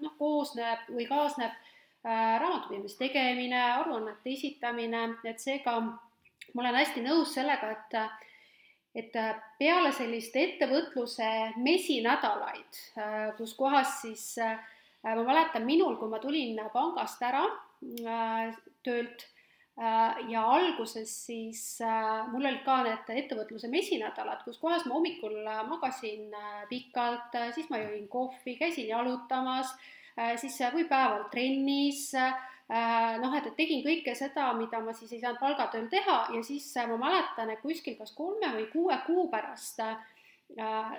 noh, 0.03 0.17
koosneb 0.19 0.91
või 0.93 1.07
kaasneb 1.09 1.55
äh, 1.55 2.35
raamatupidamise 2.43 2.99
tegemine, 2.99 3.63
aruannete 3.79 4.35
esitamine, 4.35 5.07
et 5.25 5.41
seega 5.41 5.79
ma 5.81 6.61
olen 6.61 6.79
hästi 6.83 7.07
nõus 7.07 7.33
sellega, 7.39 7.73
et 7.73 8.29
et 8.93 9.15
peale 9.57 9.89
sellist 9.97 10.35
ettevõtluse 10.37 11.27
mesinädalaid, 11.65 12.81
kus 13.39 13.55
kohas 13.57 14.03
siis 14.03 14.27
ma 14.37 15.15
mäletan 15.25 15.65
minul, 15.65 15.97
kui 15.97 16.13
ma 16.13 16.19
tulin 16.21 16.61
pangast 16.75 17.23
ära 17.25 17.47
töölt. 18.87 19.29
Ja 20.29 20.43
alguses 20.45 21.11
siis 21.25 21.63
mul 22.29 22.45
olid 22.45 22.61
ka 22.67 22.83
need 22.85 23.09
ettevõtluse 23.23 23.71
mesinädalad, 23.73 24.43
kus 24.45 24.61
kohas 24.61 24.85
ma 24.85 24.99
hommikul 24.99 25.39
magasin 25.71 26.29
pikalt, 26.69 27.33
siis 27.57 27.71
ma 27.73 27.81
jõin 27.81 28.05
kohvi, 28.13 28.59
käisin 28.61 28.91
jalutamas, 28.91 29.73
siis 30.37 30.61
või 30.77 30.85
päeval 30.91 31.25
trennis 31.33 32.11
Äh, 32.73 33.19
noh, 33.21 33.35
et, 33.37 33.45
et 33.51 33.57
tegin 33.59 33.83
kõike 33.85 34.15
seda, 34.17 34.47
mida 34.57 34.79
ma 34.81 34.95
siis 34.97 35.11
ei 35.13 35.19
saanud 35.21 35.41
palgatööl 35.43 35.91
teha 35.93 36.15
ja 36.33 36.39
siis 36.47 36.71
äh, 36.81 36.87
ma 36.89 36.97
mäletan, 37.03 37.51
et 37.53 37.61
kuskil 37.61 37.99
kas 37.99 38.15
kolme 38.17 38.49
või 38.55 38.65
kuue 38.71 38.97
kuu 39.05 39.27
pärast 39.33 39.83
äh,, 39.85 39.99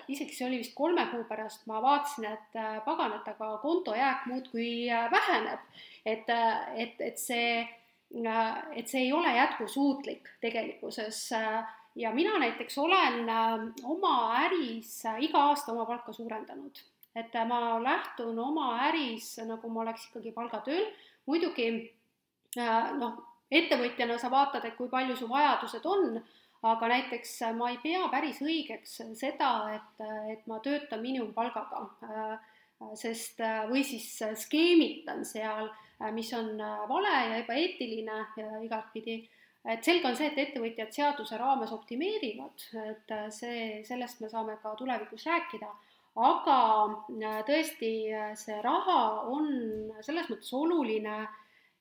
isegi 0.08 0.34
see 0.36 0.48
oli 0.48 0.60
vist 0.64 0.74
kolme 0.76 1.06
kuu 1.12 1.24
pärast, 1.30 1.68
ma 1.70 1.82
vaatasin, 1.82 2.26
et 2.32 2.58
äh, 2.58 2.80
pagan, 2.86 3.14
et 3.20 3.28
aga 3.30 3.58
kontojääk 3.62 4.26
muudkui 4.32 4.90
äh, 4.90 5.12
väheneb. 5.12 5.60
et, 6.06 6.30
et, 6.76 7.02
et 7.02 7.18
see, 7.18 7.62
et 8.76 8.88
see 8.88 9.06
ei 9.06 9.14
ole 9.14 9.36
jätkusuutlik 9.36 10.28
tegelikkuses 10.42 11.30
ja 11.96 12.12
mina 12.12 12.40
näiteks 12.40 12.78
olen 12.78 13.30
oma 13.84 14.16
äris 14.46 15.04
iga 15.20 15.46
aasta 15.50 15.72
oma 15.72 15.86
palka 15.86 16.14
suurendanud, 16.14 16.84
et 17.16 17.34
ma 17.48 17.80
lähtun 17.84 18.40
oma 18.40 18.76
äris, 18.90 19.38
nagu 19.48 19.70
ma 19.70 19.86
oleks 19.86 20.10
ikkagi 20.10 20.34
palgatööl 20.36 20.86
muidugi 21.26 21.68
äh, 22.58 22.94
noh, 23.00 23.20
ettevõtjana 23.54 24.18
sa 24.20 24.32
vaatad, 24.34 24.66
et 24.68 24.78
kui 24.78 24.90
palju 24.92 25.16
su 25.18 25.30
vajadused 25.30 25.86
on, 25.86 26.18
aga 26.64 26.88
näiteks 26.88 27.36
ma 27.58 27.70
ei 27.74 27.78
pea 27.84 28.08
päris 28.12 28.40
õigeks 28.44 28.98
seda, 29.20 29.52
et, 29.76 30.04
et 30.32 30.48
ma 30.48 30.60
töötan 30.64 31.02
miinimumpalgaga, 31.04 31.84
sest 33.00 33.40
või 33.70 33.84
siis 33.88 34.08
skeemitan 34.46 35.24
seal, 35.28 35.70
mis 36.16 36.32
on 36.36 36.58
vale 36.90 37.14
ja 37.14 37.40
ebaeetiline 37.44 38.20
igatpidi. 38.64 39.22
Et 39.64 39.84
selge 39.84 40.10
on 40.10 40.16
see, 40.20 40.28
et 40.28 40.40
ettevõtjad 40.42 40.92
seaduse 40.92 41.38
raames 41.40 41.72
optimeerivad, 41.72 42.66
et 42.84 43.14
see, 43.32 43.84
sellest 43.88 44.20
me 44.20 44.28
saame 44.32 44.58
ka 44.60 44.74
tulevikus 44.76 45.24
rääkida, 45.30 45.70
aga 46.20 46.58
tõesti, 47.48 47.94
see 48.40 48.58
raha 48.66 49.00
on 49.32 49.48
selles 50.04 50.28
mõttes 50.32 50.52
oluline, 50.60 51.22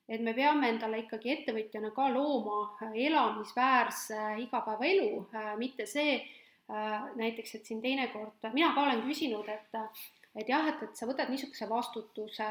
et 0.09 0.21
me 0.21 0.33
peame 0.35 0.69
endale 0.73 1.03
ikkagi 1.03 1.31
ettevõtjana 1.37 1.91
ka 1.95 2.09
looma 2.11 2.91
elamisväärse 2.93 4.19
igapäevaelu, 4.43 5.27
mitte 5.57 5.85
see 5.87 6.17
näiteks, 7.15 7.55
et 7.55 7.65
siin 7.65 7.81
teinekord, 7.81 8.51
mina 8.53 8.73
ka 8.75 8.83
olen 8.83 9.03
küsinud, 9.07 9.47
et 9.49 9.79
et 10.33 10.49
jah, 10.49 10.65
et, 10.65 10.79
et 10.81 10.97
sa 10.97 11.05
võtad 11.05 11.29
niisuguse 11.29 11.67
vastutuse, 11.69 12.47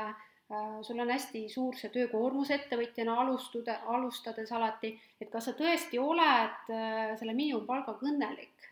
sul 0.86 1.00
on 1.00 1.10
hästi 1.10 1.46
suur 1.50 1.74
see 1.78 1.90
töökoormus 1.94 2.52
ettevõtjana 2.54 3.16
alustuda, 3.24 3.80
alustades 3.94 4.52
alati, 4.52 4.92
et 5.20 5.30
kas 5.32 5.48
sa 5.48 5.56
tõesti 5.58 5.98
oled 5.98 6.68
selle 6.68 7.34
miinimumpalgaga 7.34 8.06
õnnelik. 8.12 8.68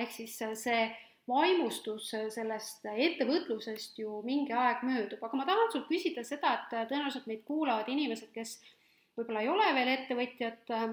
ehk 0.00 0.10
siis 0.10 0.38
see 0.64 0.82
vaimustus 1.30 2.10
sellest 2.34 2.86
ettevõtlusest 2.90 3.98
ju 4.02 4.20
mingi 4.26 4.54
aeg 4.56 4.82
möödub, 4.86 5.22
aga 5.22 5.38
ma 5.38 5.46
tahan 5.48 5.70
sult 5.72 5.88
küsida 5.88 6.24
seda, 6.26 6.56
et 6.58 6.90
tõenäoliselt 6.90 7.28
meid 7.30 7.44
kuulavad 7.46 7.88
inimesed, 7.92 8.32
kes 8.34 8.58
võib-olla 9.18 9.44
ei 9.44 9.52
ole 9.52 9.68
veel 9.76 9.92
ettevõtjad 9.94 10.72
äh, 10.76 10.88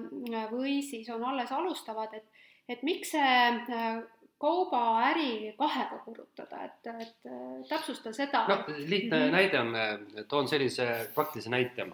või 0.52 0.78
siis 0.86 1.08
on 1.14 1.24
alles 1.24 1.52
alustavad, 1.54 2.14
et, 2.18 2.46
et 2.68 2.84
miks 2.86 3.14
see 3.14 3.34
äh, 3.78 4.00
kaubaäri 4.38 5.54
kahega 5.58 6.00
kuulutada, 6.04 6.62
et, 6.68 6.90
et 6.92 7.30
äh, 7.30 7.56
täpsusta 7.70 8.12
seda. 8.14 8.44
no 8.48 8.60
lihtne 8.78 9.18
mm 9.18 9.24
-hmm. 9.24 9.32
näide 9.32 9.60
on, 9.60 10.26
toon 10.28 10.48
sellise 10.48 11.10
praktilise 11.14 11.50
näite. 11.50 11.86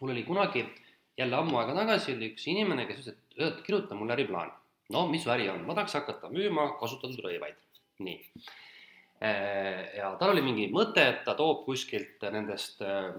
mul 0.00 0.10
oli 0.10 0.22
kunagi 0.22 0.66
jälle 1.18 1.36
ammu 1.36 1.58
aega 1.58 1.74
tagasi 1.74 2.12
oli 2.12 2.32
üks 2.32 2.46
inimene, 2.46 2.86
kes 2.86 3.00
ütles, 3.00 3.16
et 3.48 3.60
kirjuta 3.64 3.94
mulle 3.94 4.12
äriplaan 4.12 4.52
no 4.94 5.06
mis 5.10 5.26
äri 5.30 5.48
on, 5.50 5.64
ma 5.66 5.74
tahaks 5.74 5.96
hakata 5.98 6.30
müüma 6.32 6.68
kasutatud 6.80 7.24
rõivaid, 7.24 7.58
nii. 8.04 8.44
Äh, 9.24 9.96
ja 9.96 10.12
tal 10.20 10.34
oli 10.34 10.44
mingi 10.44 10.68
mõte, 10.72 11.02
et 11.14 11.22
ta 11.24 11.32
toob 11.38 11.64
kuskilt 11.64 12.22
nendest 12.32 12.82
äh, 12.84 13.16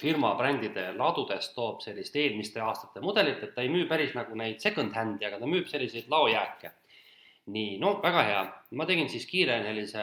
firma 0.00 0.32
brändide 0.38 0.88
ladudest 0.98 1.54
toob 1.54 1.82
sellist 1.84 2.16
eelmiste 2.18 2.62
aastate 2.62 3.02
mudelit, 3.02 3.42
et 3.42 3.54
ta 3.54 3.62
ei 3.62 3.70
müü 3.72 3.86
päris 3.90 4.14
nagu 4.18 4.38
neid 4.38 4.62
second-hand'i, 4.62 5.26
aga 5.28 5.40
ta 5.42 5.50
müüb 5.50 5.66
selliseid 5.70 6.10
laojääke. 6.10 6.72
nii, 7.46 7.76
no 7.78 7.92
väga 8.02 8.22
hea, 8.26 8.38
ma 8.74 8.86
tegin 8.86 9.06
siis 9.06 9.22
kiire 9.30 9.60
sellise 9.62 10.02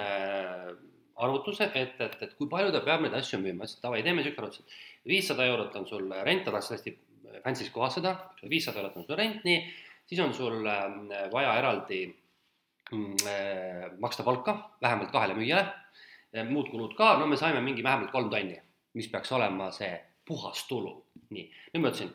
arvutuse, 1.24 1.66
et, 1.76 1.98
et, 2.00 2.14
et 2.24 2.36
kui 2.38 2.48
palju 2.48 2.72
ta 2.72 2.80
peab 2.86 3.04
neid 3.04 3.16
asju 3.18 3.42
müüma, 3.42 3.68
siis 3.68 3.82
davai, 3.84 4.00
teeme 4.06 4.24
siuke 4.24 4.40
arvutus, 4.40 4.64
et 4.64 5.10
viissada 5.12 5.48
eurot 5.52 5.76
on 5.76 5.88
sul 5.90 6.08
rent, 6.24 6.46
ta 6.46 6.54
tahaks 6.54 6.72
hästi 6.72 6.94
fancy's 7.44 7.74
kohas 7.76 7.98
seda, 8.00 8.16
viissada 8.48 8.80
eurot 8.80 8.96
on 9.02 9.08
sul 9.10 9.20
rent, 9.20 9.44
nii 9.44 9.60
siis 10.06 10.20
on 10.22 10.34
sul 10.34 10.66
ähm, 10.68 11.08
vaja 11.32 11.56
eraldi 11.60 12.06
mm, 12.92 13.16
äh, 13.28 13.88
maksta 14.00 14.24
palka 14.24 14.58
vähemalt 14.82 15.12
kahele 15.12 15.38
müüjale, 15.38 15.68
muud 16.50 16.70
kulud 16.72 16.96
ka, 16.98 17.14
no 17.20 17.28
me 17.30 17.38
saime 17.38 17.62
mingi 17.62 17.84
vähemalt 17.84 18.12
kolm 18.12 18.30
tonni, 18.30 18.58
mis 18.98 19.08
peaks 19.08 19.32
olema 19.32 19.70
see 19.72 19.94
puhas 20.26 20.66
tulu. 20.68 20.96
nii, 21.30 21.46
nüüd 21.74 21.82
ma 21.82 21.90
ütlesin, 21.92 22.12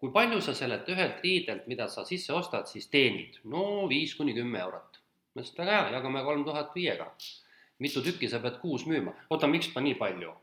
kui 0.00 0.12
palju 0.14 0.40
sa 0.42 0.54
sellelt 0.54 0.88
ühelt 0.88 1.22
riidelt, 1.24 1.66
mida 1.70 1.88
sa 1.88 2.04
sisse 2.08 2.32
ostad, 2.34 2.66
siis 2.70 2.88
teenid? 2.90 3.40
no 3.44 3.86
viis 3.88 4.14
kuni 4.18 4.34
kümme 4.34 4.58
eurot. 4.58 5.00
ma 5.34 5.42
ütlesin, 5.42 5.54
et 5.54 5.62
väga 5.64 5.76
hea, 5.76 5.88
jagame 5.96 6.24
kolm 6.26 6.44
tuhat 6.44 6.74
viiega. 6.74 7.10
mitu 7.78 8.02
tükki 8.02 8.28
sa 8.28 8.40
pead 8.40 8.58
kuus 8.62 8.86
müüma? 8.86 9.14
oota, 9.30 9.46
miks 9.46 9.70
pa 9.74 9.80
nii 9.80 9.94
palju? 9.94 10.34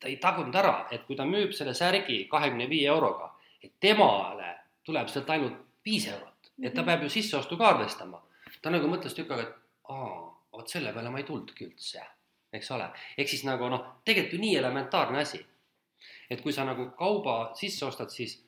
ta 0.00 0.08
ei 0.08 0.16
tagunud 0.22 0.54
ära, 0.54 0.86
et 0.94 1.06
kui 1.06 1.16
ta 1.16 1.24
müüb 1.26 1.52
selle 1.52 1.74
särgi 1.74 2.24
kahekümne 2.30 2.68
viie 2.70 2.88
euroga, 2.88 3.32
et 3.62 3.72
temale 3.80 4.54
tuleb 4.86 5.08
sealt 5.10 5.30
ainult 5.30 5.64
viis 5.88 6.08
eurot, 6.12 6.50
et 6.62 6.74
ta 6.74 6.82
mhm. 6.82 6.90
peab 6.90 7.06
ju 7.06 7.12
sisseostu 7.16 7.58
ka 7.60 7.72
arvestama. 7.72 8.22
ta 8.62 8.72
nagu 8.74 8.88
mõtles 8.90 9.14
tükk 9.14 9.32
aega, 9.34 9.46
et 9.46 9.92
aa, 9.94 10.16
vot 10.56 10.72
selle 10.72 10.92
peale 10.96 11.12
ma 11.12 11.20
ei 11.20 11.28
tulnudki 11.28 11.68
üldse, 11.68 12.02
eks 12.58 12.72
ole. 12.76 12.88
ehk 13.16 13.30
siis 13.30 13.44
nagu 13.48 13.70
noh, 13.72 13.86
tegelikult 14.08 14.36
ju 14.36 14.42
nii 14.44 14.58
elementaarne 14.62 15.22
asi. 15.22 15.40
et 16.30 16.42
kui 16.44 16.52
sa 16.52 16.66
nagu 16.68 16.90
kauba 16.98 17.38
sisse 17.58 17.86
ostad 17.86 18.12
siis, 18.14 18.38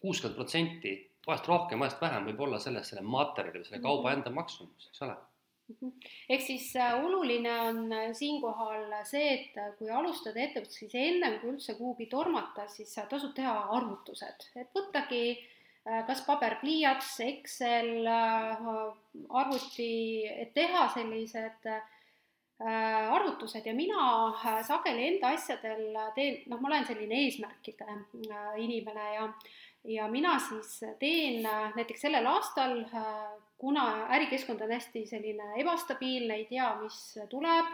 kuuskümmend 0.00 0.36
protsenti, 0.36 0.92
vahest 1.26 1.48
rohkem, 1.48 1.80
vahest 1.80 2.00
vähem 2.00 2.30
võib 2.30 2.46
olla 2.46 2.58
selles 2.58 2.88
selle 2.88 3.02
materjali 3.04 3.60
või 3.60 3.68
selle 3.68 3.82
kauba 3.82 4.08
mhm. 4.08 4.18
enda 4.18 4.34
maksumus, 4.36 4.88
eks 4.90 5.04
ole 5.06 5.16
mhm. 5.74 5.94
ehk 6.36 6.44
siis 6.48 6.66
äh, 6.76 6.98
oluline 7.04 7.54
on 7.68 7.80
äh, 7.92 8.10
siinkohal 8.16 8.90
see, 9.12 9.30
et 9.38 9.62
äh, 9.62 9.72
kui 9.78 9.90
alustada 9.90 10.42
ettevõtlust, 10.42 10.82
siis 10.82 10.98
ennem 11.06 11.38
kui 11.40 11.54
üldse 11.54 11.78
kuhugi 11.78 12.10
tormata, 12.12 12.66
siis 12.68 12.92
tasub 13.14 13.32
teha 13.36 13.56
arvutused, 13.78 14.50
et 14.56 14.76
võttagi 14.76 15.24
Äh, 15.30 15.59
kas 16.06 16.20
paberpliiats, 16.26 17.14
Excel, 17.24 18.04
äh, 18.06 18.66
arvuti, 19.30 20.26
et 20.28 20.52
teha 20.54 20.86
sellised 20.94 21.70
äh, 21.70 21.80
arvutused. 22.60 23.64
Ja 23.66 23.74
mina 23.74 24.60
sageli 24.66 25.08
enda 25.14 25.32
asjadel 25.36 25.96
teen, 26.14 26.42
noh, 26.52 26.60
ma 26.60 26.68
olen 26.72 26.86
selline 26.88 27.24
eesmärkide 27.24 27.98
inimene 28.60 29.08
ja 29.14 29.32
ja 29.88 30.08
mina 30.12 30.34
siis 30.44 30.74
teen 31.00 31.40
näiteks 31.74 32.02
sellel 32.04 32.26
aastal, 32.28 32.82
kuna 33.56 33.84
ärikeskkond 34.12 34.60
on 34.60 34.74
hästi 34.74 35.06
selline 35.08 35.54
ebastabiilne, 35.62 36.36
ei 36.36 36.44
tea, 36.50 36.66
mis 36.82 36.98
tuleb, 37.32 37.70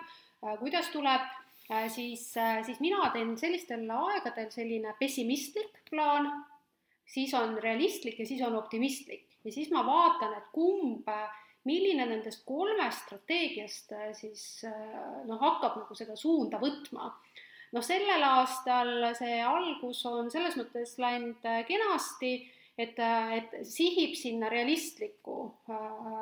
kuidas 0.61 0.93
tuleb, 0.95 1.25
siis, 1.91 2.29
siis 2.63 2.79
mina 2.79 3.11
teen 3.11 3.35
sellistel 3.39 3.91
aegadel 3.91 4.53
selline 4.55 4.95
pessimistlik 5.01 5.83
plaan 5.91 6.31
siis 7.07 7.35
on 7.35 7.57
realistlik 7.63 8.19
ja 8.21 8.27
siis 8.27 8.43
on 8.43 8.57
optimistlik 8.59 9.27
ja 9.45 9.53
siis 9.53 9.71
ma 9.71 9.85
vaatan, 9.87 10.35
et 10.39 10.49
kumb, 10.55 11.09
milline 11.67 12.07
nendest 12.07 12.45
kolmest 12.47 13.07
strateegiast 13.07 13.95
äh, 13.97 14.11
siis 14.15 14.43
äh, 14.67 15.23
noh, 15.27 15.39
hakkab 15.41 15.81
nagu 15.81 15.97
seda 15.99 16.17
suunda 16.19 16.61
võtma. 16.63 17.11
noh, 17.75 17.83
sellel 17.83 18.23
aastal 18.23 19.11
see 19.19 19.41
algus 19.43 20.05
on 20.07 20.31
selles 20.31 20.55
mõttes 20.59 20.95
läinud 21.03 21.47
äh, 21.47 21.65
kenasti, 21.67 22.39
et, 22.79 22.99
et 22.99 23.55
sihib 23.67 24.15
sinna 24.19 24.51
realistliku 24.53 25.37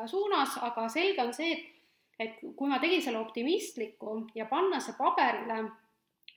suunas, 0.07 0.55
aga 0.63 0.85
selge 0.89 1.25
on 1.25 1.33
see, 1.35 1.53
et 1.53 1.71
et 2.15 2.37
kui 2.55 2.71
ma 2.71 2.79
tegin 2.79 3.03
selle 3.03 3.19
optimistliku 3.19 4.21
ja 4.39 4.47
panna 4.47 4.79
see 4.79 4.95
paberile 4.95 5.65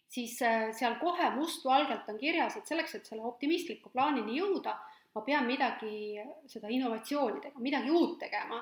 siis 0.10 0.40
äh, 0.42 0.70
seal 0.76 0.98
kohe 1.02 1.30
mustvalgelt 1.36 2.08
on 2.12 2.20
kirjas, 2.22 2.58
et 2.58 2.70
selleks, 2.70 2.96
et 2.96 3.10
selle 3.10 3.26
optimistliku 3.28 3.92
plaanini 3.94 4.40
jõuda, 4.40 4.78
ma 5.16 5.24
pean 5.26 5.48
midagi, 5.50 6.18
seda 6.50 6.72
innovatsiooni 6.72 7.42
tegema, 7.44 7.64
midagi 7.66 7.94
uut 7.94 8.18
tegema. 8.22 8.62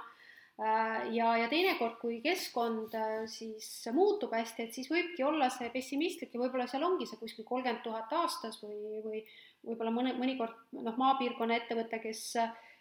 Äh, 0.55 1.09
ja, 1.11 1.33
ja 1.35 1.49
teinekord, 1.51 1.97
kui 1.99 2.21
keskkond 2.23 2.93
äh, 2.95 3.25
siis 3.29 3.67
muutub 3.93 4.33
hästi, 4.33 4.65
et 4.67 4.77
siis 4.77 4.87
võibki 4.91 5.25
olla 5.27 5.49
see 5.51 5.67
pessimistlik 5.73 6.33
ja 6.33 6.41
võib-olla 6.41 6.67
seal 6.71 6.85
ongi 6.87 7.07
see 7.09 7.19
kuskil 7.19 7.47
kolmkümmend 7.47 7.83
tuhat 7.83 8.13
aastas 8.15 8.61
või, 8.63 9.01
või 9.03 9.25
võib-olla 9.67 9.91
mõne, 9.91 10.15
mõnikord 10.15 10.55
noh, 10.79 10.95
maapiirkonna 11.01 11.59
ettevõte, 11.61 11.99
kes 12.03 12.29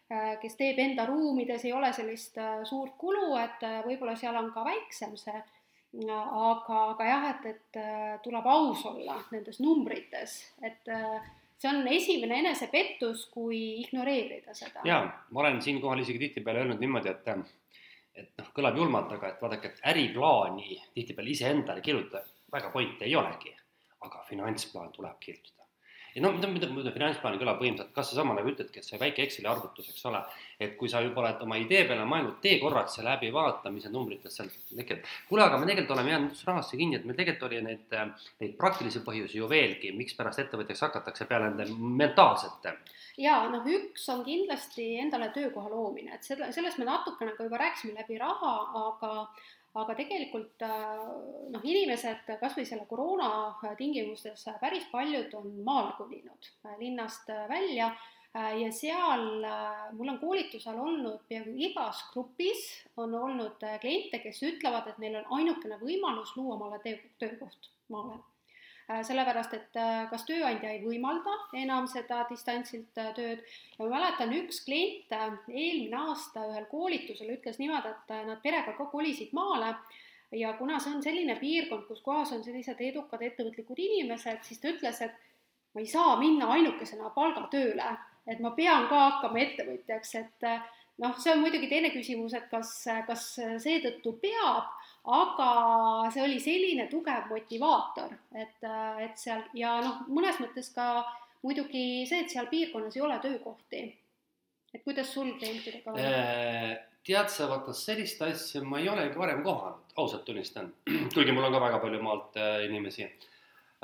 kes 0.05 0.53
teeb 0.59 0.77
enda 0.83 1.07
ruumides, 1.09 1.63
ei 1.65 1.73
ole 1.73 1.89
sellist 1.97 2.37
suurt 2.69 2.93
kulu, 3.01 3.39
et 3.41 3.63
võib-olla 3.87 4.13
seal 4.21 4.37
on 4.37 4.51
ka 4.53 4.61
väiksem 4.67 5.15
see 5.17 5.39
aga, 6.03 6.83
aga 6.95 7.09
jah, 7.09 7.25
et, 7.31 7.49
et 7.55 7.81
äh, 7.81 8.13
tuleb 8.25 8.47
aus 8.51 8.85
olla 8.91 9.17
nendes 9.33 9.61
numbrites, 9.63 10.37
et 10.63 10.91
äh, 10.91 11.19
see 11.59 11.71
on 11.71 11.87
esimene 11.89 12.41
enesepettus, 12.43 13.29
kui 13.33 13.61
ignoreerida 13.83 14.55
seda. 14.57 14.83
jaa, 14.89 15.05
ma 15.31 15.45
olen 15.45 15.61
siinkohal 15.63 16.03
isegi 16.03 16.23
tihtipeale 16.27 16.65
öelnud 16.65 16.83
niimoodi, 16.83 17.15
et 17.15 17.29
et 18.15 18.31
noh, 18.39 18.51
kõlab 18.55 18.77
julmalt, 18.79 19.11
aga 19.17 19.33
et 19.33 19.41
vaadake, 19.43 19.73
et 19.73 19.87
äriplaani 19.91 20.79
tihtipeale 20.95 21.35
iseendale 21.35 21.83
kirjutada 21.83 22.27
väga 22.55 22.71
pointi 22.71 23.09
ei 23.09 23.17
olegi, 23.19 23.51
aga 24.07 24.23
finantsplaan 24.29 24.93
tuleb 24.95 25.19
kirjutada 25.21 25.64
ja 26.15 26.23
no 26.23 26.31
mida, 26.35 26.49
mida, 26.51 26.69
mida 26.71 26.93
finantsplaani 26.95 27.41
kõlab 27.41 27.59
põhimõtteliselt 27.61 27.95
kas 27.97 28.11
seesama 28.11 28.37
nagu 28.37 28.51
ütledki, 28.53 28.81
et 28.81 28.87
see 28.87 29.01
väike 29.01 29.25
Exceli 29.25 29.49
arvutus, 29.51 29.89
eks 29.91 30.05
ole, 30.11 30.21
et 30.63 30.77
kui 30.79 30.91
sa 30.91 31.03
juba 31.03 31.25
oled 31.25 31.43
oma 31.47 31.59
idee 31.59 31.83
peale 31.89 32.07
mõelnud, 32.09 32.37
tee 32.45 32.59
korraks 32.63 32.99
see 32.99 33.07
läbi, 33.07 33.33
vaata, 33.35 33.73
mis 33.75 33.87
need 33.87 33.97
numbrid 33.97 34.29
sealt 34.31 34.55
tekivad. 34.71 35.09
kuule, 35.29 35.47
aga 35.47 35.59
me 35.59 35.67
tegelikult 35.71 35.97
oleme 35.97 36.15
jäänud 36.15 36.45
rahasse 36.51 36.79
kinni, 36.81 37.01
et 37.01 37.09
meil 37.09 37.19
tegelikult 37.19 37.49
oli 37.51 37.63
neid, 37.67 37.97
neid 38.43 38.55
praktilisi 38.61 39.03
põhjusi 39.07 39.41
ju 39.41 39.51
veelgi, 39.51 39.95
mikspärast 39.99 40.45
ettevõtjaks 40.45 40.87
hakatakse 40.87 41.27
peale 41.31 41.51
nende 41.51 41.67
mentaalsete. 42.05 42.77
Ja 43.19 43.45
noh, 43.51 43.67
üks 43.71 44.07
on 44.11 44.25
kindlasti 44.27 44.95
endale 45.03 45.29
töökoha 45.35 45.71
loomine, 45.71 46.17
et 46.17 46.27
selle, 46.27 46.51
sellest 46.55 46.81
me 46.83 46.89
natukene 46.89 47.35
ka 47.37 47.47
juba 47.47 47.61
rääkisime 47.63 47.99
läbi 47.99 48.19
raha, 48.19 48.55
aga 48.89 49.13
aga 49.75 49.95
tegelikult 49.99 50.63
äh, 50.63 51.05
noh, 51.51 51.63
inimesed 51.63 52.29
kas 52.41 52.57
või 52.57 52.67
selle 52.69 52.87
koroona 52.91 53.29
tingimustes 53.79 54.47
päris 54.61 54.87
paljud 54.93 55.35
on 55.39 55.51
maale 55.67 55.95
kolinud 55.99 56.51
äh, 56.67 56.77
linnast 56.83 57.31
äh, 57.35 57.47
välja, 57.51 57.95
ja 58.35 58.71
seal 58.75 59.45
mul 59.95 60.09
on 60.11 60.17
koolitusel 60.19 60.79
olnud 60.83 61.21
peaaegu 61.29 61.53
igas 61.69 62.01
grupis 62.11 62.65
on 62.99 63.15
olnud 63.15 63.63
kliente, 63.79 64.19
kes 64.25 64.43
ütlevad, 64.43 64.89
et 64.91 64.99
neil 64.99 65.21
on 65.21 65.37
ainukene 65.39 65.79
võimalus 65.79 66.35
luua 66.35 66.57
omale 66.57 66.81
töö, 66.83 66.99
töökoht 67.23 67.71
maale. 67.95 68.19
Äh, 68.19 68.34
sellepärast 68.89 69.55
et 69.57 69.77
äh, 69.81 70.05
kas 70.11 70.27
tööandja 70.29 70.75
ei 70.75 70.83
võimalda 70.85 71.33
enam 71.57 71.87
seda 71.89 72.23
distantsilt 72.29 72.99
äh, 73.01 73.13
tööd. 73.17 73.45
Ja 73.77 73.85
ma 73.85 73.91
mäletan, 73.97 74.35
üks 74.37 74.61
klient 74.67 75.13
eelmine 75.15 76.01
aasta 76.11 76.45
ühel 76.51 76.67
koolitusel 76.69 77.33
ütles 77.39 77.61
niimoodi, 77.61 77.95
et 77.95 78.17
nad 78.29 78.43
perega 78.45 78.77
ka 78.77 78.89
kolisid 78.93 79.33
maale. 79.37 79.75
Ja 80.35 80.53
kuna 80.59 80.81
see 80.83 80.93
on 80.97 81.03
selline 81.05 81.37
piirkond, 81.41 81.87
kus 81.89 82.03
kohas 82.05 82.33
on 82.35 82.43
sellised 82.45 82.81
edukad 82.83 83.23
ettevõtlikud 83.23 83.79
inimesed, 83.79 84.43
siis 84.43 84.61
ta 84.61 84.73
ütles, 84.73 85.01
et 85.05 85.15
ma 85.75 85.83
ei 85.83 85.89
saa 85.89 86.17
minna 86.19 86.49
ainukesena 86.57 87.13
palgatööle, 87.15 87.93
et 88.27 88.41
ma 88.43 88.51
pean 88.57 88.89
ka 88.91 88.99
hakkama 89.05 89.41
ettevõtjaks, 89.45 90.15
et 90.19 90.49
noh, 90.99 91.15
see 91.23 91.33
on 91.33 91.45
muidugi 91.45 91.71
teine 91.71 91.93
küsimus, 91.95 92.35
et 92.35 92.49
kas, 92.51 92.73
kas 93.07 93.29
seetõttu 93.63 94.17
peab, 94.25 94.75
aga 95.05 95.49
see 96.15 96.23
oli 96.25 96.39
selline 96.41 96.87
tugev 96.89 97.29
motivaator, 97.29 98.15
et, 98.41 98.65
et 99.05 99.21
seal 99.21 99.45
ja 99.59 99.77
noh, 99.85 100.01
mõnes 100.09 100.41
mõttes 100.41 100.71
ka 100.75 101.05
muidugi 101.45 102.07
see, 102.09 102.23
et 102.25 102.33
seal 102.33 102.49
piirkonnas 102.49 102.97
ei 102.97 103.05
ole 103.05 103.19
töökohti. 103.21 103.85
et 104.75 104.83
kuidas 104.85 105.13
sul 105.13 105.35
klientidega 105.39 105.93
on? 105.93 106.01
Äh, 106.01 106.73
tead 107.05 107.29
sa, 107.29 107.51
vaata 107.51 107.77
sellist 107.77 108.23
asja 108.25 108.65
ma 108.65 108.81
ei 108.81 108.89
olegi 108.89 109.19
varem 109.19 109.45
kohanud, 109.45 109.93
ausalt 109.97 110.25
tunnistan, 110.25 110.73
kuigi 111.15 111.37
mul 111.37 111.51
on 111.51 111.53
ka 111.53 111.63
väga 111.69 111.85
palju 111.85 112.03
maalt 112.03 112.41
äh, 112.41 112.65
inimesi 112.65 113.05
Äh, 113.05 113.34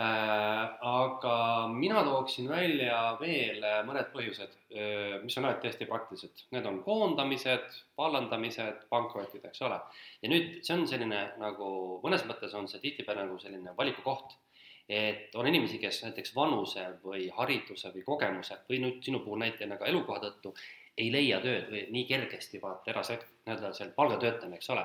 aga 0.01 1.69
mina 1.69 2.03
tooksin 2.05 2.49
välja 2.49 3.17
veel 3.21 3.61
äh, 3.65 3.81
mõned 3.85 4.09
põhjused, 4.15 4.53
äh, 4.73 5.17
mis 5.21 5.37
on 5.37 5.45
alati 5.45 5.69
hästi 5.69 5.89
praktilised. 5.91 6.45
Need 6.55 6.69
on 6.69 6.79
koondamised, 6.87 7.81
vallandamised, 8.01 8.87
pankrotid, 8.89 9.45
eks 9.45 9.63
ole. 9.67 9.81
ja 10.23 10.31
nüüd 10.33 10.61
see 10.65 10.77
on 10.77 10.87
selline 10.89 11.25
nagu, 11.43 11.73
mõnes 12.05 12.25
mõttes 12.29 12.55
on 12.57 12.69
see 12.71 12.81
tihtipeale 12.81 13.27
nagu 13.27 13.39
selline 13.43 13.77
valikukoht. 13.77 14.39
et 14.91 15.37
on 15.39 15.47
inimesi, 15.47 15.79
kes 15.79 16.01
näiteks 16.03 16.33
vanuse 16.35 16.83
või 17.05 17.29
hariduse 17.31 17.93
või 17.95 18.03
kogemuse 18.03 18.57
või 18.69 18.81
nüüd 18.83 19.05
sinu 19.07 19.21
puhul 19.23 19.39
näitena 19.39 19.77
ka 19.79 19.87
elukoha 19.87 20.19
tõttu 20.25 20.51
ei 20.99 21.13
leia 21.13 21.39
tööd 21.45 21.69
või 21.71 21.85
nii 21.95 22.07
kergesti 22.09 22.59
vaata 22.63 22.91
erasekt-, 22.91 23.29
nii-öelda 23.47 23.71
seal 23.77 23.93
palgatöötajana, 23.95 24.57
eks 24.57 24.71
ole. 24.75 24.83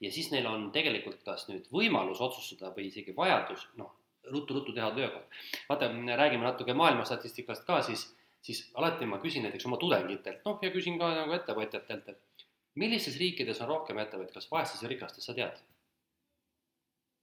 ja 0.00 0.12
siis 0.12 0.30
neil 0.30 0.46
on 0.46 0.70
tegelikult 0.70 1.24
kas 1.24 1.48
nüüd 1.48 1.66
võimalus 1.74 2.20
otsustada 2.20 2.70
või 2.76 2.86
isegi 2.92 3.16
vajadus, 3.16 3.66
noh, 3.80 3.97
ruttu-ruttu 4.32 4.74
teha 4.76 4.90
töökoht. 4.96 5.40
vaata, 5.68 5.90
räägime 6.22 6.44
natuke 6.44 6.74
maailma 6.74 7.04
statistikast 7.04 7.66
ka, 7.66 7.80
siis, 7.82 8.04
siis 8.42 8.64
alati 8.74 9.06
ma 9.06 9.20
küsin 9.22 9.46
näiteks 9.46 9.66
oma 9.66 9.80
tudengitelt, 9.80 10.44
noh, 10.44 10.58
ja 10.62 10.70
küsin 10.74 10.98
ka 11.00 11.10
nagu 11.14 11.36
ettevõtjatelt, 11.36 12.08
et 12.08 12.46
millistes 12.78 13.18
riikides 13.20 13.60
on 13.64 13.72
rohkem 13.74 13.98
ettevõtjaid, 14.04 14.34
kas 14.34 14.50
vaestes 14.50 14.82
või 14.84 14.94
rikastes, 14.94 15.26
sa 15.26 15.34
tead 15.36 15.58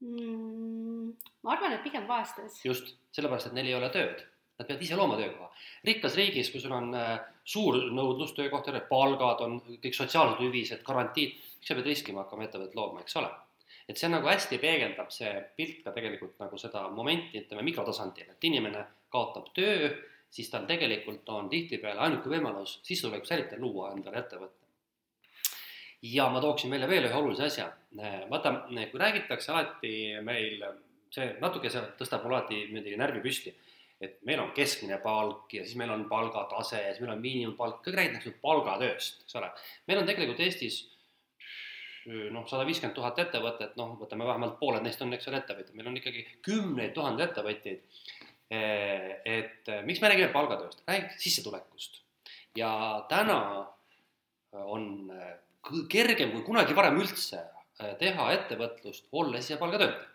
mm,? 0.04 1.12
ma 1.46 1.56
arvan, 1.56 1.76
et 1.78 1.84
pigem 1.86 2.08
vaestes. 2.08 2.62
just, 2.66 2.96
sellepärast, 3.16 3.52
et 3.52 3.58
neil 3.58 3.72
ei 3.72 3.78
ole 3.78 3.92
tööd. 3.94 4.24
Nad 4.56 4.70
peavad 4.70 4.84
ise 4.86 4.96
looma 4.96 5.18
töökoha. 5.20 5.50
rikkas 5.84 6.14
riigis, 6.16 6.50
kui 6.52 6.62
sul 6.64 6.72
on 6.72 6.94
äh, 6.96 7.18
suur 7.44 7.76
nõudlus 7.92 8.32
töökohtadele, 8.38 8.86
palgad 8.88 9.42
on, 9.44 9.58
kõik 9.84 9.98
sotsiaalsed 9.98 10.40
hüvised, 10.40 10.84
garantiid, 10.88 11.36
miks 11.58 11.68
sa 11.68 11.76
pead 11.76 11.90
riskima 11.92 12.24
hakkama 12.24 12.48
ettevõtet 12.48 12.78
looma, 12.80 13.04
eks 13.04 13.20
ole 13.20 13.34
et 13.90 14.00
see 14.00 14.10
nagu 14.10 14.28
hästi 14.30 14.58
peegeldab 14.62 15.12
see 15.14 15.32
pilt 15.58 15.84
ka 15.86 15.94
tegelikult 15.96 16.40
nagu 16.42 16.58
seda 16.58 16.88
momenti, 16.94 17.44
ütleme 17.44 17.66
mikrotasandil, 17.68 18.32
et 18.34 18.48
inimene 18.50 18.82
kaotab 19.14 19.52
töö, 19.56 19.92
siis 20.36 20.50
tal 20.52 20.66
tegelikult 20.70 21.30
on 21.32 21.50
tihtipeale 21.52 22.02
ainuke 22.08 22.32
võimalus 22.32 22.80
sissetuleku 22.84 23.30
säilitada, 23.30 23.62
luua 23.62 23.92
endale 23.94 24.24
ettevõte. 24.24 24.64
ja 26.06 26.28
ma 26.30 26.42
tooksin 26.42 26.72
välja 26.72 26.88
veel 26.88 27.06
ühe 27.08 27.16
olulise 27.18 27.46
asja. 27.46 27.70
vaata, 28.30 28.52
kui 28.92 29.00
räägitakse 29.00 29.52
alati 29.52 29.94
meil, 30.22 30.66
see 31.10 31.38
natuke 31.42 31.70
see 31.70 31.82
tõstab 32.00 32.26
mul 32.26 32.36
alati 32.36 32.66
muidugi 32.72 32.98
närvi 32.98 33.22
püsti, 33.22 33.54
et 34.02 34.18
meil 34.28 34.42
on 34.44 34.52
keskmine 34.52 34.98
palk 35.04 35.54
ja 35.54 35.64
siis 35.64 35.78
meil 35.80 35.94
on 35.94 36.10
palgatase 36.10 36.82
ja 36.82 36.92
siis 36.92 37.06
meil 37.06 37.16
on 37.16 37.22
miinimumpalk, 37.22 37.80
kõik 37.86 37.96
räägitakse 38.02 38.36
palgatööst, 38.42 39.24
eks 39.24 39.40
ole. 39.40 39.54
meil 39.88 40.02
on 40.02 40.10
tegelikult 40.10 40.42
Eestis 40.44 40.82
noh, 42.06 42.46
sada 42.50 42.66
viiskümmend 42.68 42.96
tuhat 42.98 43.20
ettevõtet, 43.24 43.76
noh, 43.80 43.96
võtame 44.00 44.28
vähemalt 44.28 44.60
pooled 44.60 44.84
neist 44.86 45.02
on, 45.02 45.14
eks 45.16 45.30
ole, 45.32 45.42
ettevõtjad, 45.42 45.76
meil 45.78 45.90
on 45.90 45.98
ikkagi 46.00 46.26
kümneid 46.46 46.94
tuhandeid 46.96 47.32
ettevõtjaid. 47.32 47.84
Eh, 48.54 49.12
et 49.26 49.72
eh, 49.74 49.82
miks 49.88 50.02
me 50.02 50.12
räägime 50.12 50.30
palgatööst, 50.34 50.84
räägime 50.86 51.18
sissetulekust 51.18 52.04
ja 52.56 52.70
täna 53.10 53.40
on 54.54 55.10
eh, 55.10 55.32
kergem 55.90 56.36
kui 56.36 56.44
kunagi 56.46 56.78
varem 56.78 57.00
üldse 57.02 57.42
teha 58.00 58.28
ettevõtlust, 58.36 59.10
olles 59.18 59.50
ise 59.50 59.58
palgatöötaja. 59.60 60.06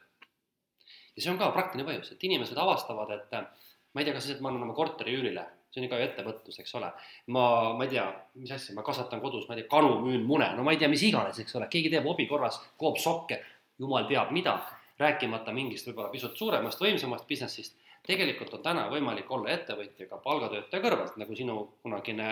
ja 1.16 1.22
see 1.24 1.32
on 1.32 1.40
ka 1.40 1.50
praktiline 1.52 1.88
põhjus, 1.88 2.14
et 2.14 2.22
inimesed 2.24 2.56
avastavad, 2.56 3.10
et 3.12 3.34
ma 3.34 4.00
ei 4.00 4.06
tea, 4.06 4.14
kas 4.14 4.30
ma 4.38 4.48
annan 4.48 4.68
oma 4.68 4.78
korteri 4.78 5.18
üürile 5.18 5.42
see 5.70 5.80
on 5.80 5.86
ju 5.86 5.90
ka 5.92 6.00
ettevõtlus, 6.02 6.58
eks 6.62 6.74
ole. 6.78 6.90
ma, 7.34 7.44
ma 7.78 7.86
ei 7.86 7.92
tea, 7.94 8.04
mis 8.42 8.50
asja, 8.54 8.74
ma 8.74 8.84
kasvatan 8.86 9.22
kodus, 9.22 9.46
ma 9.48 9.54
ei 9.54 9.62
tea, 9.62 9.70
kanu, 9.70 10.00
müün 10.04 10.26
mune, 10.26 10.50
no 10.56 10.66
ma 10.66 10.74
ei 10.74 10.80
tea, 10.80 10.90
mis 10.90 11.04
iganes, 11.06 11.38
eks 11.42 11.56
ole, 11.58 11.70
keegi 11.70 11.92
teeb 11.92 12.06
hobi 12.10 12.26
korras, 12.30 12.58
koob 12.80 12.98
sokke, 12.98 13.40
jumal 13.80 14.08
teab 14.10 14.34
mida, 14.34 14.56
rääkimata 15.00 15.54
mingist 15.56 15.88
võib-olla 15.88 16.10
pisut 16.12 16.36
suuremast, 16.36 16.82
võimsamast 16.82 17.28
business'ist. 17.28 17.78
tegelikult 18.06 18.54
on 18.56 18.62
täna 18.64 18.86
võimalik 18.90 19.30
olla 19.30 19.50
ettevõtja 19.52 20.06
ka 20.08 20.18
palgatöötaja 20.24 20.82
kõrvalt, 20.82 21.18
nagu 21.20 21.36
sinu 21.36 21.56
kunagine 21.82 22.30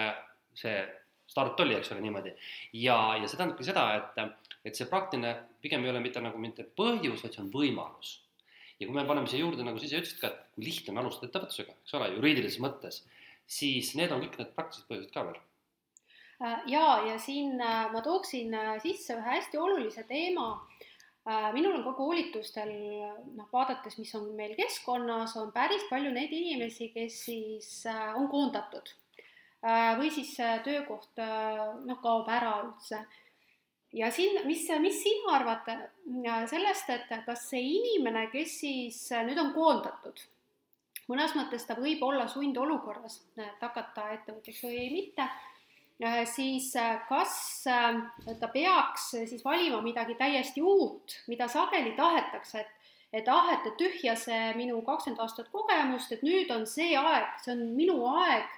see 0.57 0.81
start 1.29 1.61
oli, 1.61 1.77
eks 1.77 1.93
ole, 1.93 2.01
niimoodi. 2.01 2.33
ja, 2.73 2.99
ja 3.21 3.29
see 3.29 3.37
tähendabki 3.37 3.65
seda, 3.65 3.85
et, 4.01 4.49
et 4.65 4.77
see 4.77 4.89
praktiline 4.89 5.35
pigem 5.63 5.85
ei 5.85 5.93
ole 5.93 6.01
mitte 6.01 6.21
nagu 6.25 6.41
mitte 6.41 6.65
põhjus, 6.65 7.23
vaid 7.23 7.37
see 7.37 7.45
on 7.45 7.53
võimalus 7.53 8.17
ja 8.79 8.87
kui 8.87 8.95
me 8.95 9.05
paneme 9.07 9.29
siia 9.31 9.43
juurde, 9.43 9.65
nagu 9.67 9.81
sa 9.81 9.89
ise 9.89 10.01
ütlesid 10.01 10.21
ka, 10.23 10.31
et 10.31 10.55
kui 10.55 10.69
lihtne 10.69 10.95
on 10.95 11.03
alustada 11.03 11.29
ettevõtlusega, 11.29 11.75
eks 11.83 11.97
ole, 11.99 12.11
juriidilises 12.15 12.61
mõttes, 12.63 13.01
siis 13.49 13.95
need 13.97 14.13
on 14.13 14.23
kõik 14.25 14.39
need 14.39 14.57
praktilised 14.57 14.89
põhjused 14.91 15.15
ka 15.15 15.25
veel. 15.29 15.41
Äh, 16.45 16.61
ja, 16.71 17.03
ja 17.09 17.19
siin 17.19 17.61
äh, 17.61 17.89
ma 17.93 18.03
tooksin 18.05 18.55
äh, 18.55 18.77
sisse 18.83 19.17
ühe 19.17 19.37
hästi 19.37 19.59
olulise 19.59 20.05
teema. 20.09 20.51
minul 21.53 21.75
on 21.77 21.83
ka 21.85 21.91
koolitustel, 21.93 22.71
noh, 23.37 23.49
vaadates, 23.53 23.99
mis 23.99 24.15
on 24.17 24.31
meil 24.37 24.55
keskkonnas, 24.57 25.35
on 25.37 25.51
päris 25.53 25.83
palju 25.91 26.09
neid 26.15 26.31
inimesi, 26.33 26.87
kes 26.95 27.19
siis 27.27 27.67
on 28.17 28.31
koondatud 28.33 28.89
või 29.99 30.09
siis 30.09 30.31
töökoht 30.65 31.21
noh, 31.21 31.99
kaob 32.01 32.31
ära 32.33 32.55
üldse. 32.63 33.03
ja 33.93 34.09
siin, 34.09 34.41
mis, 34.49 34.65
mis 34.81 35.03
sina 35.03 35.35
arvad 35.37 35.69
sellest, 36.49 36.89
et 36.97 37.13
kas 37.27 37.45
see 37.51 37.61
inimene, 37.75 38.31
kes 38.33 38.57
siis 38.63 39.05
nüüd 39.29 39.45
on 39.45 39.53
koondatud 39.53 40.25
mõnes 41.09 41.35
mõttes 41.37 41.65
ta 41.67 41.77
võib 41.79 42.03
olla 42.05 42.29
sundolukorras, 42.31 43.21
et 43.41 43.63
hakata 43.65 44.09
ettevõtjaks 44.17 44.65
või 44.67 44.89
mitte, 44.93 45.27
äh, 46.05 46.21
siis 46.29 46.71
äh, 46.77 47.01
kas 47.09 47.35
äh, 47.71 48.03
ta 48.41 48.51
peaks 48.53 49.11
siis 49.17 49.45
valima 49.45 49.81
midagi 49.85 50.19
täiesti 50.19 50.63
uut, 50.63 51.17
mida 51.29 51.49
sageli 51.49 51.97
tahetakse, 51.97 52.65
et 52.65 52.75
et 53.09 53.29
ah, 53.33 53.47
et 53.55 53.65
tühja 53.81 54.13
see 54.21 54.51
minu 54.53 54.83
kakskümmend 54.85 55.23
aastat 55.25 55.47
kogemust, 55.49 56.11
et 56.13 56.21
nüüd 56.21 56.51
on 56.53 56.67
see 56.69 56.91
aeg, 56.93 57.39
see 57.41 57.55
on 57.55 57.63
minu 57.73 58.03
aeg 58.05 58.51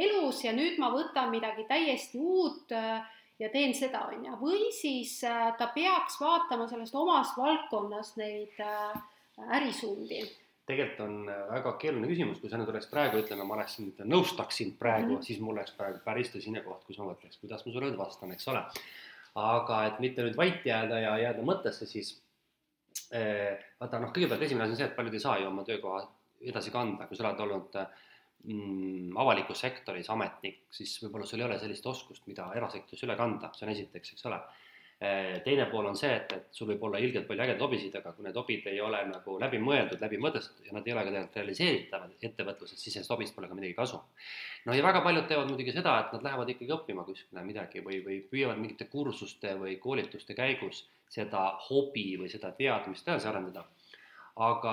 elus 0.00 0.40
ja 0.46 0.54
nüüd 0.56 0.78
ma 0.80 0.88
võtan 0.94 1.28
midagi 1.28 1.66
täiesti 1.68 2.16
uut 2.16 2.72
ja 2.72 3.50
teen 3.52 3.76
seda, 3.76 4.06
on 4.08 4.24
ju, 4.24 4.38
või 4.40 4.72
siis 4.72 5.12
ta 5.20 5.68
peaks 5.74 6.16
vaatama 6.22 6.70
sellest 6.72 6.96
omas 6.96 7.36
valdkonnas 7.36 8.14
neid 8.16 8.56
ärisuundi 9.60 10.24
tegelikult 10.68 11.00
on 11.04 11.16
äh, 11.32 11.42
väga 11.50 11.74
keeruline 11.80 12.08
küsimus, 12.10 12.40
kui 12.42 12.50
sa 12.52 12.60
nüüd 12.60 12.70
oleks 12.72 12.88
praegu, 12.92 13.22
ütleme, 13.22 13.46
ma 13.48 13.56
oleksin, 13.56 13.90
nõustaksin 14.04 14.74
praegu 14.80 15.08
mm, 15.08 15.16
-hmm. 15.16 15.26
siis 15.26 15.40
mul 15.40 15.56
oleks 15.56 15.74
praegu 15.78 16.00
päris 16.04 16.32
tõsine 16.34 16.62
koht, 16.64 16.84
kus 16.86 17.00
ma 17.00 17.08
mõtleks, 17.10 17.40
kuidas 17.42 17.64
ma 17.64 17.72
sulle 17.72 17.90
nüüd 17.90 18.00
vastan, 18.00 18.32
eks 18.36 18.48
ole. 18.52 18.64
aga 19.38 19.84
et 19.86 20.00
mitte 20.02 20.24
nüüd 20.24 20.36
vait 20.36 20.64
jääda 20.66 20.98
ja 20.98 21.16
jääda 21.22 21.42
mõttesse, 21.46 21.86
siis 21.86 22.14
eh, 23.12 23.58
vaata 23.80 24.00
noh, 24.02 24.12
kõigepealt 24.12 24.42
esimene 24.42 24.64
asi 24.64 24.74
on 24.74 24.80
see, 24.80 24.88
et 24.88 24.96
paljud 24.96 25.14
ei 25.14 25.24
saa 25.24 25.38
ju 25.38 25.48
oma 25.48 25.64
töökoha 25.64 26.00
edasi 26.52 26.70
kanda, 26.74 27.06
kui 27.06 27.16
sa 27.16 27.28
oled 27.28 27.42
olnud 27.44 27.76
mm, 28.44 29.16
avalikus 29.24 29.60
sektoris 29.60 30.10
ametnik, 30.10 30.64
siis 30.70 30.96
võib-olla 31.02 31.26
sul 31.26 31.44
ei 31.44 31.46
ole 31.46 31.58
sellist 31.58 31.86
oskust, 31.86 32.26
mida 32.26 32.50
erasektoris 32.56 33.04
üle 33.06 33.16
kanda, 33.16 33.52
see 33.54 33.68
on 33.68 33.74
esiteks, 33.76 34.16
eks 34.16 34.26
ole 34.30 34.40
teine 34.98 35.66
pool 35.70 35.86
on 35.86 35.96
see, 35.96 36.10
et, 36.10 36.32
et 36.34 36.46
sul 36.58 36.66
võib 36.72 36.82
olla 36.88 36.98
ilgelt 36.98 37.28
palju 37.28 37.44
ägedaid 37.44 37.60
hobisid, 37.62 37.94
aga 37.94 38.10
kui 38.16 38.24
need 38.26 38.38
hobid 38.38 38.64
ei 38.66 38.80
ole 38.82 38.98
nagu 39.06 39.36
läbi 39.38 39.60
mõeldud, 39.62 40.00
läbi 40.02 40.18
mõtestatud 40.18 40.66
ja 40.66 40.74
nad 40.74 40.86
ei 40.88 40.94
ole 40.94 41.04
ka 41.04 41.12
tegelikult 41.12 41.36
realiseeritavad 41.38 42.24
ettevõtluses, 42.28 42.80
siis 42.82 42.96
sellest 42.96 43.12
hobist 43.14 43.36
pole 43.36 43.46
ka 43.46 43.54
midagi 43.54 43.76
kasu. 43.78 44.00
no 44.66 44.74
ja 44.74 44.82
väga 44.82 45.04
paljud 45.04 45.28
teevad 45.30 45.52
muidugi 45.52 45.74
seda, 45.76 45.92
et 46.00 46.16
nad 46.16 46.26
lähevad 46.26 46.50
ikkagi 46.50 46.74
õppima 46.74 47.04
kuskile 47.06 47.44
midagi 47.46 47.82
või, 47.84 48.00
või 48.02 48.18
püüavad 48.32 48.58
mingite 48.58 48.88
kursuste 48.90 49.54
või 49.60 49.76
koolituste 49.78 50.34
käigus 50.34 50.82
seda 51.14 51.44
hobi 51.68 52.08
või 52.18 52.30
seda 52.32 52.50
teadmist 52.56 53.06
edasi 53.06 53.30
arendada. 53.30 53.68
aga, 54.34 54.72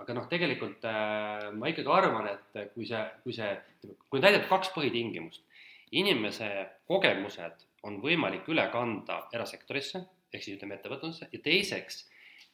aga 0.00 0.14
noh, 0.16 0.30
tegelikult 0.32 0.84
äh, 0.88 1.50
ma 1.52 1.68
ikkagi 1.68 1.92
arvan, 1.92 2.30
et 2.32 2.72
kui 2.72 2.88
see, 2.88 3.04
kui 3.22 3.36
see, 3.36 3.52
kui 3.84 4.16
on 4.16 4.24
täidetud 4.24 4.48
kaks 4.48 4.72
põhitingimust, 4.72 5.44
inimese 5.92 6.48
kogemused 6.88 7.68
on 7.82 8.00
võimalik 8.02 8.48
üle 8.48 8.66
kanda 8.72 9.24
erasektorisse, 9.34 10.02
ehk 10.32 10.42
siis 10.42 10.56
ütleme 10.56 10.78
ettevõtlusesse 10.78 11.28
ja 11.32 11.40
teiseks, 11.44 12.04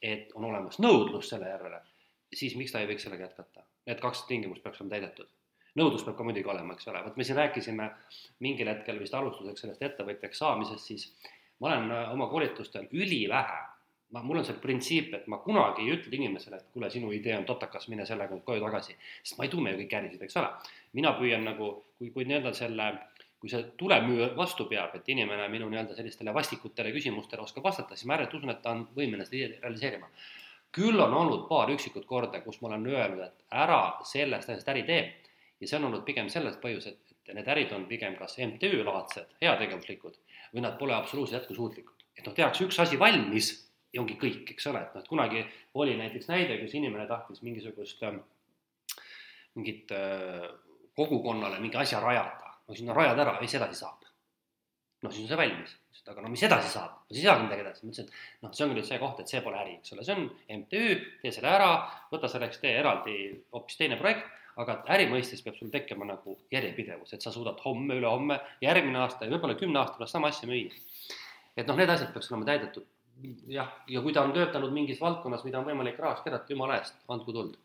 et 0.01 0.31
on 0.35 0.47
olemas 0.49 0.79
nõudlus 0.79 1.29
selle 1.29 1.49
järele, 1.49 1.81
siis 2.33 2.55
miks 2.59 2.71
ta 2.73 2.81
ei 2.81 2.89
võiks 2.89 3.05
sellega 3.07 3.27
jätkata? 3.29 3.65
Need 3.89 4.01
kaks 4.03 4.25
tingimust 4.29 4.63
peaks 4.63 4.81
olema 4.81 4.97
täidetud 4.97 5.29
nõudlus 5.77 6.05
peab 6.05 6.17
ka 6.17 6.25
muidugi 6.27 6.49
olema, 6.49 6.75
eks 6.75 6.87
ole, 6.91 7.01
vot 7.05 7.17
me 7.17 7.25
siin 7.25 7.37
rääkisime 7.39 7.89
mingil 8.45 8.71
hetkel 8.71 8.99
vist 9.01 9.15
alustuseks 9.15 9.65
sellest 9.65 9.83
ettevõtjaks 9.85 10.41
saamisest, 10.41 10.91
siis 10.91 11.35
ma 11.59 11.71
olen 11.71 11.91
äh, 11.93 12.13
oma 12.13 12.29
koolitustel 12.31 12.87
ülivähe, 12.95 13.59
ma, 14.15 14.23
mul 14.25 14.41
on 14.41 14.47
see 14.47 14.57
printsiip, 14.63 15.13
et 15.15 15.29
ma 15.31 15.41
kunagi 15.43 15.85
ei 15.85 15.93
ütle 15.97 16.15
inimesele, 16.17 16.59
et 16.59 16.73
kuule, 16.73 16.89
sinu 16.93 17.11
idee 17.15 17.37
on 17.37 17.47
totakas, 17.49 17.89
mine 17.91 18.07
sellega 18.09 18.35
nüüd 18.35 18.45
koju 18.47 18.63
tagasi, 18.65 18.97
sest 19.21 19.37
ma 19.39 19.45
ei 19.45 19.53
tunne 19.53 19.75
ju 19.75 19.81
kõiki 19.83 19.99
ärisid, 20.01 20.25
eks 20.25 20.39
ole. 20.41 20.51
mina 20.97 21.13
püüan 21.19 21.45
nagu, 21.45 21.71
kui, 21.99 22.11
kui 22.15 22.27
nii-öelda 22.27 22.55
selle 22.57 22.91
kui 23.39 23.51
see 23.51 23.63
tulemüür 23.79 24.35
vastu 24.37 24.65
peab, 24.67 24.95
et 24.97 25.07
inimene 25.09 25.47
minu 25.51 25.69
nii-öelda 25.71 25.95
sellistele 25.95 26.33
vastikutele 26.35 26.91
küsimustele 26.91 27.45
oskab 27.45 27.63
vastata, 27.69 27.95
siis 27.95 28.09
ma 28.09 28.17
ääretult 28.17 28.43
usun, 28.43 28.51
et 28.51 28.61
ta 28.63 28.73
on 28.75 28.83
võimeline 28.95 29.25
seda 29.27 29.53
realiseerima. 29.63 30.09
küll 30.75 30.99
on 31.01 31.13
olnud 31.13 31.47
paar 31.49 31.71
üksikut 31.73 32.05
korda, 32.05 32.41
kus 32.41 32.59
ma 32.61 32.67
olen 32.67 32.85
öelnud, 32.87 33.21
et 33.25 33.45
ära 33.63 33.81
sellest 34.05 34.49
asjast 34.49 34.67
äri 34.69 34.83
tee 34.85 34.99
ja 35.61 35.67
see 35.67 35.77
on 35.79 35.87
olnud 35.89 36.03
pigem 36.05 36.29
sellest 36.29 36.59
põhjus, 36.61 36.87
et, 36.91 37.15
et 37.25 37.33
need 37.35 37.47
ärid 37.47 37.71
on 37.75 37.87
pigem 37.89 38.15
kas 38.19 38.37
MTÜ-laadsed, 38.43 39.33
heategevuslikud 39.41 40.19
või 40.53 40.65
nad 40.65 40.77
pole 40.77 40.93
absoluutselt 40.95 41.41
jätkusuutlikud. 41.41 42.05
et 42.17 42.27
noh, 42.27 42.35
tehakse 42.35 42.67
üks 42.67 42.79
asi 42.83 42.99
valmis 42.99 43.51
ja 43.93 44.01
ongi 44.01 44.17
kõik, 44.21 44.51
eks 44.53 44.67
ole, 44.69 44.83
et 44.83 44.95
noh, 44.95 45.01
et 45.01 45.09
kunagi 45.09 45.45
oli 45.81 45.95
näiteks 45.97 46.27
näide, 46.29 46.59
kus 46.61 46.75
inimene 46.77 47.07
tahtis 47.07 47.41
mingisugust 47.45 48.03
äh, 48.03 48.19
mingit 49.55 49.91
äh, 49.95 50.49
kogukonnale 50.95 51.59
mingi 51.63 51.79
asja 51.79 52.01
rajada, 52.03 52.48
no 52.69 52.77
siis 52.77 52.87
no 52.87 52.95
rajad 52.97 53.19
ära, 53.25 53.35
mis 53.41 53.57
edasi 53.57 53.81
saab? 53.81 54.07
noh, 54.99 55.11
siis 55.13 55.23
on 55.25 55.29
see 55.31 55.39
valmis, 55.39 55.75
aga 56.11 56.23
no 56.23 56.29
mis 56.31 56.41
edasi 56.43 56.73
saab, 56.73 56.95
no 57.05 57.13
siis 57.15 57.23
ei 57.23 57.29
saagi 57.29 57.45
midagi 57.45 57.63
edasi, 57.63 57.85
ma 57.85 57.93
ütlesin, 57.93 58.09
et 58.09 58.43
noh, 58.45 58.51
see 58.55 58.65
ongi 58.65 58.75
nüüd 58.75 58.87
see 58.87 58.97
koht, 58.99 59.21
et 59.21 59.31
see 59.31 59.39
pole 59.45 59.59
äri, 59.61 59.77
eks 59.79 59.93
ole, 59.95 60.03
see 60.03 60.15
on 60.17 60.25
MTÜ, 60.63 60.81
tee 61.21 61.31
selle 61.35 61.51
ära, 61.53 61.69
võta 62.11 62.31
selleks, 62.31 62.59
tee 62.63 62.73
eraldi 62.81 63.15
hoopis 63.55 63.79
teine 63.79 63.99
projekt 64.01 64.27
aga 64.59 64.79
äri 64.91 65.07
mõistes 65.07 65.39
peab 65.45 65.55
sul 65.55 65.71
tekkima 65.71 66.07
nagu 66.07 66.35
järjepidevus, 66.51 67.13
et 67.15 67.23
sa 67.23 67.31
suudad 67.31 67.61
homme, 67.63 67.95
ülehomme, 67.99 68.39
järgmine 68.63 68.99
aasta 69.05 69.27
ja 69.27 69.31
võib-olla 69.31 69.55
kümne 69.59 69.79
aasta 69.79 69.99
pärast 69.99 70.17
sama 70.17 70.31
asja 70.33 70.49
müüa. 70.49 70.73
et 71.55 71.67
noh, 71.67 71.79
need 71.79 71.91
asjad 71.93 72.11
peaks 72.11 72.31
olema 72.31 72.49
täidetud. 72.49 72.87
jah, 73.47 73.71
ja 73.87 74.01
kui 74.03 74.13
ta 74.13 74.23
on 74.27 74.35
töötanud 74.35 74.75
mingis 74.75 74.99
valdkonnas, 75.01 75.45
mida 75.47 75.59
on 75.59 75.67
võimalik 75.67 75.99
rahaks 75.99 76.25
keerata, 76.25 76.51
jumala 76.51 76.79
eest, 76.79 76.99
andku 77.07 77.35
tuld 77.35 77.55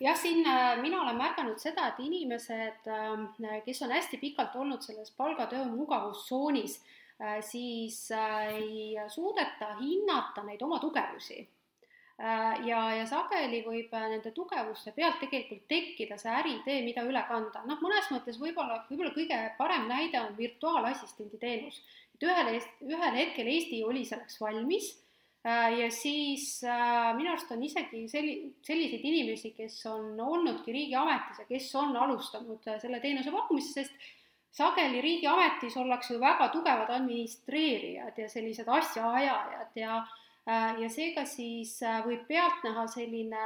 jah, 0.00 0.16
siin 0.16 0.46
äh, 0.46 0.78
mina 0.82 1.02
olen 1.02 1.16
märganud 1.18 1.58
seda, 1.60 1.88
et 1.90 2.00
inimesed, 2.02 2.86
äh, 2.86 3.58
kes 3.64 3.82
on 3.82 3.92
hästi 3.94 4.20
pikalt 4.22 4.56
olnud 4.56 4.82
selles 4.84 5.10
palgatöö 5.16 5.64
mugavustsoonis, 5.72 6.78
äh, 7.20 7.38
siis 7.44 8.08
ei 8.12 8.96
suudeta 9.08 9.74
hinnata 9.80 10.44
neid 10.46 10.62
oma 10.62 10.78
tugevusi 10.78 11.46
ja, 12.66 12.78
ja 12.98 13.04
sageli 13.06 13.60
võib 13.62 13.92
nende 13.94 14.32
tugevuste 14.34 14.90
pealt 14.90 15.20
tegelikult 15.22 15.68
tekkida 15.70 16.16
see 16.18 16.32
äriidee, 16.34 16.80
mida 16.82 17.04
üle 17.06 17.20
kanda. 17.28 17.62
noh, 17.62 17.78
mõnes 17.78 18.08
mõttes 18.10 18.40
võib-olla, 18.42 18.80
võib-olla 18.88 19.12
kõige 19.14 19.38
parem 19.58 19.86
näide 19.86 20.18
on 20.20 20.34
virtuaalassistendi 20.36 21.38
teenus. 21.38 21.78
et 22.16 22.26
ühel, 22.26 22.50
ühel 22.90 23.20
hetkel 23.20 23.46
Eesti 23.46 23.84
oli 23.86 24.02
selleks 24.04 24.40
valmis 24.42 24.96
ja 25.44 25.86
siis 25.94 26.60
minu 27.16 27.30
arust 27.30 27.52
on 27.54 27.62
isegi 27.62 28.02
selli-, 28.10 28.50
selliseid 28.66 29.04
inimesi, 29.06 29.52
kes 29.56 29.76
on 29.86 30.18
olnudki 30.20 30.74
riigiametis 30.74 31.38
ja 31.40 31.46
kes 31.48 31.68
on 31.78 31.96
alustanud 31.96 32.66
selle 32.82 32.98
teenuse 33.00 33.30
pakkumist, 33.32 33.78
sest 33.78 34.08
sageli 34.58 35.00
riigiametis 35.00 35.76
ollakse 35.78 36.16
ju 36.16 36.20
väga 36.20 36.48
tugevad 36.52 36.90
administreerijad 36.90 38.18
ja 38.18 38.28
sellised 38.28 38.68
asjaajajad 38.68 39.78
ja 39.78 40.02
Äh, 40.48 40.78
ja 40.80 40.88
seega 40.88 41.26
siis 41.28 41.74
äh, 41.84 41.98
võib 42.06 42.22
pealtnäha 42.28 42.86
selline 42.88 43.40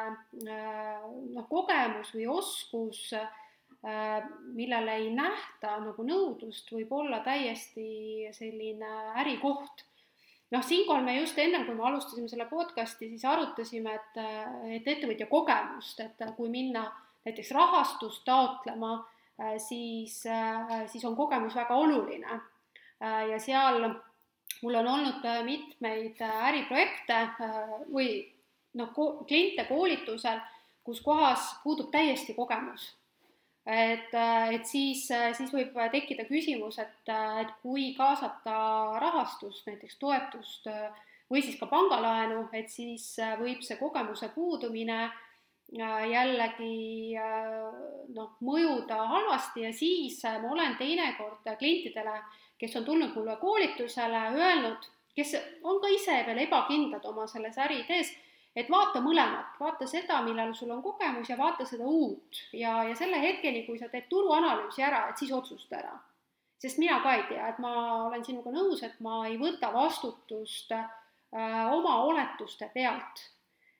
äh, 0.46 1.06
noh, 1.34 1.46
kogemus 1.50 2.12
või 2.14 2.28
oskus, 2.30 3.08
millele 4.54 4.92
ei 4.94 5.08
nähta 5.10 5.72
nagu 5.82 6.04
nõudlust, 6.06 6.68
võib 6.70 6.92
olla 6.94 7.18
täiesti 7.24 8.28
selline 8.30 8.90
ärikoht. 9.18 9.82
Noh, 10.52 10.64
siinkohal 10.64 11.04
me 11.04 11.16
just 11.16 11.38
ennem, 11.38 11.64
kui 11.66 11.76
me 11.76 11.86
alustasime 11.88 12.28
selle 12.28 12.46
podcast'i, 12.50 13.08
siis 13.08 13.24
arutasime, 13.28 13.94
et, 13.96 14.20
et 14.76 14.90
ettevõtja 14.94 15.26
kogemust, 15.30 16.00
et 16.04 16.24
kui 16.36 16.52
minna 16.52 16.84
näiteks 17.24 17.52
rahastust 17.56 18.24
taotlema, 18.26 18.96
siis, 19.62 20.20
siis 20.92 21.04
on 21.08 21.16
kogemus 21.16 21.54
väga 21.56 21.74
oluline. 21.74 22.40
ja 23.02 23.38
seal 23.40 23.80
mul 24.62 24.74
on 24.74 24.88
olnud 24.88 25.24
mitmeid 25.44 26.20
äriprojekte 26.22 27.20
või 27.90 28.08
noh, 28.78 28.92
kliente 29.26 29.64
koolitusel, 29.68 30.40
kus 30.84 31.00
kohas 31.00 31.54
puudub 31.64 31.90
täiesti 31.90 32.34
kogemus. 32.34 32.92
Et, 33.66 34.14
et 34.54 34.66
siis, 34.66 35.06
siis 35.08 35.52
võib 35.54 35.76
tekkida 35.92 36.26
küsimus, 36.28 36.78
et, 36.82 37.12
et 37.42 37.52
kui 37.62 37.92
kaasata 37.96 38.56
rahastust, 39.02 39.66
näiteks 39.66 39.98
toetust 40.00 40.70
või 41.30 41.42
siis 41.42 41.58
ka 41.60 41.68
pangalaenu, 41.70 42.48
et 42.52 42.70
siis 42.70 43.14
võib 43.40 43.62
see 43.64 43.78
kogemuse 43.80 44.28
puudumine 44.34 45.06
jällegi 45.72 47.16
noh, 48.12 48.34
mõjuda 48.44 48.98
halvasti. 49.08 49.62
Ja 49.64 49.72
siis 49.72 50.18
ma 50.42 50.50
olen 50.52 50.76
teinekord 50.76 51.46
klientidele 51.58 52.18
kes 52.62 52.76
on 52.76 52.84
tulnud 52.84 53.14
mulle 53.14 53.36
koolitusele, 53.36 54.18
öelnud, 54.38 54.84
kes 55.14 55.34
on 55.66 55.80
ka 55.82 55.88
ise 55.90 56.20
veel 56.26 56.44
ebakindlad 56.44 57.04
oma 57.10 57.26
selles 57.26 57.58
äriidees, 57.58 58.12
et 58.56 58.70
vaata 58.70 59.00
mõlemat, 59.00 59.56
vaata 59.60 59.86
seda, 59.88 60.20
millal 60.26 60.52
sul 60.56 60.70
on 60.74 60.82
kogemus 60.84 61.30
ja 61.30 61.38
vaata 61.38 61.64
seda 61.68 61.88
uut 61.88 62.40
ja, 62.52 62.82
ja 62.88 62.96
selle 62.98 63.20
hetkeni, 63.22 63.64
kui 63.66 63.78
sa 63.80 63.88
teed 63.92 64.08
turuanalüüsi 64.12 64.84
ära, 64.84 65.06
et 65.08 65.20
siis 65.20 65.32
otsusta 65.32 65.78
ära. 65.80 65.94
sest 66.62 66.78
mina 66.78 67.00
ka 67.02 67.14
ei 67.16 67.22
tea, 67.28 67.48
et 67.48 67.58
ma 67.58 67.72
olen 68.06 68.24
sinuga 68.24 68.52
nõus, 68.54 68.82
et 68.86 69.00
ma 69.02 69.24
ei 69.26 69.38
võta 69.40 69.72
vastutust 69.74 70.72
äh, 70.76 70.90
oma 71.72 72.02
oletuste 72.04 72.68
pealt. 72.74 73.24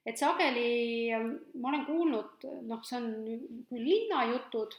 et 0.07 0.19
sageli 0.19 1.13
ma 1.61 1.69
olen 1.69 1.85
kuulnud, 1.87 2.49
noh, 2.67 2.81
see 2.83 2.97
on 2.99 3.13
küll 3.69 3.85
linnajutud, 3.87 4.75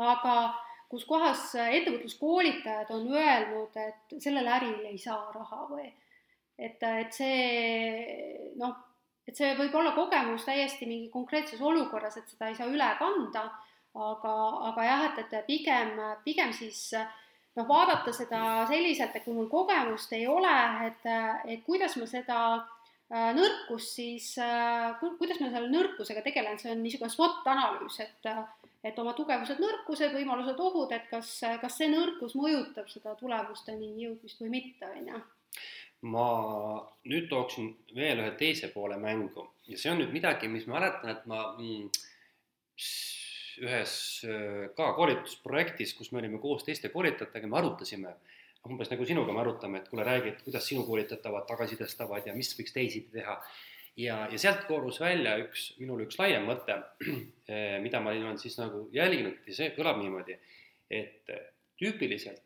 aga 0.00 0.36
kus 0.88 1.04
kohas 1.04 1.50
ettevõtluskoolitajad 1.58 2.94
on 2.94 3.10
öelnud, 3.10 3.76
et 3.76 4.16
sellel 4.22 4.48
äril 4.48 4.86
ei 4.86 4.98
saa 5.02 5.32
raha 5.34 5.66
või 5.68 5.90
et, 6.58 6.82
et 6.82 7.16
see 7.16 8.54
noh, 8.60 8.74
et 9.26 9.36
see 9.36 9.54
võib 9.58 9.74
olla 9.80 9.94
kogemus 9.96 10.44
täiesti 10.46 10.88
mingi 10.88 11.10
konkreetses 11.12 11.60
olukorras, 11.60 12.18
et 12.20 12.28
seda 12.30 12.50
ei 12.50 12.58
saa 12.58 12.70
üle 12.70 12.88
kanda, 13.00 13.46
aga, 13.94 14.34
aga 14.70 14.86
jah, 14.88 15.04
et, 15.10 15.20
et 15.32 15.46
pigem, 15.48 15.94
pigem 16.26 16.52
siis 16.56 16.90
noh, 16.94 17.66
vaadata 17.68 18.12
seda 18.14 18.40
selliselt, 18.70 19.14
et 19.14 19.24
kui 19.24 19.36
mul 19.36 19.50
kogemust 19.52 20.12
ei 20.16 20.26
ole, 20.30 20.54
et, 20.88 21.06
et 21.48 21.64
kuidas 21.66 21.96
ma 22.00 22.08
seda 22.10 22.40
äh, 22.58 23.30
nõrkust 23.36 23.96
siis, 24.00 24.34
äh, 24.42 24.92
kuidas 25.00 25.40
ma 25.40 25.50
selle 25.54 25.70
nõrkusega 25.72 26.24
tegelen, 26.26 26.58
see 26.60 26.74
on 26.74 26.84
niisugune 26.84 27.14
SWOT 27.14 27.50
analüüs, 27.54 28.02
et 28.04 28.34
et 28.84 28.98
oma 29.00 29.14
tugevused, 29.16 29.60
nõrkused, 29.62 30.12
võimalused, 30.12 30.58
ohud, 30.60 30.90
et 30.92 31.06
kas, 31.08 31.30
kas 31.62 31.78
see 31.80 31.88
nõrkus 31.88 32.34
mõjutab 32.36 32.90
seda 32.92 33.14
tulemusteni 33.16 33.94
jõudmist 34.02 34.42
või 34.42 34.50
mitte, 34.58 34.90
on 34.90 35.08
ju. 35.08 35.20
Ma 36.04 36.28
nüüd 37.08 37.28
tooksin 37.30 37.70
veel 37.96 38.20
ühe 38.20 38.32
teise 38.40 38.68
poole 38.72 38.98
mängu. 39.00 39.46
Ja 39.68 39.78
see 39.80 39.92
on 39.92 40.02
nüüd 40.02 40.12
midagi, 40.12 40.50
mis 40.52 40.66
ma 40.68 40.78
mäletan, 40.78 41.14
et 41.14 41.26
ma 41.30 41.40
mm, 41.56 41.86
ühes 43.64 43.94
äh, 44.28 44.64
ka 44.76 44.90
koolitusprojektis, 44.98 45.94
kus 45.96 46.12
me 46.12 46.20
olime 46.20 46.40
koos 46.42 46.66
teiste 46.66 46.90
koolitajatega, 46.92 47.48
me 47.48 47.60
arutasime, 47.60 48.16
umbes 48.68 48.90
nagu 48.92 49.06
sinuga 49.08 49.32
me 49.32 49.44
arutame, 49.44 49.80
et 49.80 49.88
kuule, 49.88 50.04
räägi, 50.04 50.34
et 50.34 50.44
kuidas 50.44 50.68
sinu 50.68 50.84
koolitatavad 50.88 51.48
tagasisidestavad 51.48 52.28
ja 52.28 52.36
mis 52.36 52.52
võiks 52.58 52.76
teisiti 52.76 53.20
teha. 53.20 53.38
Ja, 54.00 54.24
ja 54.26 54.38
sealt 54.42 54.64
koorus 54.66 54.98
välja 54.98 55.36
üks, 55.38 55.68
minul 55.78 56.02
üks 56.04 56.18
laiem 56.18 56.48
mõte, 56.50 56.80
eh, 57.52 57.76
mida 57.80 58.00
ma 58.02 58.12
olen 58.12 58.40
siis 58.42 58.58
nagu 58.58 58.88
jälginud 58.92 59.46
ja 59.46 59.56
see 59.56 59.70
kõlab 59.76 60.00
niimoodi, 60.02 60.36
et 60.90 61.30
tüüpiliselt 61.78 62.42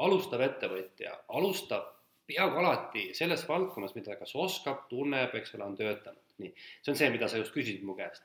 alustav 0.00 0.44
ettevõtja 0.44 1.16
alustab 1.36 1.88
peaaegu 2.30 2.60
alati 2.62 3.04
selles 3.16 3.44
valdkonnas, 3.48 3.94
mida 3.98 4.16
kas 4.20 4.34
oskab, 4.38 4.86
tunneb, 4.90 5.34
eks 5.36 5.54
ole, 5.58 5.66
on 5.66 5.78
töötanud. 5.78 6.22
nii, 6.40 6.50
see 6.80 6.92
on 6.94 6.98
see, 6.98 7.10
mida 7.12 7.28
sa 7.28 7.40
just 7.40 7.54
küsisid 7.54 7.84
mu 7.86 7.96
käest. 7.98 8.24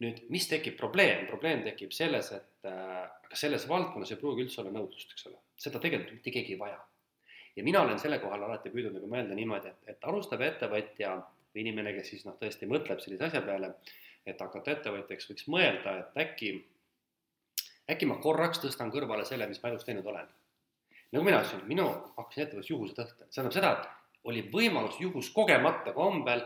nüüd, 0.00 0.22
mis 0.32 0.46
tekib 0.48 0.78
probleem, 0.80 1.26
probleem 1.28 1.64
tekib 1.64 1.92
selles, 1.92 2.30
et 2.32 2.68
äh, 2.68 3.08
selles 3.36 3.66
valdkonnas 3.68 4.14
ei 4.14 4.20
pruugi 4.20 4.46
üldse 4.46 4.62
olla 4.62 4.72
nõudlust, 4.76 5.12
eks 5.14 5.28
ole, 5.28 5.40
seda 5.60 5.82
tegelikult 5.82 6.16
mitte 6.18 6.32
keegi 6.36 6.56
ei 6.56 6.60
vaja. 6.60 6.80
ja 7.56 7.64
mina 7.66 7.82
olen 7.84 7.98
selle 7.98 8.20
kohal 8.22 8.46
alati 8.46 8.72
püüdnud 8.72 8.96
nagu 8.96 9.10
mõelda 9.10 9.36
niimoodi, 9.36 9.72
et, 9.74 9.94
et 9.94 10.08
alustav 10.08 10.40
ettevõtja 10.46 11.16
või 11.54 11.64
inimene, 11.64 11.92
kes 11.96 12.12
siis 12.14 12.26
noh, 12.26 12.36
tõesti 12.40 12.68
mõtleb 12.70 13.02
sellise 13.02 13.26
asja 13.26 13.42
peale, 13.44 13.74
et 14.26 14.40
hakata 14.40 14.76
ettevõtjaks, 14.76 15.28
võiks 15.30 15.48
mõelda, 15.50 15.96
et 16.04 16.20
äkki, 16.24 16.52
äkki 17.90 18.08
ma 18.08 18.20
korraks 18.22 18.62
tõstan 18.62 18.92
kõrvale 18.94 19.26
selle, 19.28 19.48
mis 19.50 19.60
ma 19.62 19.72
elus 19.72 19.86
teinud 19.88 20.06
olen. 20.06 20.28
Nagu 21.12 21.26
mina 21.26 21.40
ütlesin, 21.42 21.64
minu, 21.68 21.86
hakkasin 22.16 22.44
ettevõttes 22.44 22.70
juhuse 22.70 22.94
tõttel, 22.96 23.26
see 23.26 23.40
tähendab 23.40 23.56
seda, 23.56 23.72
et 23.78 24.28
oli 24.30 24.44
võimalus 24.52 24.98
juhus 25.00 25.30
kogemata 25.34 25.94
kombel, 25.96 26.44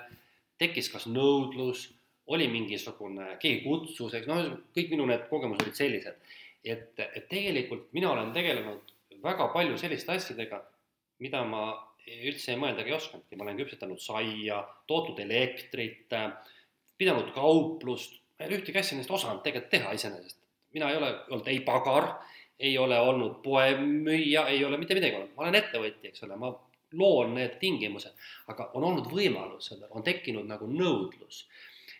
tekkis 0.60 0.88
kas 0.92 1.08
nõudlus, 1.10 1.88
oli 2.32 2.46
mingisugune, 2.48 3.34
keegi 3.42 3.64
kutsus, 3.66 4.14
eks 4.16 4.28
noh, 4.30 4.44
kõik 4.76 4.92
minu 4.94 5.06
need 5.10 5.26
kogemused 5.28 5.66
olid 5.66 5.76
sellised. 5.76 6.36
et, 6.64 6.96
et 6.96 7.26
tegelikult 7.28 7.90
mina 7.92 8.08
olen 8.14 8.30
tegelenud 8.32 8.92
väga 9.22 9.50
palju 9.52 9.76
selliste 9.76 10.14
asjadega, 10.14 10.62
mida 11.20 11.42
ma 11.44 11.66
üldse 12.04 12.54
ei 12.54 12.60
mõeldagi 12.60 12.92
ei 12.92 12.96
osanudki, 12.96 13.36
ma 13.36 13.44
olen 13.46 13.58
küpsetanud 13.60 14.00
saia, 14.00 14.62
tootnud 14.88 15.20
elektrit, 15.24 16.12
pidanud 17.00 17.30
kauplust, 17.36 18.16
ma 18.36 18.44
ei 18.44 18.50
ole 18.50 18.60
ühtegi 18.60 18.80
asja 18.80 18.98
neist 18.98 19.12
osanud 19.12 19.44
tegelikult 19.44 19.72
teha 19.72 19.92
iseenesest. 19.98 20.40
mina 20.74 20.88
ei 20.90 20.96
ole 20.98 21.10
olnud 21.30 21.48
ei 21.48 21.60
pagar, 21.62 22.08
ei 22.58 22.76
ole 22.78 22.98
olnud 23.00 23.40
poemüüja, 23.42 24.46
ei 24.48 24.64
ole 24.64 24.78
mitte 24.78 24.94
midagi 24.94 25.18
olnud, 25.18 25.34
ma 25.36 25.46
olen 25.46 25.58
ettevõtja, 25.58 26.10
eks 26.10 26.24
ole, 26.26 26.38
ma 26.38 26.52
loon 26.94 27.34
need 27.34 27.56
tingimused, 27.60 28.14
aga 28.52 28.68
on 28.78 28.86
olnud 28.90 29.08
võimalus, 29.10 29.72
on 29.90 30.04
tekkinud 30.06 30.46
nagu 30.46 30.68
nõudlus. 30.70 31.46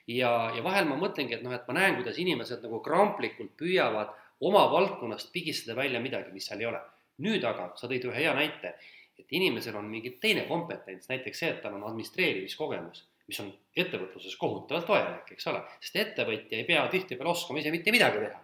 ja, 0.07 0.31
ja 0.55 0.63
vahel 0.63 0.87
ma 0.87 0.99
mõtlengi, 1.01 1.35
et 1.35 1.43
noh, 1.43 1.55
et 1.55 1.67
ma 1.69 1.79
näen, 1.81 1.97
kuidas 1.99 2.19
inimesed 2.23 2.63
nagu 2.63 2.81
kramplikult 2.85 3.57
püüavad 3.59 4.15
oma 4.41 4.67
valdkonnast 4.71 5.33
pigistada 5.33 5.77
välja 5.77 6.01
midagi, 6.01 6.33
mis 6.33 6.47
seal 6.47 6.61
ei 6.61 6.71
ole. 6.71 6.83
nüüd 7.25 7.45
aga, 7.47 7.73
sa 7.79 7.87
tõid 7.87 8.07
ühe 8.09 8.23
hea 8.23 8.35
näite 8.35 8.75
et 9.19 9.33
inimesel 9.39 9.77
on 9.79 9.89
mingi 9.91 10.17
teine 10.23 10.45
kompetents, 10.49 11.09
näiteks 11.11 11.43
see, 11.43 11.51
et 11.55 11.61
tal 11.63 11.77
on 11.77 11.85
administreerimiskogemus, 11.89 13.05
mis 13.29 13.41
on 13.43 13.51
ettevõtluses 13.85 14.37
kohutavalt 14.41 14.91
vajalik, 14.91 15.31
eks 15.37 15.47
ole, 15.53 15.63
sest 15.81 16.01
ettevõtja 16.03 16.61
ei 16.61 16.67
pea 16.69 16.83
tihtipeale 16.93 17.33
oskama 17.33 17.63
ise 17.63 17.73
mitte 17.75 17.95
midagi 17.95 18.25
teha. 18.27 18.43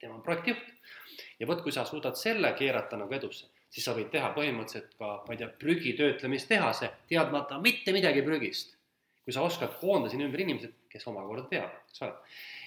tema 0.00 0.16
on 0.18 0.22
projektijuht. 0.22 0.72
Ja 1.40 1.48
vot, 1.48 1.62
kui 1.64 1.74
sa 1.74 1.84
suudad 1.84 2.16
selle 2.18 2.52
keerata 2.58 2.98
nagu 3.00 3.14
edusse, 3.14 3.48
siis 3.70 3.84
sa 3.86 3.94
võid 3.96 4.10
teha 4.12 4.30
põhimõtteliselt 4.36 4.94
ka, 4.98 5.12
ma 5.26 5.34
ei 5.34 5.40
tea, 5.40 5.50
prügitöötlemistehase, 5.62 6.90
teadmata 7.10 7.60
mitte 7.62 7.94
midagi 7.96 8.24
prügist. 8.26 8.74
kui 9.26 9.34
sa 9.34 9.42
oskad 9.42 9.72
koondada 9.80 10.12
sinna 10.12 10.28
ümber 10.28 10.40
inimesed, 10.44 10.72
kes 10.88 11.06
omakorda 11.10 11.48
teavad, 11.50 11.80
eks 11.90 12.02
ole. 12.06 12.14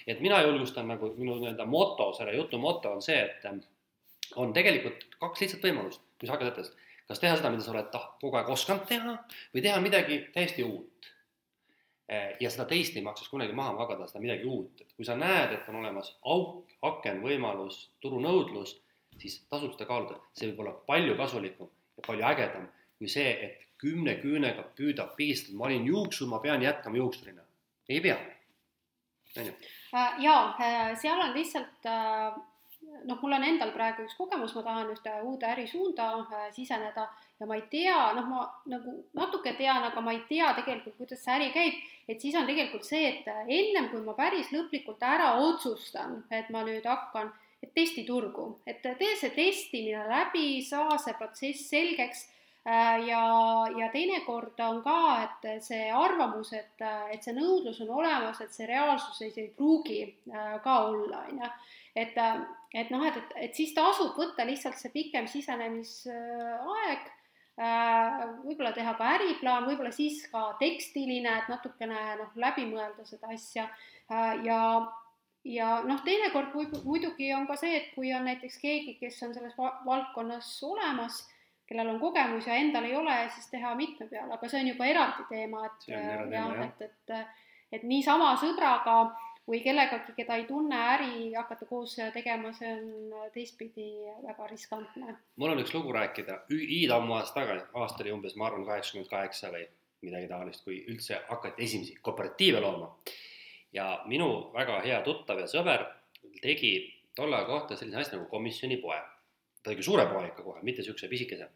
et 0.08 0.20
mina 0.22 0.42
julgustan 0.44 0.88
nagu 0.92 1.14
minu 1.18 1.38
nii-öelda 1.40 1.66
moto, 1.66 2.12
selle 2.14 2.36
jutu 2.36 2.60
moto 2.60 2.92
on 2.92 3.02
see, 3.02 3.16
et 3.16 4.36
on 4.36 4.54
tegelikult 4.54 5.08
kaks 5.20 5.42
lihtsat 5.46 5.64
võimalust, 5.64 6.04
kui 6.20 6.28
sa 6.28 6.36
hakkad 6.36 6.52
ettevõttes 6.52 6.76
kas 7.10 7.22
teha 7.24 7.38
seda, 7.40 7.50
mida 7.54 7.66
sa 7.66 7.74
oled 7.74 7.90
tah-, 7.94 8.12
kogu 8.22 8.38
aeg 8.38 8.52
osanud 8.54 8.86
teha 8.90 9.16
või 9.56 9.64
teha 9.66 9.80
midagi 9.82 10.20
täiesti 10.36 10.66
uut. 10.66 11.10
Eh, 12.10 12.32
ja 12.42 12.50
seda 12.50 12.66
teist 12.66 12.96
ei 12.98 13.06
maksaks 13.06 13.30
kunagi 13.30 13.54
maha 13.54 13.76
magada, 13.78 14.08
seda 14.10 14.22
midagi 14.24 14.48
uut, 14.50 14.82
et 14.82 14.96
kui 14.98 15.06
sa 15.06 15.14
näed, 15.18 15.52
et 15.54 15.68
on 15.70 15.78
olemas 15.84 16.10
auk, 16.26 16.72
aken, 16.90 17.22
võimalus, 17.22 17.84
turunõudlus, 18.02 18.74
siis 19.22 19.44
tasub 19.52 19.76
seda 19.76 19.86
kaaluda, 19.86 20.18
see 20.34 20.50
võib 20.50 20.64
olla 20.64 20.74
palju 20.90 21.14
kasulikum 21.20 21.70
ja 22.00 22.06
palju 22.08 22.26
ägedam 22.32 22.66
kui 23.00 23.08
see, 23.12 23.32
et 23.48 23.66
kümne 23.80 24.18
küünega 24.20 24.66
püüda 24.76 25.08
pigistada, 25.16 25.56
ma 25.58 25.70
olin 25.70 25.88
juuksur, 25.88 26.28
ma 26.28 26.42
pean 26.44 26.64
jätkama 26.64 27.00
juuksurina. 27.00 27.46
ei 27.90 28.02
pea, 28.02 28.18
on 29.38 29.46
ju. 29.48 29.54
Äh, 29.96 30.20
jaa, 30.22 30.42
äh, 30.62 30.98
seal 31.00 31.22
on 31.24 31.32
lihtsalt 31.34 31.88
äh, 31.88 32.36
noh, 33.08 33.22
mul 33.22 33.38
on 33.38 33.46
endal 33.48 33.72
praegu 33.74 34.04
üks 34.06 34.18
kogemus, 34.20 34.54
ma 34.58 34.66
tahan 34.68 34.92
ühte 34.94 35.16
uude 35.24 35.48
ärisuunda 35.48 36.10
siseneda 36.54 37.08
ja 37.40 37.48
ma 37.48 37.56
ei 37.56 37.66
tea, 37.72 37.98
noh, 38.18 38.26
ma 38.28 38.46
nagu 38.72 38.96
natuke 39.16 39.54
tean, 39.58 39.84
aga 39.88 40.02
ma 40.04 40.14
ei 40.16 40.24
tea 40.28 40.52
tegelikult, 40.58 40.98
kuidas 41.00 41.22
see 41.24 41.36
äri 41.38 41.52
käib, 41.56 41.78
et 42.12 42.22
siis 42.22 42.36
on 42.36 42.48
tegelikult 42.50 42.88
see, 42.88 43.14
et 43.14 43.30
ennem 43.48 43.88
kui 43.94 44.02
ma 44.04 44.16
päris 44.18 44.52
lõplikult 44.52 45.04
ära 45.06 45.36
otsustan, 45.46 46.24
et 46.32 46.50
ma 46.54 46.66
nüüd 46.68 46.88
hakkan, 46.90 47.32
et 47.64 47.72
testi 47.76 48.04
turgu, 48.08 48.52
et 48.68 48.82
tee 48.84 49.16
see 49.20 49.32
testimine 49.36 50.04
läbi, 50.10 50.60
saa 50.68 50.98
see 51.00 51.16
protsess 51.20 51.70
selgeks 51.72 52.26
äh, 52.68 53.08
ja, 53.08 53.24
ja 53.78 53.90
teinekord 53.94 54.60
on 54.68 54.82
ka, 54.84 55.00
et 55.28 55.64
see 55.64 55.90
arvamus, 55.96 56.54
et, 56.60 56.88
et 57.14 57.24
see 57.24 57.36
nõudlus 57.36 57.80
on 57.86 57.94
olemas, 58.00 58.40
et 58.44 58.56
see 58.56 58.68
reaalsuses 58.68 59.40
ei 59.40 59.52
pruugi 59.56 60.02
äh, 60.08 60.58
ka 60.64 60.82
olla, 60.92 61.24
on 61.28 61.44
ju. 61.44 61.54
Et, 62.00 62.16
et 62.80 62.92
noh, 62.94 63.02
et, 63.04 63.16
et, 63.18 63.32
et 63.48 63.56
siis 63.56 63.72
tasub 63.76 64.14
võtta 64.16 64.46
lihtsalt 64.48 64.78
see 64.80 64.92
pikem 64.94 65.26
sisenemisaeg, 65.28 67.08
äh, 67.08 67.16
võib-olla 67.60 68.72
teha 68.72 68.94
ka 68.96 69.10
äriplaan, 69.18 69.68
võib-olla 69.68 69.92
siis 69.92 70.22
ka 70.32 70.54
tekstiline, 70.62 71.34
et 71.42 71.50
natukene 71.52 72.00
noh, 72.22 72.32
läbi 72.40 72.64
mõelda 72.70 73.04
seda 73.08 73.34
asja. 73.36 73.68
Äh, 74.12 74.46
ja 74.48 74.60
ja 75.48 75.80
noh, 75.88 76.02
teinekord 76.04 76.54
muidugi 76.84 77.34
on 77.34 77.48
ka 77.48 77.56
see, 77.60 77.76
et 77.78 77.92
kui 77.96 78.14
on 78.16 78.26
näiteks 78.28 78.58
keegi, 78.62 78.96
kes 79.00 79.22
on 79.24 79.34
selles 79.36 79.56
valdkonnas 79.58 80.50
olemas, 80.68 81.22
kellel 81.70 81.94
on 81.94 82.00
kogemus 82.02 82.48
ja 82.50 82.58
endal 82.60 82.88
ei 82.88 82.96
ole, 82.98 83.16
siis 83.36 83.48
teha 83.52 83.76
mitme 83.78 84.10
peale, 84.10 84.34
aga 84.36 84.50
see 84.50 84.64
on 84.64 84.72
juba 84.74 84.90
eraldi 84.90 85.26
teema, 85.30 85.66
et 85.70 85.88
jah, 85.94 86.54
et, 86.66 86.82
et, 86.90 87.16
et 87.78 87.84
niisama 87.88 88.34
sõbraga 88.42 88.98
või 89.50 89.60
kellegagi, 89.66 90.14
keda 90.18 90.38
ei 90.38 90.46
tunne, 90.46 90.78
äri 90.94 91.32
hakata 91.34 91.66
koos 91.70 91.96
tegema, 92.14 92.52
see 92.54 92.70
on 92.70 93.30
teistpidi 93.34 93.90
väga 94.24 94.48
riskantne. 94.52 95.16
mul 95.42 95.54
on 95.56 95.64
üks 95.64 95.74
lugu 95.74 95.94
rääkida, 95.96 96.44
iidammu 96.54 97.18
aasta 97.18 97.42
tagasi, 97.42 97.66
aasta 97.74 98.04
oli 98.06 98.14
umbes, 98.14 98.36
ma 98.38 98.48
arvan, 98.50 98.66
kaheksakümmend 98.68 99.10
kaheksa 99.10 99.52
või 99.56 99.66
midagi 100.06 100.30
taolist, 100.30 100.64
kui 100.64 100.84
üldse 100.88 101.24
hakati 101.30 101.66
esimesi 101.66 101.98
kooperatiive 102.02 102.62
looma. 102.62 102.96
ja 103.74 104.04
minu 104.06 104.52
väga 104.54 104.80
hea 104.82 105.02
tuttav 105.06 105.40
ja 105.40 105.48
sõber 105.48 105.86
tegi 106.42 106.72
tolle 107.16 107.42
kohta 107.46 107.76
sellise 107.76 107.98
asja 107.98 108.18
nagu 108.18 108.30
komisjonipoe. 108.30 109.02
ta 109.64 109.72
tegi 109.72 109.84
suure 109.84 110.06
poe 110.06 110.28
ikka 110.28 110.44
kohe, 110.44 110.62
mitte 110.62 110.82
niisuguse 110.82 111.08
pisikese. 111.08 111.50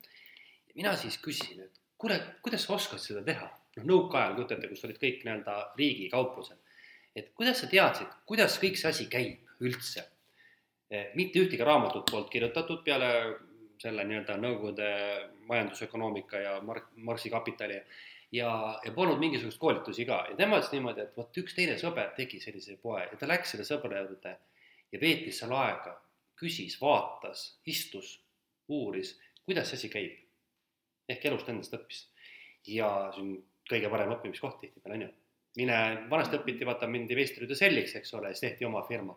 mina 0.76 0.96
siis 0.96 1.18
küsisin, 1.22 1.62
et 1.62 1.80
kuule, 1.98 2.20
kuidas 2.42 2.66
sa 2.66 2.74
oskad 2.74 3.00
seda 3.00 3.24
teha? 3.24 3.50
noh, 3.78 3.86
nõukaajal, 3.86 4.36
kujutate, 4.36 4.68
kus 4.68 4.86
olid 4.86 4.98
kõik 5.02 5.24
nii-öelda 5.26 5.74
riigikauplused 5.78 6.58
et 7.16 7.34
kuidas 7.38 7.62
sa 7.62 7.70
teadsid, 7.70 8.10
kuidas 8.26 8.58
kõik 8.62 8.80
see 8.80 8.90
asi 8.90 9.08
käib 9.12 9.64
üldse? 9.64 10.06
Eh, 10.94 11.12
mitte 11.18 11.42
ühtegi 11.42 11.66
raamatut 11.66 12.10
polnud 12.10 12.30
kirjutatud 12.30 12.84
peale 12.86 13.10
selle 13.82 14.04
nii-öelda 14.08 14.36
Nõukogude 14.40 14.90
majandusökonoomika 15.50 16.42
ja 16.42 16.58
Mark, 16.62 16.92
Marxi 16.96 17.32
kapitali 17.34 17.80
ja, 18.32 18.50
ja 18.86 18.92
polnud 18.96 19.20
mingisuguseid 19.22 19.60
koolitusi 19.62 20.06
ka 20.06 20.20
ja 20.30 20.38
tema 20.40 20.60
ütles 20.62 20.74
niimoodi, 20.74 21.06
et 21.06 21.18
vot 21.18 21.42
üks 21.42 21.56
teine 21.58 21.78
sõber 21.82 22.14
tegi 22.18 22.40
sellise 22.44 22.78
poe 22.82 23.02
ja 23.06 23.20
ta 23.20 23.30
läks 23.30 23.54
selle 23.54 23.66
sõbra 23.68 24.04
juurde 24.04 24.36
ja 24.94 25.02
veetis 25.02 25.42
seal 25.42 25.56
aega, 25.58 25.96
küsis, 26.40 26.78
vaatas, 26.82 27.46
istus, 27.70 28.16
uuris, 28.70 29.16
kuidas 29.46 29.70
see 29.70 29.82
asi 29.82 29.90
käib. 29.94 30.20
ehk 31.10 31.26
elust 31.26 31.50
endast 31.52 31.74
õppis. 31.76 32.06
ja 32.68 32.90
see 33.16 33.22
on 33.22 33.34
kõige 33.70 33.90
parem 33.90 34.14
õppimiskoht 34.16 34.62
tihtipeale, 34.62 34.96
on 34.96 35.08
ju 35.08 35.12
mine, 35.60 35.80
vanasti 36.10 36.40
õpiti, 36.40 36.66
vaata, 36.68 36.90
mindi 36.90 37.16
veistrite 37.18 37.56
selliks, 37.58 37.96
eks 38.00 38.14
ole, 38.18 38.34
siis 38.34 38.48
tehti 38.48 38.66
oma 38.66 38.84
firma. 38.88 39.16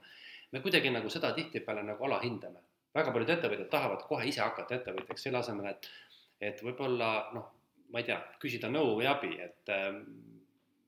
me 0.52 0.60
kuidagi 0.62 0.90
nagu 0.94 1.10
seda 1.10 1.32
tihtipeale 1.34 1.82
nagu 1.82 2.04
alahindame. 2.04 2.60
väga 2.94 3.12
paljud 3.12 3.30
ettevõtjad 3.30 3.68
tahavad 3.68 4.02
kohe 4.08 4.28
ise 4.28 4.40
hakata 4.40 4.74
ettevõtjaks, 4.78 5.22
selle 5.22 5.38
asemel, 5.38 5.66
et, 5.66 5.88
et 6.40 6.62
võib-olla 6.64 7.10
noh, 7.34 7.50
ma 7.92 8.00
ei 8.00 8.06
tea, 8.08 8.16
küsida 8.40 8.70
nõu 8.72 8.94
või 9.00 9.08
abi, 9.10 9.34
et 9.42 9.72
äh, 9.72 9.90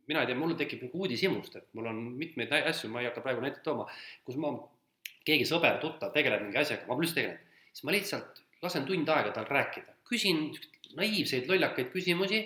mina 0.08 0.22
ei 0.22 0.30
tea, 0.30 0.38
mul 0.38 0.56
tekib 0.56 0.86
nagu 0.86 1.04
uudishimust, 1.04 1.56
et 1.60 1.68
mul 1.76 1.90
on 1.90 2.00
mitmeid 2.16 2.52
asju, 2.62 2.90
ma 2.92 3.02
ei 3.02 3.10
hakka 3.10 3.24
praegu 3.24 3.44
näiteid 3.44 3.64
tooma, 3.66 3.84
kus 4.24 4.38
ma, 4.40 4.54
keegi 5.28 5.44
sõber, 5.48 5.76
tuttav 5.82 6.14
tegeleb 6.14 6.46
mingi 6.46 6.60
asjaga, 6.62 6.86
ma 6.88 6.94
pole 6.96 7.04
üldse 7.04 7.18
tegelenud, 7.20 7.58
siis 7.72 7.84
ma 7.84 7.94
lihtsalt 7.94 8.42
lasen 8.64 8.88
tund 8.88 9.12
aega 9.12 9.34
tal 9.36 9.48
rääkida, 9.48 9.98
küsin 10.08 10.48
naiivseid 10.96 11.50
lollakaid 11.50 11.92
küsimusi 11.92 12.40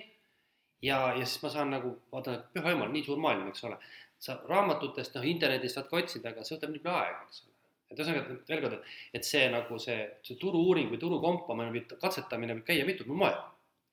ja, 0.82 0.98
ja 1.18 1.26
siis 1.26 1.42
ma 1.42 1.50
saan 1.52 1.72
nagu, 1.74 1.94
vaatan, 2.12 2.38
et 2.38 2.50
püha 2.56 2.74
jumal, 2.74 2.90
nii 2.92 3.04
suur 3.06 3.20
maailm, 3.22 3.48
eks 3.52 3.64
ole. 3.68 3.78
sa 4.22 4.36
raamatutest, 4.46 5.16
noh, 5.16 5.24
internetist 5.26 5.74
saad 5.74 5.88
ka 5.90 5.98
otsida, 5.98 6.30
aga 6.30 6.44
see 6.46 6.54
võtab 6.54 6.70
nii 6.70 6.82
palju 6.84 6.98
aega, 6.98 7.24
eks 7.26 7.40
ole. 7.42 7.56
et 7.90 8.02
ühesõnaga, 8.02 8.36
veel 8.50 8.60
kord, 8.62 8.76
et, 8.76 8.92
et 9.18 9.26
see 9.26 9.48
nagu 9.50 9.78
see, 9.82 9.96
see 10.28 10.38
turu-uuring 10.42 10.92
või 10.92 11.00
turukompamine 11.02 11.74
või 11.74 11.82
katsetamine 11.90 12.54
võib 12.58 12.68
käia 12.68 12.86
mitut 12.86 13.10
moel, 13.10 13.34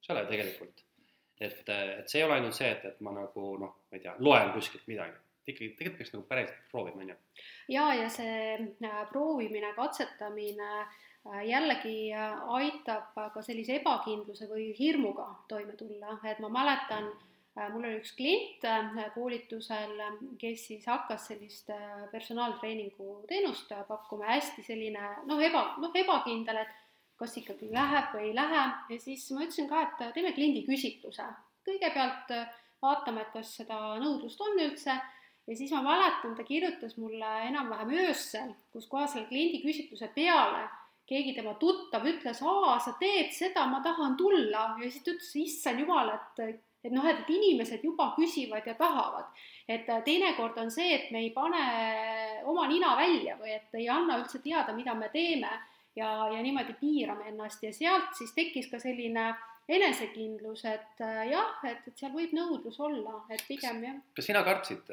eks 0.01 0.13
ole, 0.13 0.27
tegelikult. 0.29 0.85
et, 1.39 1.73
et 1.73 2.11
see 2.11 2.21
ei 2.21 2.27
ole 2.27 2.37
ainult 2.37 2.57
see, 2.59 2.69
et, 2.75 2.85
et 2.91 3.01
ma 3.05 3.15
nagu 3.15 3.49
noh, 3.63 3.73
ma 3.89 3.97
ei 3.97 4.05
tea, 4.05 4.13
loen 4.21 4.53
kuskilt 4.53 4.85
midagi 4.91 5.17
ikkagi 5.49 5.71
tegelikult 5.79 5.97
peaks 5.97 6.11
nagu 6.13 6.25
päriselt 6.29 6.65
proovima, 6.69 7.01
on 7.01 7.09
ju. 7.09 7.15
ja, 7.73 7.85
ja 7.97 8.09
see 8.13 8.33
äh, 8.85 8.97
proovimine, 9.09 9.71
katsetamine 9.73 10.69
Äh, 10.69 11.09
jällegi 11.45 12.11
äh, 12.13 12.38
aitab 12.57 13.15
ka 13.34 13.41
sellise 13.45 13.80
ebakindluse 13.80 14.47
või 14.49 14.69
hirmuga 14.77 15.27
toime 15.49 15.75
tulla, 15.80 16.17
et 16.25 16.39
ma 16.43 16.49
mäletan, 16.53 17.09
äh, 17.57 17.69
mul 17.73 17.86
oli 17.86 17.99
üks 17.99 18.13
klient 18.17 18.67
koolitusel, 19.15 19.95
kes 20.41 20.67
siis 20.71 20.88
hakkas 20.89 21.30
sellist 21.32 21.71
personaaltreeningu 22.11 23.23
teenust 23.30 23.73
pakkuma, 23.88 24.32
hästi 24.34 24.65
selline 24.65 25.11
noh, 25.30 25.41
eba, 25.43 25.65
noh 25.82 25.95
ebakindel, 25.95 26.63
et 26.63 26.77
kas 27.19 27.36
ikkagi 27.36 27.67
läheb 27.75 28.13
või 28.15 28.30
ei 28.30 28.36
lähe. 28.36 28.65
Ja 28.93 28.97
siis 29.03 29.27
ma 29.36 29.43
ütlesin 29.43 29.67
ka, 29.67 29.84
et 29.86 30.03
teeme 30.15 30.32
kliendi 30.34 30.63
küsitluse. 30.67 31.25
kõigepealt 31.67 32.32
vaatama, 32.82 33.21
et 33.21 33.34
kas 33.34 33.51
seda 33.59 33.77
nõudlust 33.99 34.39
on 34.41 34.59
üldse. 34.63 34.95
Ja 35.49 35.55
siis 35.57 35.71
ma 35.73 35.82
mäletan, 35.84 36.36
ta 36.38 36.45
kirjutas 36.45 36.95
mulle 37.01 37.30
enam-vähem 37.49 37.91
öösel, 38.05 38.53
kus 38.73 38.88
kohas 38.88 39.15
selle 39.15 39.27
kliendiküsitluse 39.27 40.11
peale 40.15 40.67
keegi 41.10 41.34
tema 41.36 41.55
tuttav 41.60 42.05
ütles, 42.05 42.41
aa, 42.45 42.78
sa 42.84 42.95
teed 43.01 43.34
seda, 43.36 43.66
ma 43.70 43.82
tahan 43.86 44.18
tulla 44.20 44.66
ja 44.80 44.89
siis 44.89 45.03
ta 45.03 45.16
ütles, 45.16 45.32
issand 45.41 45.82
jumal, 45.86 46.14
et 46.16 46.66
et 46.80 46.93
noh, 46.95 47.03
et 47.03 47.28
inimesed 47.28 47.82
juba 47.84 48.14
küsivad 48.16 48.68
ja 48.68 48.76
tahavad. 48.80 49.26
et 49.68 49.86
teinekord 50.05 50.57
on 50.57 50.72
see, 50.72 50.93
et 50.95 51.12
me 51.12 51.20
ei 51.26 51.32
pane 51.36 51.64
oma 52.47 52.68
nina 52.68 52.95
välja 52.97 53.36
või 53.38 53.51
et 53.57 53.76
ei 53.78 53.89
anna 53.89 54.18
üldse 54.22 54.39
teada, 54.39 54.74
mida 54.74 54.95
me 54.95 55.10
teeme 55.14 55.51
ja, 55.95 56.10
ja 56.32 56.41
niimoodi 56.41 56.74
piirame 56.80 57.28
ennast 57.30 57.64
ja 57.64 57.74
sealt 57.74 58.16
siis 58.18 58.34
tekkis 58.34 58.72
ka 58.72 58.80
selline 58.80 59.34
enesekindlus, 59.70 60.64
et 60.66 61.03
jah, 61.30 61.60
et, 61.68 61.84
et 61.86 61.99
seal 61.99 62.16
võib 62.16 62.32
nõudlus 62.34 62.80
olla, 62.82 63.20
et 63.30 63.43
pigem 63.47 63.84
jah. 63.84 63.99
kas 64.16 64.32
sina 64.32 64.41
kartsid, 64.47 64.89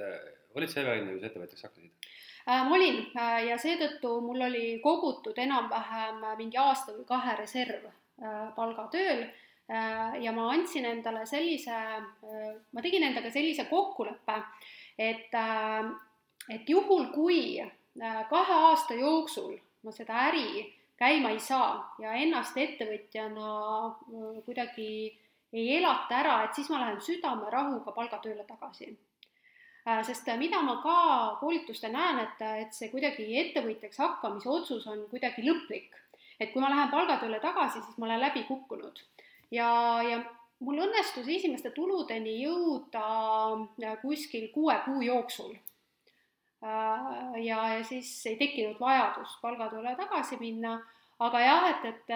olid 0.59 0.73
sa 0.73 0.83
ebaõnne, 0.83 1.15
kui 1.15 1.23
sa 1.23 1.31
ettevõtjaks 1.31 1.69
hakkasid? 1.69 2.11
Äh, 2.49 2.63
ma 2.65 2.77
olin 2.77 3.01
äh, 3.19 3.41
ja 3.49 3.57
seetõttu 3.59 4.21
mul 4.23 4.45
oli 4.47 4.67
kogutud 4.83 5.39
enam-vähem 5.43 6.21
mingi 6.39 6.59
aasta 6.63 6.93
või 6.95 7.07
kahe 7.09 7.35
reserv 7.41 7.89
äh, 7.89 8.47
palgatööl. 8.55 9.27
Ja 10.23 10.31
ma 10.31 10.45
andsin 10.53 10.85
endale 10.87 11.25
sellise, 11.27 11.75
ma 12.71 12.83
tegin 12.85 13.03
endaga 13.03 13.33
sellise 13.35 13.65
kokkuleppe, 13.67 14.37
et, 14.95 15.35
et 16.55 16.71
juhul, 16.71 17.09
kui 17.11 17.41
kahe 18.31 18.59
aasta 18.69 18.95
jooksul 18.95 19.57
ma 19.83 19.91
seda 19.97 20.21
äri 20.29 20.69
käima 21.03 21.33
ei 21.35 21.43
saa 21.43 21.97
ja 21.99 22.15
ennast 22.15 22.55
ettevõtjana 22.63 23.51
kuidagi 24.47 24.89
ei 25.51 25.67
elata 25.81 26.21
ära, 26.23 26.39
et 26.45 26.55
siis 26.55 26.71
ma 26.71 26.85
lähen 26.85 27.03
südamerahuga 27.03 27.91
palgatööle 27.99 28.47
tagasi 28.47 28.93
sest 29.87 30.29
äh, 30.29 30.39
mida 30.39 30.63
ma 30.67 30.81
ka 30.83 30.97
koolitustel 31.41 31.93
näen, 31.95 32.19
et, 32.25 32.41
et 32.67 32.75
see 32.75 32.91
kuidagi 32.91 33.27
ettevõtjaks 33.43 34.01
hakkamise 34.03 34.51
otsus 34.51 34.87
on 34.91 35.05
kuidagi 35.13 35.45
lõplik. 35.47 35.95
et 36.41 36.51
kui 36.53 36.61
ma 36.61 36.69
lähen 36.69 36.91
palgatööle 36.91 37.39
tagasi, 37.41 37.81
siis 37.81 37.99
ma 37.99 38.11
olen 38.11 38.21
läbi 38.21 38.43
kukkunud 38.49 38.99
ja, 39.55 39.69
ja 40.03 40.19
mul 40.67 40.83
õnnestus 40.89 41.29
esimeste 41.29 41.71
tuludeni 41.71 42.41
jõuda 42.43 43.07
äh, 43.85 43.97
kuskil 44.03 44.51
kuue 44.55 44.75
kuu 44.85 45.01
jooksul. 45.07 45.55
ja, 46.63 47.63
ja 47.71 47.85
siis 47.85 48.11
ei 48.27 48.37
tekkinud 48.41 48.81
vajadust 48.81 49.41
palgatööle 49.41 49.95
tagasi 49.97 50.39
minna, 50.41 50.81
aga 51.23 51.41
jah, 51.41 51.67
et, 51.71 51.85
et, 51.93 52.15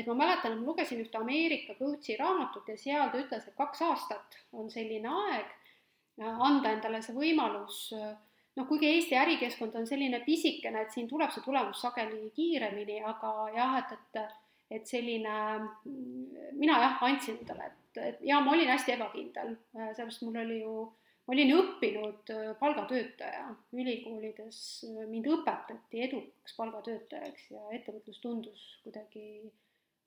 et 0.00 0.06
ma 0.06 0.14
mäletan, 0.14 0.54
et 0.54 0.62
ma 0.62 0.70
lugesin 0.70 1.02
ühte 1.02 1.18
Ameerika 1.18 1.74
coach'i 1.76 2.16
raamatut 2.16 2.70
ja 2.72 2.76
seal 2.78 3.10
ta 3.10 3.20
ütles, 3.20 3.44
et 3.44 3.58
kaks 3.58 3.82
aastat 3.84 4.38
on 4.52 4.70
selline 4.70 5.10
aeg 5.26 5.50
anda 6.20 6.72
endale 6.72 7.00
see 7.02 7.16
võimalus, 7.16 7.88
noh, 7.92 8.66
kuigi 8.68 8.90
Eesti 8.90 9.16
ärikeskkond 9.16 9.74
on 9.80 9.86
selline 9.88 10.20
pisikene, 10.26 10.82
et 10.84 10.92
siin 10.92 11.08
tuleb 11.08 11.32
see 11.32 11.44
tulemus 11.44 11.80
sageli 11.80 12.30
kiiremini, 12.36 13.00
aga 13.08 13.32
jah, 13.56 13.78
et, 13.80 13.98
et 14.20 14.40
et 14.72 14.88
selline, 14.88 15.36
mina 16.56 16.78
jah, 16.80 16.98
andsin 17.04 17.38
endale, 17.42 17.68
et, 17.68 17.98
et 18.00 18.20
ja 18.24 18.40
ma 18.40 18.54
olin 18.54 18.70
hästi 18.72 18.94
ebakindel, 18.94 19.50
sellepärast 19.74 20.22
mul 20.24 20.38
oli 20.42 20.60
ju, 20.62 20.76
ma 21.26 21.34
olin 21.34 21.52
õppinud 21.58 22.32
palgatöötaja 22.60 23.50
ülikoolides, 23.76 24.62
mind 25.10 25.28
õpetati 25.34 26.06
edukaks 26.06 26.56
palgatöötajaks 26.56 27.50
ja 27.52 27.66
ettevõtlus 27.76 28.22
tundus 28.24 28.64
kuidagi 28.86 29.26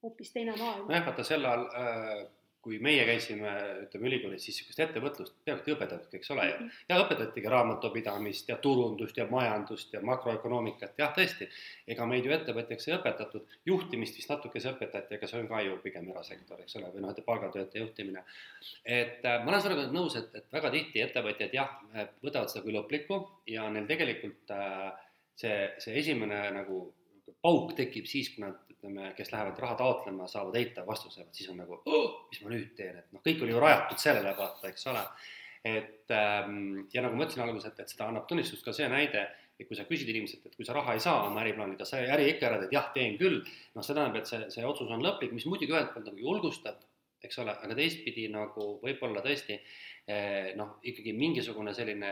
hoopis 0.02 0.34
teine 0.34 0.58
maailm. 0.58 0.90
nojah, 0.90 1.06
vaata 1.12 1.28
sel 1.28 1.46
ajal 1.46 1.70
äh 1.78 2.26
kui 2.66 2.80
meie 2.82 3.04
käisime, 3.06 3.52
ütleme 3.84 4.10
ülikoolis, 4.10 4.42
siis 4.42 4.58
niisugust 4.58 4.80
ettevõtlust 4.88 5.36
peaaegu 5.46 5.70
ei 5.70 5.76
õpetatud, 5.76 6.16
eks 6.18 6.32
ole 6.34 6.48
ju. 6.50 6.56
Mhm. 6.56 6.80
ja 6.90 6.98
õpetatigi 7.04 7.52
raamatupidamist 7.54 8.50
ja 8.50 8.58
turundust 8.64 9.20
ja 9.22 9.28
majandust 9.30 9.94
ja 9.94 10.02
makroökonoomikat, 10.10 10.98
jah, 10.98 11.14
tõesti. 11.14 11.48
ega 11.94 12.08
meid 12.10 12.26
ju 12.26 12.34
ettevõtjaks 12.34 12.90
ei 12.90 12.96
õpetatud, 12.98 13.54
juhtimist 13.70 14.18
vist 14.18 14.34
natukese 14.34 14.74
õpetati, 14.74 15.20
aga 15.20 15.30
see 15.30 15.44
on 15.44 15.48
ka 15.52 15.62
ju 15.62 15.78
pigem 15.86 16.10
erasektor, 16.10 16.66
eks 16.66 16.80
ole, 16.82 16.90
või 16.96 17.06
noh, 17.06 17.14
et 17.14 17.26
palgatöötaja 17.30 17.86
juhtimine. 17.86 18.26
et 18.84 19.26
äh, 19.26 19.40
ma 19.46 19.54
olen 19.54 19.62
sinuga 19.62 19.88
nõus, 19.94 20.18
et, 20.18 20.34
et 20.34 20.52
väga 20.58 20.74
tihti 20.74 21.06
ettevõtjad 21.06 21.54
jah, 21.54 21.78
võtavad 22.26 22.50
seda 22.50 22.66
kui 22.66 22.74
lõplikku 22.74 23.22
ja 23.54 23.70
neil 23.70 23.86
tegelikult 23.94 24.58
äh, 24.58 24.90
see, 25.38 25.58
see 25.78 26.00
esimene 26.02 26.48
nagu 26.58 26.88
pauk 27.46 27.76
tekib 27.78 28.10
siis, 28.10 28.34
kui 28.34 28.42
nad 28.42 28.65
ütleme, 28.86 29.14
kes 29.18 29.32
lähevad 29.34 29.60
raha 29.60 29.78
taotlema, 29.80 30.28
saavad 30.30 30.56
eitava 30.60 30.94
vastuse, 30.94 31.24
vot 31.24 31.38
siis 31.38 31.50
on 31.50 31.58
nagu 31.62 31.80
oh,, 31.86 32.28
mis 32.30 32.42
ma 32.44 32.52
nüüd 32.54 32.76
teen, 32.78 33.00
et 33.02 33.16
noh, 33.16 33.24
kõik 33.26 33.42
oli 33.44 33.56
ju 33.56 33.64
rajatud 33.64 34.02
sellele, 34.02 34.36
vaata, 34.38 34.70
eks 34.70 34.88
ole. 34.92 35.02
et 35.66 36.14
ähm, 36.14 36.86
ja 36.94 37.02
nagu 37.02 37.18
ma 37.18 37.26
ütlesin 37.26 37.42
alguses, 37.46 37.72
et, 37.72 37.82
et 37.82 37.90
seda 37.90 38.10
annab 38.12 38.28
tunnistust 38.30 38.66
ka 38.66 38.74
see 38.76 38.88
näide, 38.92 39.26
et 39.58 39.68
kui 39.68 39.78
sa 39.78 39.88
küsid 39.90 40.12
inimeselt, 40.12 40.46
et 40.46 40.56
kui 40.56 40.68
sa 40.68 40.76
raha 40.78 40.94
ei 40.94 41.02
saa 41.02 41.26
oma 41.26 41.42
äriplaanil, 41.42 41.78
kas 41.80 41.96
sa 41.96 42.04
äri 42.04 42.30
ikka 42.34 42.50
ära 42.52 42.62
teed, 42.62 42.76
jah, 42.76 42.92
teen 42.94 43.18
küll, 43.18 43.42
noh, 43.74 43.82
see 43.82 43.96
tähendab, 43.96 44.20
et 44.22 44.30
see, 44.30 44.44
see 44.54 44.68
otsus 44.68 44.92
on 44.94 45.04
lõplik, 45.04 45.34
mis 45.34 45.48
muidugi 45.50 45.74
ühelt 45.74 45.94
poolt 45.96 46.12
nagu 46.12 46.22
julgustab, 46.22 46.84
eks 47.26 47.42
ole, 47.42 47.56
aga 47.66 47.78
teistpidi 47.78 48.28
nagu 48.30 48.76
võib-olla 48.84 49.24
tõesti 49.26 49.56
eh, 49.58 50.52
noh, 50.60 50.76
ikkagi 50.86 51.16
mingisugune 51.18 51.74
selline 51.74 52.12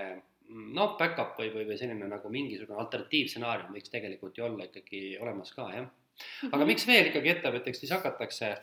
noh, 0.50 0.96
back-up 0.98 1.38
või, 1.38 1.52
või, 1.54 1.68
või 1.70 1.78
selline 1.78 2.08
nagu 2.10 2.32
mingisugune 2.34 2.82
alternatiivstsenaarium 2.82 3.76
võiks 3.76 3.94
tegelikult 3.94 4.40
ju 4.40 4.48
olla 4.48 4.66
ikkagi 4.72 5.04
olemas 5.22 5.54
ka, 5.54 5.68
jah 5.76 5.92
aga 6.50 6.62
mhm. 6.62 6.70
miks 6.74 6.88
veel 6.88 7.12
ikkagi 7.12 7.36
ettevõtjaks 7.36 7.84
siis 7.84 7.94
hakatakse 7.96 8.56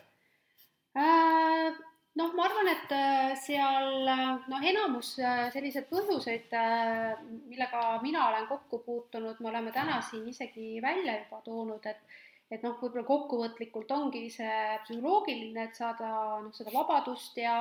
äh,? 0.97 1.79
noh, 2.19 2.33
ma 2.35 2.47
arvan, 2.47 2.71
et 2.73 2.93
äh, 2.95 3.35
seal 3.41 4.09
noh, 4.51 4.65
enamus 4.73 5.13
äh, 5.23 5.47
selliseid 5.55 5.87
põhjuseid, 5.91 6.51
äh, 6.57 7.21
millega 7.49 7.85
mina 8.05 8.27
olen 8.29 8.49
kokku 8.51 8.83
puutunud, 8.87 9.39
me 9.41 9.51
oleme 9.53 9.73
täna 9.75 10.01
siin 10.05 10.27
isegi 10.29 10.81
välja 10.83 11.21
juba 11.23 11.43
toonud, 11.47 11.87
et 11.87 12.19
et 12.51 12.65
noh, 12.67 12.75
võib-olla 12.81 13.07
kokkuvõtlikult 13.07 13.93
ongi 13.95 14.25
see 14.35 14.55
psühholoogiline, 14.83 15.69
et 15.69 15.77
saada 15.79 16.09
noh, 16.43 16.51
seda 16.57 16.73
vabadust 16.75 17.39
ja 17.39 17.61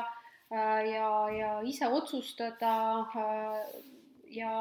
ja, 0.49 1.09
ja 1.29 1.49
ise 1.61 1.85
otsustada 1.93 2.71
ja 4.33 4.53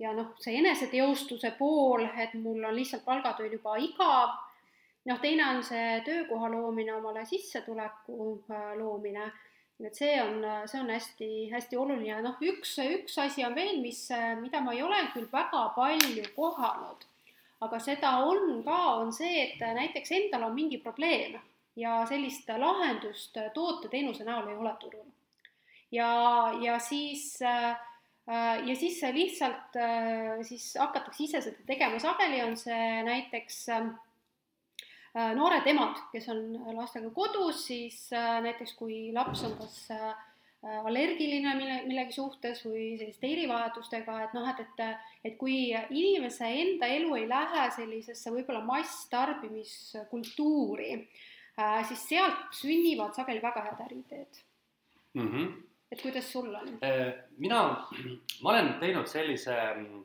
ja 0.00 0.12
noh, 0.16 0.30
see 0.40 0.56
eneseteostuse 0.56 1.50
pool, 1.58 2.06
et 2.16 2.32
mul 2.40 2.64
on 2.64 2.78
lihtsalt 2.78 3.04
palgatööl 3.04 3.58
juba 3.58 3.76
igav 3.82 4.38
noh, 5.08 5.20
teine 5.22 5.46
on 5.54 5.62
see 5.64 6.00
töökoha 6.06 6.50
loomine, 6.52 6.94
omale 6.98 7.24
sissetuleku 7.26 8.32
äh, 8.52 8.72
loomine, 8.78 9.30
et 9.84 9.94
see 9.94 10.16
on, 10.20 10.40
see 10.66 10.80
on 10.82 10.90
hästi-hästi 10.90 11.78
oluline. 11.78 12.18
Noh, 12.24 12.40
üks, 12.42 12.74
üks 12.82 13.18
asi 13.22 13.44
on 13.46 13.54
veel, 13.56 13.78
mis, 13.82 14.08
mida 14.42 14.62
ma 14.64 14.74
ei 14.74 14.82
ole 14.82 15.04
küll 15.12 15.28
väga 15.32 15.68
palju 15.76 16.24
kohanud, 16.36 17.06
aga 17.64 17.82
seda 17.82 18.16
on 18.26 18.62
ka, 18.66 18.78
on 19.02 19.12
see, 19.14 19.44
et 19.46 19.62
näiteks 19.62 20.14
endal 20.18 20.48
on 20.48 20.56
mingi 20.56 20.80
probleem 20.82 21.38
ja 21.78 22.00
sellist 22.10 22.50
lahendust 22.58 23.38
toote-teenuse 23.54 24.26
näol 24.26 24.50
ei 24.50 24.58
ole 24.58 24.72
turul. 24.80 25.06
ja, 25.94 26.10
ja 26.60 26.78
siis 26.82 27.38
äh, 27.42 27.78
ja 28.66 28.74
siis 28.76 28.98
lihtsalt 29.14 29.78
siis 30.42 30.74
hakatakse 30.76 31.24
ise 31.24 31.40
seda 31.40 31.62
tegema, 31.66 32.02
sageli 32.02 32.42
on 32.42 32.58
see 32.58 33.02
näiteks 33.06 33.62
Äh, 33.70 34.07
noored 35.36 35.66
emad, 35.70 35.94
kes 36.12 36.26
on 36.32 36.40
lastega 36.76 37.10
kodus, 37.14 37.66
siis 37.68 38.12
äh, 38.12 38.42
näiteks 38.44 38.72
kui 38.78 38.96
laps 39.14 39.44
on 39.46 39.52
kas 39.58 39.90
äh, 39.94 40.14
allergiline 40.84 41.54
mille, 41.54 41.82
millegi 41.86 42.12
suhtes 42.16 42.64
või 42.66 42.98
selliste 42.98 43.26
erivajadustega, 43.30 44.14
et 44.24 44.32
noh, 44.34 44.48
et, 44.50 44.60
et, 44.64 44.78
et 45.30 45.34
kui 45.38 45.70
inimese 45.70 46.46
enda 46.64 46.86
elu 46.90 47.14
ei 47.20 47.26
lähe 47.30 47.62
sellisesse 47.76 48.28
võib-olla 48.34 48.62
masstarbimiskultuuri, 48.66 50.92
siis 51.86 52.02
sealt 52.10 52.50
sünnivad 52.58 53.12
sageli 53.14 53.40
väga 53.42 53.60
head 53.68 53.78
äriideed 53.86 54.32
mm. 55.14 55.28
-hmm 55.30 55.46
et 55.92 56.02
kuidas 56.02 56.26
sul 56.32 56.48
on? 56.54 56.68
Äh, 56.84 57.14
mina, 57.40 57.62
ma 58.42 58.52
olen 58.52 58.74
teinud 58.82 59.08
sellise, 59.08 59.56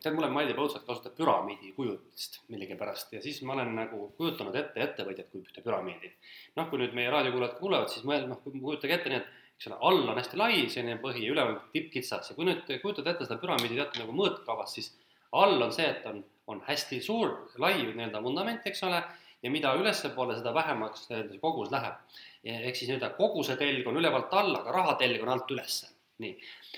tead, 0.03 0.15
mulle 0.15 0.29
meeldib 0.31 0.59
õudselt 0.63 0.85
kasutada 0.87 1.15
püramiidi 1.17 1.73
kujutist 1.75 2.41
millegipärast 2.53 3.15
ja 3.17 3.21
siis 3.23 3.41
ma 3.43 3.57
olen 3.57 3.73
nagu 3.77 4.07
kujutanud 4.17 4.55
ette 4.59 4.83
ettevõtjat 4.87 5.31
kui 5.31 5.43
ühte 5.43 5.63
püramiidi. 5.65 6.13
noh, 6.55 6.69
kui 6.69 6.79
nüüd 6.81 6.95
meie 6.97 7.11
raadiokuulajad 7.11 7.57
kuulevad, 7.59 7.91
siis 7.91 8.05
mõel-, 8.07 8.29
noh, 8.31 8.39
kujutage 8.45 8.95
ette 8.99 9.11
nii, 9.11 9.23
et 9.23 9.57
eks 9.57 9.69
ole, 9.69 9.79
all 9.89 10.09
on 10.09 10.19
hästi 10.19 10.39
lai 10.39 10.67
selline 10.71 10.99
põhi 11.03 11.25
ja 11.27 11.33
üleval 11.35 11.59
tippkitsas 11.75 12.31
ja 12.31 12.37
kui 12.37 12.47
nüüd 12.47 12.63
kujutad 12.81 13.09
ette 13.11 13.27
seda 13.27 13.39
püramiidi 13.41 13.77
teate 13.79 14.01
nagu 14.01 14.15
mõõtkavas, 14.15 14.77
siis 14.77 14.93
all 15.33 15.61
on 15.61 15.73
see, 15.75 15.89
et 15.89 16.07
on, 16.09 16.23
on 16.47 16.63
hästi 16.67 16.99
suur, 17.03 17.35
lai 17.61 17.75
nii-öelda 17.81 18.21
vundament, 18.23 18.65
eks 18.69 18.83
ole, 18.87 19.01
ja 19.43 19.51
mida 19.51 19.73
ülespoole, 19.79 20.37
seda 20.37 20.53
vähemaks 20.55 21.07
kogus 21.41 21.71
läheb. 21.71 21.99
Ehk 22.43 22.75
siis 22.75 22.89
nii-öelda 22.89 23.13
koguse 23.17 23.55
telg 23.59 23.87
on 23.87 23.99
ülevalt 23.99 24.33
alla, 24.35 24.61
aga 24.63 24.75
rahatelg 24.77 25.23
on 25.23 25.33
alt 25.35 25.51
ülesse. 25.51 25.89
nii, 26.23 26.35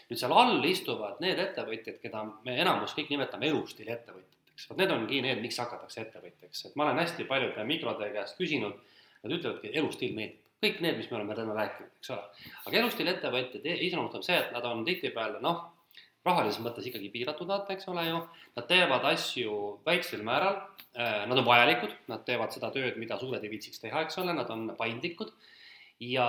nüüd 0.10 0.18
seal 0.18 0.32
all 0.32 0.64
istuvad 0.64 1.20
need 1.22 1.38
ettevõtjad, 1.44 1.98
keda 2.02 2.22
me 2.46 2.54
enamus 2.64 2.94
kõik 2.96 3.10
nimetame 3.12 3.50
elustiili 3.50 3.92
ettevõtjateks, 3.92 4.70
vot 4.70 4.80
need 4.80 4.94
ongi 4.96 5.20
need, 5.26 5.42
miks 5.44 5.60
hakatakse 5.60 6.06
ettevõtjaks, 6.06 6.62
et 6.70 6.78
ma 6.80 6.86
olen 6.86 7.02
hästi 7.04 7.28
paljude 7.28 7.66
mikrode 7.68 8.08
käest 8.16 8.40
küsinud, 8.40 8.80
nad 9.26 9.36
ütlevadki, 9.36 9.74
elustiil 9.76 10.16
meeldib, 10.16 10.40
kõik 10.64 10.80
need, 10.86 10.98
mis 11.02 11.12
me 11.12 11.20
oleme 11.20 11.36
täna 11.38 11.58
rääkinud, 11.60 11.92
eks 12.00 12.14
ole. 12.16 12.48
aga 12.64 12.80
elustiiliettevõtjad 12.80 13.68
iseloomustab 13.76 14.24
see, 14.26 14.40
et 14.40 14.56
nad 14.56 14.66
on 14.72 14.86
tihtipeale 14.88 15.44
noh, 15.44 15.62
rahalises 16.26 16.62
mõttes 16.64 16.88
ikkagi 16.90 17.12
piiratud 17.14 17.50
nad, 17.50 17.68
eks 17.70 17.90
ole 17.92 18.08
ju, 18.08 18.22
nad 18.58 18.70
teevad 18.70 19.06
asju 19.12 19.58
väiksel 19.86 20.24
määral, 20.26 20.58
äh, 20.98 21.26
nad 21.30 21.38
on 21.38 21.48
vajalikud, 21.48 21.94
nad 22.12 22.26
teevad 22.28 22.56
seda 22.56 22.72
tööd, 22.74 22.98
mida 23.02 23.20
suured 23.22 23.44
ei 23.44 23.52
viitsiks 23.52 23.84
teha, 23.84 24.06
eks 24.06 24.18
ole, 24.24 24.34
nad 24.38 24.50
on 24.54 24.72
paindlikud. 24.80 25.34
Ja, 26.04 26.28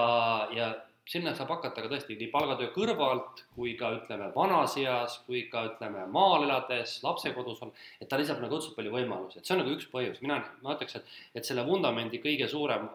ja 0.55 0.69
sinna 1.11 1.33
saab 1.39 1.53
hakata 1.55 1.85
ka 1.85 1.91
tõesti 1.91 2.17
nii 2.19 2.29
palgatöö 2.33 2.73
kõrvalt 2.75 3.45
kui 3.55 3.75
ka 3.79 3.93
ütleme 3.97 4.29
vanas 4.35 4.77
eas, 4.83 5.21
kui 5.27 5.45
ka 5.51 5.65
ütleme 5.71 6.05
maal 6.11 6.47
elades, 6.47 6.99
lapsekodus 7.07 7.63
on, 7.67 7.73
et 8.03 8.11
ta 8.11 8.19
lisab 8.19 8.43
nagu 8.43 8.59
õudselt 8.59 8.77
palju 8.79 8.95
võimalusi, 8.95 9.41
et 9.41 9.47
see 9.47 9.55
on 9.55 9.63
nagu 9.63 9.75
üks 9.75 9.89
põhjus, 9.93 10.21
mina, 10.25 10.41
ma 10.67 10.75
ütleks, 10.75 10.99
et, 10.99 11.17
et 11.39 11.47
selle 11.47 11.67
vundamendi 11.67 12.23
kõige 12.23 12.51
suurem 12.51 12.89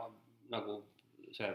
nagu 0.52 0.82
see 1.32 1.50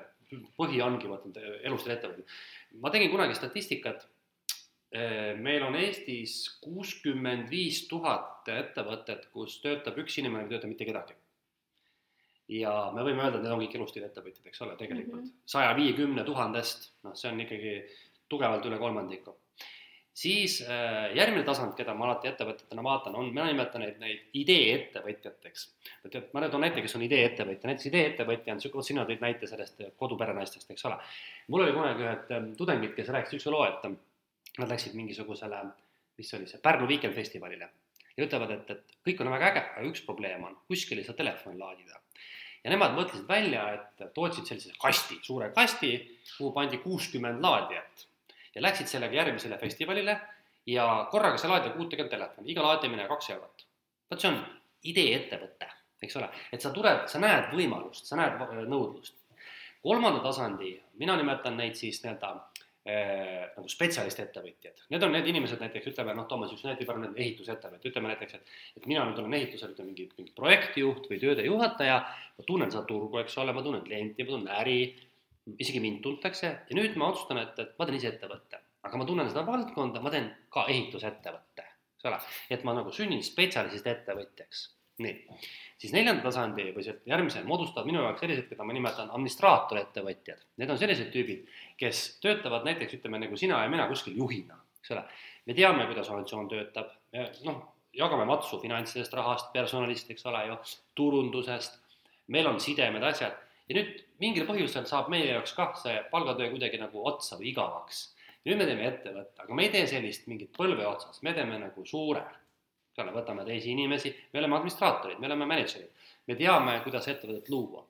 põhi 0.58 0.80
ongi 0.82 1.08
vaata 1.10 1.44
elustil 1.68 1.94
ettevõtmine. 1.94 2.38
ma 2.82 2.90
tegin 2.90 3.12
kunagi 3.12 3.36
statistikat 3.36 4.08
meil 5.42 5.64
on 5.66 5.74
Eestis 5.76 6.58
kuuskümmend 6.62 7.50
viis 7.50 7.82
tuhat 7.90 8.48
ettevõtet, 8.48 9.28
kus 9.32 9.58
töötab 9.60 9.98
üks 9.98 10.18
inimene, 10.22 10.46
ei 10.46 10.52
tööta 10.52 10.70
mitte 10.70 10.86
kedagi. 10.88 11.16
ja 12.48 12.92
me 12.94 13.02
võime 13.02 13.24
öelda, 13.24 13.40
et 13.40 13.42
need 13.42 13.52
on 13.56 13.64
kõik 13.64 13.74
elustiilettevõtjad, 13.74 14.46
eks 14.46 14.62
ole, 14.62 14.76
tegelikult 14.78 15.24
mhm. 15.24 15.32
saja 15.50 15.72
viiekümne 15.74 16.24
tuhandest, 16.24 16.92
noh, 17.02 17.16
see 17.18 17.32
on 17.32 17.42
ikkagi 17.42 17.74
tugevalt 18.30 18.64
üle 18.70 18.78
kolmandiku. 18.78 19.34
siis 20.16 20.62
äh, 20.62 21.10
järgmine 21.18 21.42
tasand, 21.44 21.74
keda 21.76 21.92
ma 21.94 22.06
alati 22.06 22.30
ettevõtetena 22.30 22.82
vaatan, 22.86 23.18
on, 23.18 23.32
mina 23.34 23.50
nimetan 23.50 23.82
neid, 23.82 23.98
neid 23.98 24.38
idee-ettevõtjateks. 24.38 25.68
et, 26.06 26.14
et 26.14 26.32
ma 26.32 26.46
toon 26.46 26.62
näite, 26.62 26.80
kes 26.86 26.94
on 26.96 27.04
idee-ettevõtja, 27.04 27.66
näiteks 27.66 27.90
idee-ettevõtja 27.90 28.54
on 28.54 28.62
vot 28.78 28.86
sina 28.86 29.04
tõid 29.04 29.20
näite 29.26 29.50
sellest 29.50 29.82
koduperenaistest, 29.98 30.70
eks 30.70 30.86
ole. 30.86 31.02
mul 31.48 31.66
oli 31.66 31.74
kunagi 31.74 32.06
ühed 32.06 32.36
ähm, 32.38 32.52
tudengid, 32.56 32.94
kes 32.94 33.10
rääkisid 33.10 33.42
üks 33.42 33.50
loo, 33.50 33.66
et 33.66 33.90
nad 34.58 34.70
läksid 34.72 34.94
mingisugusele, 34.96 35.60
mis 36.18 36.34
oli 36.34 36.48
see, 36.48 36.60
Pärnu 36.62 36.88
Weekend 36.88 37.14
festivalile 37.14 37.68
ja 38.16 38.24
ütlevad, 38.24 38.52
et, 38.54 38.70
et 38.72 38.98
kõik 39.04 39.20
on 39.22 39.30
väga 39.34 39.50
äge, 39.50 39.62
aga 39.76 39.88
üks 39.90 40.02
probleem 40.06 40.44
on, 40.48 40.56
kuskil 40.70 41.00
ei 41.00 41.06
saa 41.06 41.16
telefoni 41.18 41.58
laadida. 41.60 42.00
ja 42.64 42.72
nemad 42.72 42.96
mõtlesid 42.96 43.28
välja, 43.28 43.66
et 43.76 44.14
tootsid 44.14 44.48
sellise 44.48 44.72
kasti, 44.80 45.18
suure 45.22 45.50
kasti, 45.54 45.92
kuhu 46.36 46.52
pandi 46.52 46.80
kuuskümmend 46.82 47.42
laadijat 47.44 48.06
ja 48.54 48.62
läksid 48.64 48.88
sellega 48.90 49.14
järgmisele 49.20 49.58
festivalile 49.58 50.16
ja 50.66 50.86
korraga 51.10 51.38
sai 51.38 51.50
laadida 51.50 51.76
kuutekümmet 51.76 52.10
telefoni, 52.10 52.50
iga 52.52 52.64
laadimine 52.64 53.06
kaks 53.08 53.30
eurot. 53.36 53.66
vot 54.10 54.20
see 54.20 54.32
on 54.32 54.40
ideeettevõte, 54.86 55.68
eks 56.02 56.16
ole, 56.16 56.30
et 56.52 56.62
sa 56.62 56.72
tuled, 56.72 57.06
sa 57.10 57.20
näed 57.20 57.52
võimalust, 57.52 58.08
sa 58.08 58.16
näed 58.16 58.40
nõudlust. 58.72 59.14
kolmanda 59.82 60.22
tasandi, 60.24 60.72
mina 60.98 61.16
nimetan 61.16 61.56
neid 61.56 61.76
siis 61.78 62.00
nii-öelda 62.02 62.30
äh, 62.32 62.55
nagu 62.86 63.70
spetsialistettevõtjad. 63.70 64.84
Need 64.94 65.02
on 65.02 65.14
need 65.16 65.26
inimesed 65.32 65.62
näiteks, 65.62 65.88
ütleme 65.90 66.14
noh, 66.14 66.28
toome 66.30 66.46
siis 66.50 66.62
näite 66.66 66.86
peale 66.86 67.02
need 67.02 67.16
ehitusettevõtjad, 67.24 67.88
ütleme 67.90 68.12
näiteks, 68.12 68.36
et, 68.38 68.52
et 68.78 68.86
mina 68.86 69.02
nüüd 69.08 69.18
olen 69.22 69.34
ehitusel, 69.40 69.72
ütleme 69.74 69.90
mingi, 69.90 70.06
mingi 70.18 70.34
projektijuht 70.36 71.08
või 71.10 71.18
tööde 71.22 71.46
juhataja, 71.48 71.96
ma 72.38 72.46
tunnen 72.46 72.70
seda 72.70 72.84
turgu, 72.86 73.18
eks 73.24 73.34
ole, 73.42 73.56
ma 73.56 73.64
tunnen 73.66 73.82
klienti, 73.86 74.22
ma 74.22 74.36
tunnen 74.36 74.54
äri, 74.60 74.78
isegi 75.58 75.82
mind 75.82 75.98
tuntakse. 76.06 76.52
Ja 76.70 76.78
nüüd 76.78 76.94
ma 77.00 77.10
otsustan, 77.10 77.42
et, 77.42 77.58
et 77.58 77.74
ma 77.78 77.88
teen 77.88 77.98
ise 77.98 78.12
ettevõtte, 78.14 78.62
aga 78.86 79.02
ma 79.02 79.08
tunnen 79.08 79.32
seda 79.32 79.42
valdkonda, 79.48 80.04
ma 80.04 80.14
teen 80.14 80.30
ka 80.54 80.68
ehitusettevõtte, 80.70 81.66
eks 81.98 82.10
ole, 82.12 82.22
et 82.54 82.66
ma 82.68 82.76
nagu 82.78 82.94
sünnin 82.94 83.26
spetsialistist 83.26 83.90
ettevõtjaks, 83.96 84.66
nii 85.02 85.38
siis 85.80 85.92
neljanda 85.92 86.24
tasandi 86.24 86.70
või 86.74 86.84
sealt 86.84 87.06
järgmise 87.08 87.42
moodustavad 87.46 87.88
minu 87.88 88.02
jaoks 88.02 88.22
sellised, 88.24 88.48
keda 88.48 88.64
ma 88.64 88.74
nimetan 88.76 89.12
administraatorettevõtjad. 89.12 90.44
Need 90.60 90.72
on 90.72 90.80
sellised 90.80 91.10
tüübid, 91.12 91.46
kes 91.80 92.04
töötavad 92.24 92.64
näiteks 92.68 92.98
ütleme 92.98 93.20
nagu 93.20 93.36
sina 93.40 93.62
ja 93.64 93.72
mina 93.72 93.88
kuskil 93.90 94.16
juhina, 94.16 94.58
eks 94.80 94.94
ole. 94.96 95.04
me 95.46 95.54
teame, 95.54 95.86
kuidas 95.86 96.08
organisatsioon 96.10 96.48
töötab, 96.50 96.94
noh, 97.44 97.60
jagame 97.96 98.24
matsu 98.28 98.58
finantsidest, 98.60 99.12
rahast, 99.14 99.52
personalist, 99.52 100.10
eks 100.10 100.26
ole 100.26 100.46
ju, 100.48 100.56
turundusest, 100.98 101.78
meil 102.32 102.48
on 102.48 102.60
sidemed, 102.60 103.04
asjad 103.04 103.36
ja 103.68 103.76
nüüd 103.78 104.02
mingil 104.22 104.46
põhjusel 104.48 104.86
saab 104.88 105.10
meie 105.12 105.28
jaoks 105.28 105.54
kah 105.56 105.72
see 105.78 105.96
palgatöö 106.10 106.50
kuidagi 106.52 106.80
nagu 106.80 107.04
otsa 107.06 107.38
või 107.38 107.50
igavaks. 107.52 108.12
nüüd 108.46 108.58
me 108.58 108.66
teeme 108.66 108.86
ettevõtte, 108.86 109.42
aga 109.42 109.54
me 109.54 109.66
ei 109.66 109.70
tee 109.74 109.86
sellist 109.90 110.28
mingit 110.30 110.52
põlve 110.56 110.86
otsas, 110.86 111.22
me 111.22 111.34
teeme 111.34 111.58
nagu 111.58 111.84
suure 111.84 112.22
peale 112.96 113.12
võtame 113.14 113.44
teisi 113.46 113.72
inimesi, 113.74 114.12
me 114.32 114.40
oleme 114.40 114.56
administraatorid, 114.58 115.20
me 115.20 115.28
oleme 115.28 115.48
mänedžerid, 115.48 116.04
me 116.28 116.36
teame, 116.38 116.78
kuidas 116.84 117.08
ettevõtet 117.12 117.50
luua. 117.52 117.84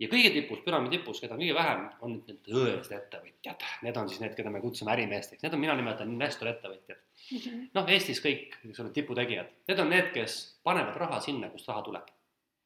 ja 0.00 0.08
kõige 0.08 0.30
tipus, 0.32 0.62
püramiidi 0.64 0.96
tipus, 0.96 1.18
keda 1.20 1.34
on 1.34 1.42
kõige 1.42 1.54
vähem, 1.54 1.82
on 2.06 2.14
need 2.26 2.38
tõelised 2.46 2.94
ettevõtjad, 2.96 3.64
need 3.84 3.98
on 4.00 4.08
siis 4.08 4.22
need, 4.22 4.34
keda 4.38 4.52
me 4.54 4.62
kutsume 4.62 4.94
ärimeesteks, 4.94 5.42
need 5.42 5.56
on, 5.56 5.60
mina 5.60 5.74
nimetan 5.76 6.08
investorettevõtjad. 6.14 7.02
Mm 7.30 7.38
-hmm.. 7.38 7.68
noh, 7.74 7.90
Eestis 7.96 8.22
kõik, 8.24 8.56
eks 8.70 8.80
ole, 8.80 8.94
tiputegijad, 8.96 9.50
need 9.68 9.82
on 9.82 9.90
need, 9.92 10.12
kes 10.14 10.40
panevad 10.64 10.96
raha 10.96 11.20
sinna, 11.20 11.50
kust 11.52 11.68
raha 11.68 11.82
tuleb. 11.82 12.08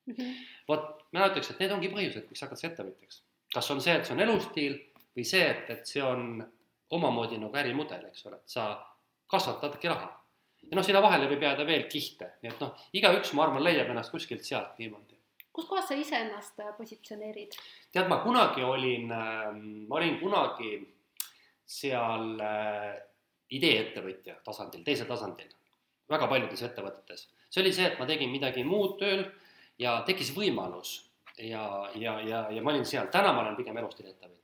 Mm 0.07 0.15
-hmm.. 0.15 0.35
vot, 0.69 1.07
mina 1.13 1.29
ütleks, 1.33 1.51
et 1.51 1.65
need 1.65 1.73
ongi 1.73 1.91
põhjused, 1.91 2.29
miks 2.31 2.47
hakata 2.47 2.69
ettevõtjaks. 2.69 3.23
kas 3.55 3.71
on 3.71 3.81
see, 3.81 3.95
et 3.95 4.07
see 4.07 4.15
on 4.15 4.21
elustiil 4.21 4.79
või 5.17 5.25
see, 5.25 5.47
et, 5.51 5.71
et 5.71 5.87
see 5.87 6.03
on 6.03 6.45
omamoodi 6.91 7.39
nagu 7.39 7.57
ärimudel, 7.57 8.05
eks 8.07 8.27
ole, 8.27 8.37
et 8.37 8.49
sa 8.51 8.87
kasvatadki 9.27 9.89
raha 9.89 10.24
ja 10.71 10.79
noh, 10.79 10.85
sinna 10.87 11.03
vahele 11.05 11.29
võib 11.31 11.43
jääda 11.45 11.67
veel 11.69 11.87
kihte, 11.91 12.35
nii 12.43 12.53
et 12.53 12.63
noh, 12.63 12.87
igaüks, 12.97 13.33
ma 13.37 13.47
arvan, 13.47 13.65
leiab 13.65 13.91
ennast 13.93 14.13
kuskilt 14.15 14.45
sealt 14.47 14.79
niimoodi. 14.81 15.19
kus 15.55 15.69
kohas 15.71 15.89
sa 15.89 15.95
ise 15.99 16.17
ennast 16.19 16.61
äh, 16.61 16.73
positsioneerid? 16.79 17.57
tead, 17.93 18.09
ma 18.11 18.21
kunagi 18.25 18.65
olin, 18.67 19.11
ähm, 19.13 19.65
ma 19.89 20.01
olin 20.01 20.19
kunagi 20.21 20.77
seal 21.65 22.41
äh, 22.41 22.93
ideeettevõtja 23.55 24.41
tasandil, 24.45 24.85
teisel 24.85 25.09
tasandil, 25.09 25.51
väga 26.11 26.29
paljudes 26.29 26.63
ettevõtetes. 26.69 27.29
see 27.51 27.63
oli 27.63 27.73
see, 27.73 27.89
et 27.91 27.99
ma 27.99 28.07
tegin 28.07 28.33
midagi 28.33 28.65
muud 28.65 28.99
tööl 29.01 29.27
ja 29.79 30.01
tekkis 30.07 30.35
võimalus 30.37 30.97
ja, 31.39 31.91
ja, 31.95 32.21
ja, 32.21 32.47
ja 32.51 32.63
ma 32.63 32.75
olin 32.75 32.87
seal, 32.87 33.11
täna 33.13 33.33
ma 33.33 33.43
olen 33.45 33.57
pigem 33.59 33.77
elustiilettevõtja 33.83 34.44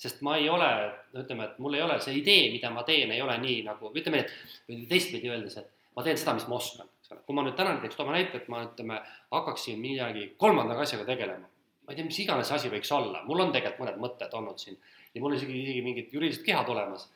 sest 0.00 0.22
ma 0.24 0.36
ei 0.40 0.48
ole, 0.48 0.68
ütleme, 1.12 1.50
et 1.50 1.58
mul 1.60 1.76
ei 1.76 1.84
ole 1.84 1.98
see 2.00 2.16
idee, 2.20 2.48
mida 2.54 2.70
ma 2.72 2.84
teen, 2.88 3.12
ei 3.12 3.20
ole 3.20 3.36
nii 3.42 3.60
nagu, 3.66 3.90
ütleme, 3.96 4.24
et 4.24 4.88
teistpidi 4.88 5.28
öeldes, 5.28 5.58
et 5.60 5.68
ma 5.96 6.04
teen 6.06 6.16
seda, 6.16 6.34
mis 6.38 6.46
ma 6.48 6.56
oskan, 6.56 6.88
eks 7.02 7.12
ole. 7.12 7.20
kui 7.26 7.36
ma 7.36 7.44
nüüd 7.44 7.56
täna 7.58 7.74
näiteks 7.76 7.98
toome 7.98 8.14
näite, 8.16 8.40
et 8.40 8.48
ma 8.52 8.62
ütleme, 8.64 9.00
hakkaksin 9.34 9.80
millegi 9.82 10.30
kolmanda 10.40 10.78
asjaga 10.80 11.04
tegelema, 11.10 11.50
ma 11.84 11.92
ei 11.92 11.98
tea, 11.98 12.08
mis 12.08 12.20
iganes 12.24 12.52
asi 12.56 12.72
võiks 12.72 12.92
olla, 12.96 13.20
mul 13.28 13.44
on 13.44 13.52
tegelikult 13.52 13.84
mõned 13.84 14.02
mõtted 14.06 14.36
olnud 14.40 14.62
siin 14.62 14.80
ja 15.12 15.20
mul 15.20 15.36
isegi, 15.36 15.60
isegi 15.66 15.84
mingid 15.84 16.12
juriidilised 16.14 16.46
kehad 16.46 16.68
olemas. 16.72 17.08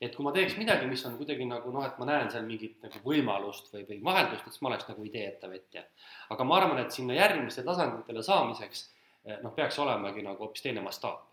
et 0.00 0.14
kui 0.16 0.24
ma 0.24 0.32
teeks 0.32 0.54
midagi, 0.56 0.86
mis 0.88 1.02
on 1.04 1.18
kuidagi 1.20 1.44
nagu 1.44 1.72
noh, 1.74 1.84
et 1.84 1.98
ma 2.00 2.06
näen 2.08 2.30
seal 2.32 2.46
mingit 2.46 2.78
nagu 2.80 3.02
võimalust 3.04 3.68
või, 3.74 3.82
või 3.84 3.98
vaheldust, 4.04 4.46
et 4.46 4.54
siis 4.54 4.62
ma 4.64 4.70
oleks 4.70 4.88
nagu 4.88 5.04
ideeettevõtja. 5.04 5.82
aga 6.32 6.46
ma 6.48 6.56
arvan, 6.56 6.80
et 6.80 6.94
sinna 6.96 7.18
järgmiste 7.18 7.66
tasanditele 7.66 8.22
saamiseks 8.24 8.86
noh, 9.42 9.52
peaks 9.52 9.76
olemagi 9.78 10.24
nagu 10.24 10.40
hoopis 10.40 10.64
teine 10.64 10.80
mastaap 10.80 11.26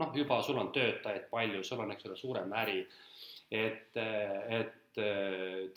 noh, 0.00 0.12
juba 0.14 0.40
sul 0.42 0.58
on 0.60 0.72
töötajaid 0.74 1.28
palju, 1.30 1.62
sul 1.64 1.84
on, 1.84 1.92
eks 1.94 2.08
ole, 2.08 2.16
suurem 2.16 2.52
äri, 2.62 2.82
et, 3.50 3.96
et 3.96 5.00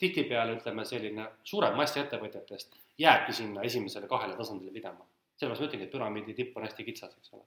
tihtipeale 0.00 0.56
ütleme, 0.58 0.84
selline 0.88 1.26
suurem 1.44 1.76
mass 1.76 1.96
ettevõtjatest 2.00 2.78
jääbki 3.00 3.32
sinna 3.36 3.64
esimesele 3.68 4.08
kahele 4.08 4.36
tasandile 4.36 4.72
pidama. 4.72 5.06
sellepärast 5.40 5.62
ma 5.62 5.68
ütlengi, 5.68 5.86
et 5.86 5.92
püramiidi 5.92 6.34
tipp 6.36 6.56
on 6.56 6.66
hästi 6.66 6.84
kitsas, 6.84 7.16
eks 7.16 7.32
ole 7.36 7.44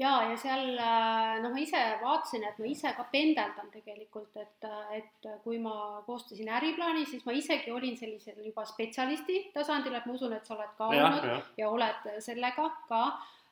ja, 0.00 0.12
ja 0.30 0.36
seal 0.40 0.66
noh, 0.76 1.52
ma 1.52 1.60
ise 1.60 1.80
vaatasin, 2.02 2.44
et 2.48 2.58
ma 2.60 2.68
ise 2.68 2.92
ka 2.96 3.06
pendeldan 3.12 3.70
tegelikult, 3.72 4.34
et, 4.40 4.68
et 4.96 5.28
kui 5.44 5.60
ma 5.62 6.02
koostasin 6.06 6.50
äriplaani, 6.58 7.06
siis 7.08 7.24
ma 7.26 7.34
isegi 7.36 7.72
olin 7.72 7.96
sellisel 7.98 8.42
juba 8.44 8.66
spetsialisti 8.68 9.40
tasandil, 9.54 9.96
et 9.96 10.06
ma 10.08 10.16
usun, 10.18 10.36
et 10.36 10.46
sa 10.46 10.56
oled 10.56 10.76
ka 10.78 10.90
ja, 10.92 11.06
olnud 11.08 11.30
ja. 11.30 11.40
ja 11.62 11.70
oled 11.72 12.10
sellega 12.24 12.68
ka 12.90 13.02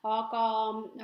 aga, 0.05 0.47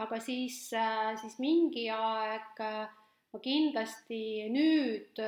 aga 0.06 0.20
siis, 0.20 0.62
äh, 0.76 1.12
siis 1.20 1.38
mingi 1.42 1.88
aeg 1.94 2.64
äh, 2.64 2.88
ma 3.30 3.38
kindlasti 3.42 4.48
nüüd 4.50 5.20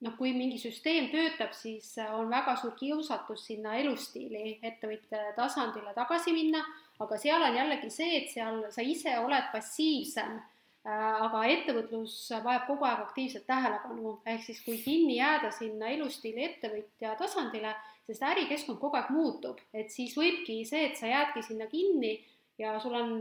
noh, 0.00 0.14
kui 0.16 0.32
mingi 0.32 0.56
süsteem 0.60 1.10
töötab, 1.12 1.52
siis 1.52 1.92
on 2.16 2.30
väga 2.32 2.54
suur 2.56 2.72
kiusatus 2.78 3.44
sinna 3.50 3.74
elustiili 3.80 4.56
ettevõtja 4.64 5.34
tasandile 5.36 5.92
tagasi 5.96 6.32
minna, 6.32 6.62
aga 7.00 7.18
seal 7.20 7.44
on 7.44 7.56
jällegi 7.56 7.90
see, 7.92 8.22
et 8.22 8.32
seal 8.32 8.64
sa 8.72 8.84
ise 8.84 9.12
oled 9.20 9.50
passiivsem, 9.52 10.38
äh, 10.86 11.20
aga 11.26 11.44
ettevõtlus 11.52 12.16
vajab 12.44 12.66
kogu 12.70 12.88
aeg 12.88 13.04
aktiivset 13.04 13.46
tähelepanu, 13.48 14.16
ehk 14.24 14.44
siis 14.46 14.64
kui 14.64 14.80
kinni 14.80 15.18
jääda 15.18 15.52
sinna 15.52 15.92
elustiili 15.92 16.46
ettevõtja 16.48 17.14
tasandile, 17.20 17.74
sest 18.08 18.24
ärikeskkond 18.32 18.80
kogu 18.80 18.96
aeg 18.96 19.12
muutub, 19.12 19.60
et 19.76 19.92
siis 19.92 20.16
võibki 20.16 20.62
see, 20.68 20.88
et 20.88 20.96
sa 20.96 21.12
jäädki 21.12 21.44
sinna 21.46 21.68
kinni 21.70 22.16
ja 22.60 22.76
sul 22.82 22.94
on, 22.94 23.16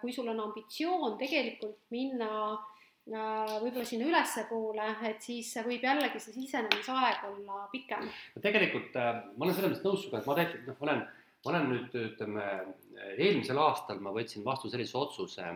kui 0.00 0.12
sul 0.12 0.28
on 0.28 0.44
ambitsioon 0.44 1.16
tegelikult 1.20 1.88
minna 1.94 2.28
äh, 2.52 3.56
võib-olla 3.62 3.88
sinna 3.88 4.10
ülespoole, 4.10 4.90
et 5.08 5.24
siis 5.24 5.50
võib 5.64 5.82
jällegi 5.88 6.20
see 6.20 6.36
sisenemisaeg 6.36 7.24
olla 7.30 7.64
pikem. 7.72 8.06
no 8.36 8.44
tegelikult 8.44 9.00
äh, 9.00 9.24
ma 9.32 9.48
olen 9.48 9.58
selles 9.58 9.74
mõttes 9.74 9.88
nõus 9.88 10.04
sinuga, 10.04 10.22
et 10.22 10.30
ma 10.30 10.38
tegelikult 10.38 10.72
noh, 10.72 10.86
olen 10.88 11.04
ma 11.42 11.50
olen 11.50 11.68
nüüd, 11.72 11.94
ütleme, 11.98 12.48
eelmisel 13.16 13.58
aastal 13.58 14.00
ma 14.02 14.12
võtsin 14.14 14.44
vastu 14.46 14.70
sellise 14.70 14.94
otsuse, 14.98 15.48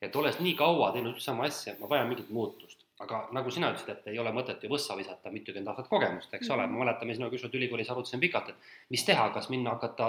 et 0.00 0.16
olles 0.16 0.38
nii 0.40 0.54
kaua 0.56 0.90
teinud 0.94 1.18
sama 1.20 1.44
asja, 1.48 1.76
ma 1.80 1.90
vajan 1.90 2.08
mingit 2.08 2.30
muutust. 2.32 2.86
aga 3.00 3.22
nagu 3.32 3.48
sina 3.48 3.70
ütlesid, 3.72 3.88
et 3.94 4.08
ei 4.12 4.18
ole 4.20 4.28
mõtet 4.36 4.60
ju 4.60 4.68
võssa 4.68 4.92
visata 4.92 5.30
mitukümmend 5.32 5.70
aastat 5.72 5.86
kogemust, 5.88 6.34
eks 6.36 6.50
ole, 6.52 6.66
ma 6.68 6.82
mäletan, 6.82 7.08
me 7.08 7.14
sinuga 7.16 7.32
ükskord 7.32 7.54
ülikoolis 7.56 7.88
arutasime 7.88 8.20
pikalt, 8.26 8.50
et 8.52 8.90
mis 8.92 9.04
teha, 9.08 9.22
kas 9.32 9.48
minna 9.48 9.72
hakata 9.72 10.08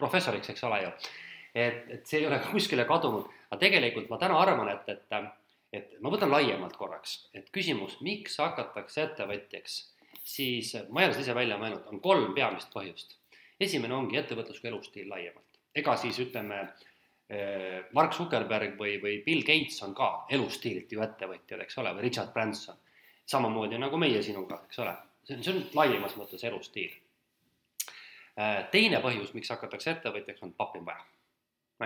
professoriks, 0.00 0.48
eks 0.48 0.64
ole 0.64 0.78
ju. 0.80 0.92
Et, 1.54 1.86
et 1.88 2.06
see 2.06 2.20
ei 2.22 2.26
ole 2.26 2.40
kuskile 2.50 2.84
kadunud, 2.88 3.30
aga 3.50 3.60
tegelikult 3.60 4.10
ma 4.10 4.18
täna 4.20 4.38
arvan, 4.40 4.70
et, 4.72 4.88
et, 4.88 5.16
et 5.72 5.96
ma 6.00 6.12
võtan 6.12 6.32
laiemalt 6.32 6.76
korraks, 6.76 7.16
et 7.34 7.50
küsimus, 7.54 7.98
miks 8.04 8.38
hakatakse 8.42 9.08
ettevõtjaks, 9.08 9.80
siis 10.22 10.76
ma 10.90 11.02
ei 11.02 11.10
ole 11.10 11.16
seda 11.16 11.26
ise 11.26 11.36
välja 11.36 11.58
mõelnud, 11.60 11.88
on 11.90 12.00
kolm 12.00 12.32
peamist 12.34 12.72
põhjust. 12.74 13.18
esimene 13.60 13.94
ongi 13.94 14.16
ettevõtlus 14.18 14.60
kui 14.60 14.70
elustiil 14.70 15.08
laiemalt, 15.08 15.60
ega 15.78 15.96
siis 15.96 16.18
ütleme 16.18 16.64
Eh, 17.32 17.84
Mark 17.96 18.12
Zuckerberg 18.12 18.74
või, 18.76 18.98
või 19.00 19.20
Bill 19.24 19.44
Gates 19.46 19.78
on 19.86 19.94
ka 19.96 20.26
elustiililt 20.36 20.90
ju 20.92 21.00
ettevõtjad, 21.00 21.62
eks 21.64 21.78
ole, 21.80 21.94
või 21.96 22.08
Richard 22.08 22.32
Branson. 22.34 22.76
samamoodi 23.32 23.78
nagu 23.78 23.96
meie 23.96 24.18
sinuga, 24.22 24.58
eks 24.66 24.80
ole, 24.82 24.92
see 25.24 25.36
on, 25.36 25.42
see 25.46 25.52
on 25.54 25.60
laiemas 25.78 26.16
mõttes 26.18 26.42
elustiil. 26.44 26.92
Eh, 28.36 28.58
teine 28.74 29.00
põhjus, 29.00 29.32
miks 29.32 29.48
hakatakse 29.54 29.94
ettevõtjaks, 29.94 30.42
on 30.42 30.52
pappi 30.52 30.82
on 30.82 30.90
vaja. 30.90 31.06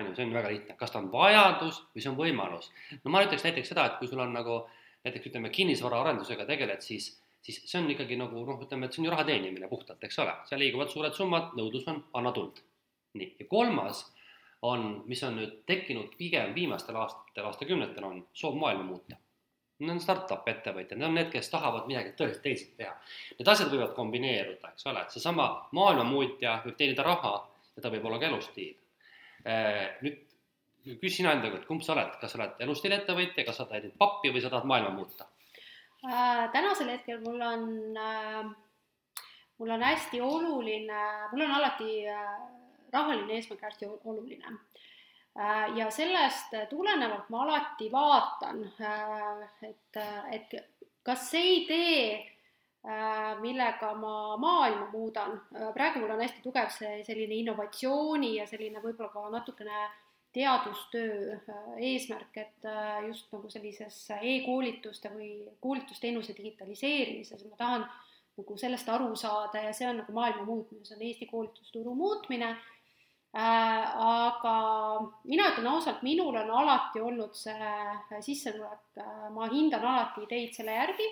On 0.00 0.10
ju, 0.10 0.16
see 0.16 0.26
on 0.28 0.34
väga 0.36 0.50
lihtne, 0.52 0.78
kas 0.80 0.94
ta 0.94 1.02
on 1.02 1.10
vajadus 1.12 1.82
või 1.94 2.02
see 2.02 2.10
on 2.12 2.18
võimalus. 2.18 2.72
no 3.02 3.12
ma 3.14 3.22
ütleks 3.26 3.46
näiteks 3.46 3.72
seda, 3.74 3.86
et 3.86 4.00
kui 4.00 4.10
sul 4.10 4.22
on 4.24 4.34
nagu 4.36 4.64
näiteks 5.06 5.30
ütleme, 5.30 5.52
kinnisvaraarendusega 5.54 6.46
tegeled, 6.48 6.82
siis 6.82 7.14
siis 7.46 7.62
see 7.70 7.78
on 7.78 7.90
ikkagi 7.92 8.18
nagu 8.18 8.42
noh, 8.46 8.62
ütleme, 8.62 8.88
et 8.88 8.94
see 8.94 9.02
on 9.02 9.06
ju 9.06 9.12
raha 9.14 9.26
teenimine 9.28 9.68
puhtalt, 9.70 10.02
eks 10.02 10.18
ole, 10.22 10.34
seal 10.48 10.60
liiguvad 10.62 10.90
suured 10.90 11.14
summad, 11.14 11.52
nõudlus 11.58 11.86
on, 11.92 12.00
anna 12.18 12.32
tuld. 12.34 12.58
nii, 13.16 13.28
ja 13.40 13.46
kolmas 13.48 14.02
on, 14.66 14.88
mis 15.08 15.22
on 15.24 15.38
nüüd 15.38 15.60
tekkinud 15.68 16.16
pigem 16.18 16.54
viimastel 16.56 16.98
aastatel, 17.00 17.46
aastakümnetel, 17.48 18.04
on 18.04 18.18
soov 18.36 18.58
maailma 18.60 18.84
muuta. 18.88 19.16
Need 19.78 19.92
on 19.92 20.00
startup 20.00 20.48
ettevõtjad, 20.48 20.96
need 20.96 21.08
on 21.08 21.16
need, 21.18 21.28
kes 21.32 21.50
tahavad 21.52 21.88
midagi 21.88 22.14
tõeliselt 22.18 22.42
teisiti 22.44 22.78
teha. 22.80 22.94
Need 23.38 23.50
asjad 23.52 23.72
võivad 23.72 23.92
kombineeruda, 23.96 24.72
eks 24.72 24.88
ole, 24.88 25.04
et 25.04 25.12
seesama 25.16 25.46
maailmamuutja 25.76 26.58
võib 26.64 26.78
teenida 26.80 27.04
raha 27.04 27.34
ja 27.76 27.84
ta 27.84 27.92
võib 27.92 28.08
olla 28.08 28.20
ka 28.20 28.30
elustiil. 28.30 28.74
Äh, 29.46 29.96
nüüd 30.02 30.98
küsi 31.00 31.20
sina 31.20 31.32
enda 31.36 31.50
käest, 31.52 31.66
kumb 31.68 31.82
sa 31.86 31.94
oled, 31.94 32.12
kas 32.20 32.34
sa 32.34 32.40
oled 32.40 32.62
elustiili 32.66 32.98
ettevõtja, 32.98 33.46
kas 33.46 33.60
sa 33.60 33.66
teenid 33.70 33.94
pappi 33.98 34.30
või 34.34 34.42
sa 34.42 34.50
tahad 34.52 34.68
maailma 34.70 34.92
muuta 34.94 35.28
äh,? 36.06 36.46
tänasel 36.54 36.90
hetkel 36.92 37.20
mul 37.24 37.42
on 37.42 37.66
äh, 38.00 38.54
mul 39.58 39.70
on 39.70 39.82
hästi 39.82 40.20
oluline, 40.20 41.02
mul 41.32 41.40
on 41.40 41.50
alati 41.58 42.08
äh, 42.08 42.38
rahaline 42.92 43.34
eesmärk 43.34 43.62
hästi 43.62 43.88
oluline. 44.04 44.58
Äh, 45.38 45.76
ja 45.76 45.90
sellest 45.90 46.54
tulenevalt 46.70 47.28
ma 47.30 47.42
alati 47.42 47.90
vaatan, 47.92 48.64
äh, 48.80 49.70
et, 49.70 50.00
et 50.32 50.56
kas 51.02 51.30
see 51.30 51.62
idee, 51.62 52.35
millega 53.40 53.88
ma 53.98 54.36
maailma 54.38 54.84
muudan, 54.92 55.40
praegu 55.74 55.98
mul 55.98 56.12
on 56.14 56.20
hästi 56.22 56.42
tugev 56.44 56.68
see 56.70 57.00
selline 57.06 57.40
innovatsiooni 57.40 58.36
ja 58.36 58.44
selline 58.46 58.78
võib-olla 58.78 59.10
ka 59.10 59.24
natukene 59.32 59.80
teadustöö 60.36 61.38
eesmärk, 61.82 62.36
et 62.38 62.68
just 63.08 63.32
nagu 63.34 63.50
sellises 63.50 63.96
e-koolituste 64.20 65.10
või 65.10 65.30
koolitusteenuse 65.64 66.36
digitaliseerimises 66.36 67.42
ma 67.48 67.58
tahan 67.58 67.88
nagu 68.36 68.56
sellest 68.60 68.88
aru 68.92 69.14
saada 69.16 69.62
ja 69.64 69.74
see 69.74 69.88
on 69.88 70.02
nagu 70.02 70.14
maailma 70.16 70.44
muutmine, 70.44 70.84
see 70.84 70.96
on 70.96 71.04
Eesti 71.08 71.28
koolitusturu 71.30 71.94
muutmine. 71.96 72.56
Äh, 73.36 73.96
aga 74.00 74.52
mina 75.28 75.50
ütlen 75.50 75.66
ausalt, 75.68 76.00
minul 76.06 76.36
on 76.40 76.50
alati 76.62 77.02
olnud 77.04 77.34
see 77.36 78.20
sissetulek, 78.24 78.86
äh, 79.02 79.26
ma 79.34 79.48
hindan 79.52 79.84
alati 79.84 80.24
ideid 80.24 80.54
selle 80.56 80.76
järgi 80.76 81.08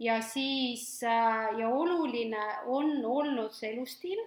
ja 0.00 0.18
siis 0.24 1.02
äh, 1.04 1.56
ja 1.60 1.68
oluline 1.68 2.44
on 2.66 2.92
olnud 3.04 3.52
see 3.56 3.74
elustiil, 3.74 4.20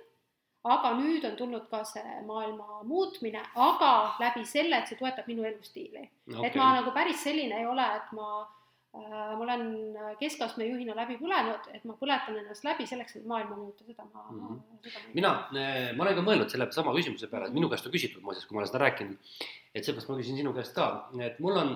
aga 0.64 0.94
nüüd 1.00 1.26
on 1.28 1.38
tulnud 1.40 1.68
ka 1.72 1.84
see 1.88 2.20
maailma 2.28 2.84
muutmine, 2.88 3.42
aga 3.56 3.94
läbi 4.22 4.46
selle, 4.48 4.80
et 4.80 4.92
see 4.92 5.00
toetab 5.00 5.28
minu 5.28 5.48
elustiili. 5.50 6.06
Okay.. 6.30 6.48
et 6.48 6.60
ma 6.60 6.74
nagu 6.80 6.94
päris 6.96 7.26
selline 7.26 7.60
ei 7.60 7.68
ole, 7.68 7.88
et 7.98 8.14
ma 8.16 8.46
Äh, 8.94 9.02
ma 9.10 9.42
olen 9.42 9.62
keskastme 10.20 10.68
juhina 10.68 10.94
läbi 10.94 11.16
põlenud, 11.18 11.64
et 11.74 11.86
ma 11.90 11.96
põletan 11.98 12.36
ennast 12.38 12.66
läbi 12.68 12.86
selleks, 12.86 13.16
et 13.18 13.24
maailma 13.26 13.56
muuta, 13.58 13.82
seda 13.88 14.04
ma 14.06 14.22
mm, 14.30 14.44
-hmm. 14.44 14.60
seda 14.84 15.00
ma 15.02 15.14
mina, 15.18 15.32
äh, 15.58 15.88
ma 15.98 16.04
olen 16.06 16.20
ka 16.20 16.26
mõelnud 16.28 16.54
selle 16.54 16.68
sama 16.76 16.94
küsimuse 16.94 17.30
peale, 17.32 17.48
et 17.50 17.56
minu 17.56 17.72
käest 17.72 17.90
on 17.90 17.96
küsitud 17.96 18.22
muuseas, 18.22 18.46
kui 18.46 18.54
ma 18.54 18.62
olen 18.62 18.70
seda 18.70 18.84
rääkinud, 18.84 19.18
et 19.74 19.82
seepärast 19.88 20.12
ma 20.12 20.20
küsin 20.20 20.38
sinu 20.38 20.54
käest 20.54 20.76
ka, 20.78 20.86
et 21.26 21.42
mul 21.42 21.58
on, 21.64 21.74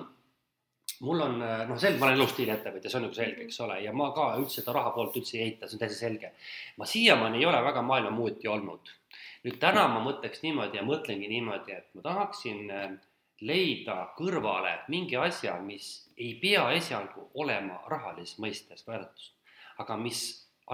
mul 1.00 1.20
on 1.24 1.42
äh, 1.42 1.64
noh, 1.68 1.78
selge, 1.78 1.98
ma 2.00 2.08
olen 2.08 2.18
elustiili 2.18 2.54
ettevõtja, 2.54 2.90
see 2.90 3.00
on 3.00 3.06
nagu 3.06 3.18
selge, 3.18 3.44
eks 3.46 3.60
ole, 3.64 3.80
ja 3.84 3.92
ma 3.96 4.10
ka 4.16 4.30
üldse 4.40 4.60
seda 4.60 4.74
raha 4.76 4.94
poolt 4.96 5.18
üldse 5.20 5.38
ei 5.38 5.44
eita, 5.48 5.68
see 5.68 5.78
on 5.78 5.82
täiesti 5.84 6.00
selge. 6.00 6.32
ma 6.78 6.88
siiamaani 6.88 7.42
ei 7.42 7.46
ole 7.50 7.60
väga 7.64 7.82
maailmamuutja 7.86 8.52
olnud. 8.56 8.94
nüüd 9.44 9.60
täna 9.62 9.86
ma 9.92 10.02
mõtleks 10.02 10.42
niimoodi 10.42 10.80
ja 10.80 10.86
mõtlengi 10.86 11.28
niimoodi, 11.30 11.76
et 11.76 11.94
ma 11.94 12.02
tahaksin 12.02 12.66
leida 13.40 13.96
kõrvale 14.18 14.74
mingi 14.90 15.16
asja, 15.16 15.54
mis 15.62 16.10
ei 16.18 16.34
pea 16.42 16.64
esialgu 16.74 17.28
olema 17.38 17.78
rahalises 17.86 18.38
mõistes 18.42 18.86
väärtust, 18.86 19.36
aga 19.78 19.96
mis 19.96 20.24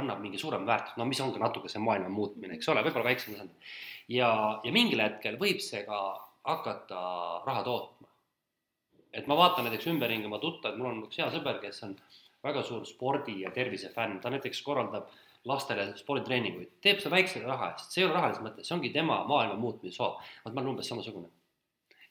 annab 0.01 0.23
mingi 0.23 0.41
suurem 0.41 0.65
väärtus, 0.67 0.97
no 0.97 1.07
mis 1.09 1.21
ongi 1.21 1.43
natuke 1.43 1.69
see 1.71 1.83
maailma 1.83 2.09
muutmine, 2.11 2.57
eks 2.57 2.69
ole, 2.73 2.83
võib-olla 2.87 3.11
väiksem 3.11 3.35
tasandil. 3.35 3.75
ja, 4.09 4.31
ja 4.65 4.73
mingil 4.73 5.03
hetkel 5.05 5.39
võib 5.41 5.61
see 5.63 5.85
ka 5.87 6.01
hakata 6.45 7.03
raha 7.47 7.63
tootma. 7.67 8.04
Et 9.15 9.29
ma 9.31 9.37
vaatan 9.39 9.69
näiteks 9.69 9.87
ümberringi 9.93 10.31
oma 10.31 10.41
tuttavad, 10.43 10.79
mul 10.81 10.91
on 10.91 11.05
üks 11.07 11.21
hea 11.21 11.31
sõber, 11.35 11.61
kes 11.63 11.83
on 11.87 11.95
väga 12.45 12.65
suur 12.67 12.85
spordi 12.89 13.41
ja 13.45 13.53
tervise 13.55 13.93
fänn, 13.95 14.21
ta 14.21 14.33
näiteks 14.35 14.61
korraldab 14.67 15.09
lastele 15.49 15.91
sporditreeninguid, 16.01 16.77
teeb 16.85 17.01
seda 17.01 17.15
väikse 17.17 17.45
raha 17.45 17.73
eest, 17.73 17.93
see 17.93 18.03
ei 18.03 18.09
ole 18.09 18.19
rahalises 18.19 18.45
mõttes, 18.45 18.69
see 18.69 18.77
ongi 18.77 18.93
tema 18.93 19.23
maailma 19.29 19.57
muutmise 19.61 19.97
soov. 19.97 20.21
vot 20.45 20.53
ma 20.53 20.63
olen 20.63 20.75
umbes 20.75 20.89
samasugune 20.93 21.33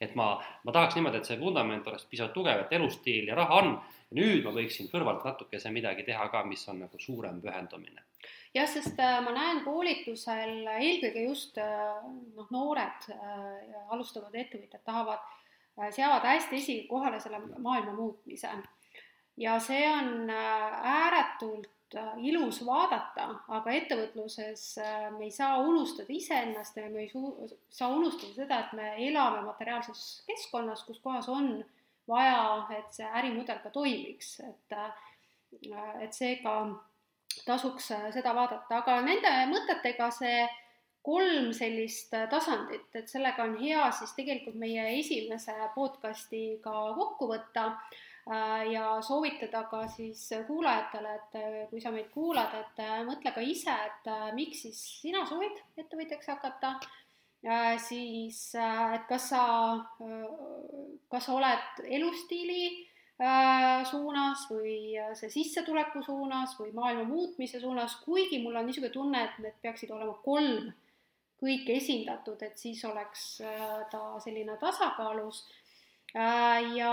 et 0.00 0.14
ma, 0.18 0.34
ma 0.64 0.72
tahaks 0.74 0.96
niimoodi, 0.98 1.20
et 1.20 1.28
see 1.28 1.40
vundament 1.40 1.86
oleks 1.90 2.06
piisavalt 2.10 2.34
tugev, 2.36 2.64
et 2.64 2.72
elustiil 2.78 3.30
ja 3.30 3.38
raha 3.38 3.60
on. 3.62 3.76
nüüd 4.14 4.44
ma 4.44 4.52
võiksin 4.54 4.86
kõrvalt 4.92 5.24
natukese 5.26 5.72
midagi 5.74 6.04
teha 6.06 6.28
ka, 6.30 6.44
mis 6.46 6.60
on 6.70 6.84
nagu 6.84 6.98
suurem 7.02 7.40
pühendumine. 7.42 8.04
jah, 8.54 8.68
sest 8.70 9.00
äh, 9.02 9.16
ma 9.24 9.32
näen 9.34 9.64
koolitusel 9.64 10.68
eelkõige 10.76 11.24
just 11.24 11.58
äh, 11.58 12.04
noh, 12.36 12.50
noored 12.54 13.08
äh, 13.10 13.80
alustavad 13.90 14.34
ettevõtjad 14.34 14.84
tahavad, 14.86 15.24
seavad 15.90 16.24
hästi 16.26 16.56
esikohale 16.56 17.20
selle 17.20 17.40
maailma 17.58 17.92
muutmise. 17.92 18.50
ja 19.36 19.58
see 19.60 19.88
on 19.90 20.30
ääretult 20.30 21.74
Äh, 21.94 22.14
ilus 22.26 22.58
vaadata, 22.66 23.28
aga 23.54 23.72
ettevõtluses 23.76 24.62
äh, 24.82 25.04
me 25.14 25.28
ei 25.28 25.30
saa 25.30 25.60
unustada 25.62 26.10
iseennast 26.10 26.78
ja 26.80 26.88
me 26.90 27.04
ei 27.04 27.10
suu-, 27.12 27.46
saa 27.70 27.90
unustada 27.94 28.34
seda, 28.34 28.58
et 28.64 28.72
me 28.74 28.88
elame 29.06 29.44
materiaalses 29.46 30.00
keskkonnas, 30.26 30.82
kus 30.88 30.98
kohas 31.04 31.28
on 31.30 31.60
vaja, 32.10 32.40
et 32.78 32.90
see 32.96 33.06
ärimudel 33.20 33.60
ka 33.62 33.70
toimiks, 33.74 34.32
et 34.42 34.74
äh, 34.74 35.06
et 36.02 36.16
seega 36.16 36.56
tasuks 37.46 37.92
seda 38.16 38.32
vaadata, 38.34 38.80
aga 38.80 38.96
nende 39.06 39.30
mõtetega 39.52 40.10
see 40.16 40.40
kolm 41.04 41.52
sellist 41.52 42.14
tasandit, 42.30 42.88
et 42.96 43.10
sellega 43.12 43.44
on 43.44 43.58
hea 43.60 43.84
siis 43.92 44.14
tegelikult 44.16 44.56
meie 44.56 44.86
esimese 44.98 45.52
podcasti 45.74 46.46
ka 46.64 46.72
kokku 46.96 47.28
võtta 47.28 47.68
Äh, 48.30 48.72
ja 48.72 49.02
soovitada 49.02 49.66
ka 49.68 49.82
siis 49.88 50.30
kuulajatele, 50.46 51.10
et 51.14 51.34
äh, 51.36 51.56
kui 51.68 51.80
sa 51.80 51.90
meid 51.92 52.06
kuulad, 52.08 52.54
et 52.56 52.78
äh, 52.80 53.02
mõtle 53.04 53.34
ka 53.36 53.42
ise, 53.44 53.74
et 53.88 54.08
miks 54.32 54.62
siis 54.64 54.78
sina 55.02 55.26
soovid 55.28 55.58
ettevõtjaks 55.76 56.30
hakata, 56.32 56.70
siis 57.84 58.38
et 58.56 59.02
kas 59.10 59.26
sa, 59.34 59.42
kas 61.12 61.26
sa 61.26 61.34
oled 61.34 61.82
elustiili 61.84 62.86
suunas 63.90 64.46
või 64.48 64.94
see 65.20 65.28
sissetuleku 65.34 66.00
suunas 66.06 66.56
või 66.56 66.72
maailma 66.72 67.04
muutmise 67.04 67.60
suunas, 67.60 67.98
kuigi 68.06 68.40
mul 68.40 68.56
on 68.56 68.64
niisugune 68.64 68.94
tunne, 68.94 69.20
et 69.26 69.36
need 69.44 69.60
peaksid 69.60 69.92
olema 69.92 70.16
kolm 70.24 70.72
kõik 71.44 71.68
esindatud, 71.76 72.40
et 72.42 72.56
siis 72.58 72.80
oleks 72.88 73.28
ta 73.92 74.06
selline 74.24 74.56
tasakaalus. 74.60 75.44
Äh, 76.14 76.76
ja 76.78 76.90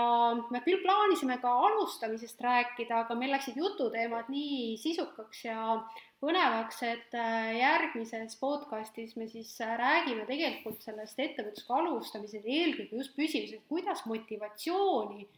me 0.50 0.58
küll 0.64 0.80
plaanisime 0.82 1.36
ka 1.38 1.50
alustamisest 1.68 2.40
rääkida, 2.42 3.04
aga 3.04 3.14
meil 3.14 3.30
läksid 3.30 3.54
jututeemad 3.60 4.26
nii 4.34 4.72
sisukaks 4.82 5.44
ja 5.44 5.76
põnevaks, 6.18 6.80
et 6.88 7.14
äh, 7.14 7.52
järgmises 7.60 8.34
podcastis 8.40 9.14
me 9.14 9.28
siis 9.30 9.52
äh, 9.62 9.76
räägime 9.78 10.26
tegelikult 10.26 10.82
sellest 10.82 11.22
ettevõtlusega 11.22 11.78
alustamisest, 11.84 12.48
eelkõige 12.50 12.98
just 12.98 13.14
püsimisest, 13.14 13.62
kuidas 13.70 14.02
motivatsiooni 14.10 15.28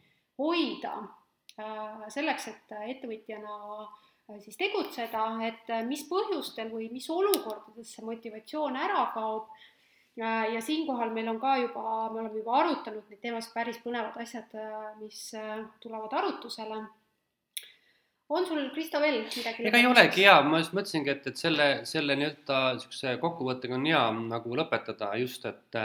hoida 0.41 0.97
selleks, 2.11 2.49
et 2.51 2.73
ettevõtjana 2.91 3.53
siis 4.41 4.57
tegutseda, 4.57 5.27
et 5.45 5.71
mis 5.85 6.01
põhjustel 6.09 6.71
või 6.73 6.89
mis 6.91 7.09
olukordades 7.13 7.93
see 7.93 8.05
motivatsioon 8.05 8.77
ära 8.79 9.07
kaob 9.13 9.49
Äh, 10.15 10.53
ja 10.53 10.61
siinkohal 10.61 11.09
meil 11.11 11.27
on 11.27 11.39
ka 11.39 11.57
juba, 11.59 11.81
me 12.13 12.21
oleme 12.21 12.39
juba 12.39 12.53
arutanud 12.61 13.09
neid 13.11 13.19
teemasid, 13.19 13.51
päris 13.51 13.81
põnevad 13.83 14.15
asjad, 14.23 14.53
äh, 14.55 14.93
mis 15.01 15.25
äh, 15.35 15.57
tulevad 15.83 16.13
arutusele. 16.15 16.77
on 18.29 18.45
sul, 18.47 18.61
Kristo, 18.73 19.01
veel 19.03 19.19
midagi? 19.25 19.65
ega 19.67 19.77
ei 19.81 19.89
olegi 19.89 20.23
hea, 20.23 20.37
ma 20.47 20.61
just 20.61 20.71
mõtlesingi, 20.73 21.11
et, 21.11 21.27
et 21.27 21.41
selle, 21.43 21.67
selle 21.85 22.15
nii-öelda 22.15 22.61
niisuguse 22.77 23.17
kokkuvõttega 23.21 23.75
on 23.75 23.85
hea 23.91 24.05
nagu 24.21 24.55
lõpetada 24.55 25.11
just, 25.19 25.45
et, 25.51 25.77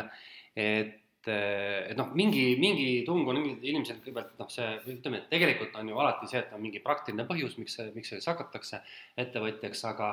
et 0.54 0.94
et 1.28 1.97
noh, 1.98 2.10
mingi, 2.16 2.55
mingi 2.60 3.02
tung 3.06 3.28
on 3.28 3.38
inimesel 3.42 3.98
kõigepealt 4.01 4.38
noh, 4.40 4.48
see 4.52 4.68
ütleme, 4.94 5.20
et 5.20 5.30
tegelikult 5.32 5.74
on 5.80 5.90
ju 5.90 5.98
alati 6.01 6.28
see, 6.30 6.40
et 6.40 6.52
on 6.56 6.62
mingi 6.62 6.80
praktiline 6.84 7.26
põhjus, 7.28 7.59
miks, 7.60 7.76
miks 7.94 8.12
selleks 8.12 8.30
hakatakse 8.30 8.80
ettevõtjaks, 9.20 9.84
aga, 9.90 10.10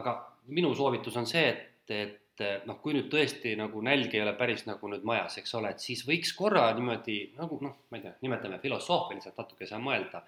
aga 0.00 0.16
minu 0.54 0.72
soovitus 0.74 1.18
on 1.20 1.28
see, 1.30 1.44
et, 1.52 1.94
et 1.94 2.44
noh, 2.66 2.80
kui 2.82 2.96
nüüd 2.96 3.10
tõesti 3.12 3.54
nagu 3.60 3.82
nälg 3.84 4.14
ei 4.14 4.24
ole 4.24 4.34
päris 4.38 4.66
nagu 4.66 4.90
nüüd 4.90 5.06
majas, 5.06 5.38
eks 5.38 5.54
ole, 5.60 5.70
et 5.70 5.84
siis 5.84 6.02
võiks 6.08 6.34
korra 6.34 6.66
niimoodi 6.74 7.20
nagu 7.38 7.60
noh, 7.62 7.84
ma 7.90 8.00
ei 8.00 8.08
tea, 8.08 8.16
nimetame 8.26 8.58
filosoofiliselt 8.62 9.38
natukese 9.38 9.78
mõelda. 9.78 10.24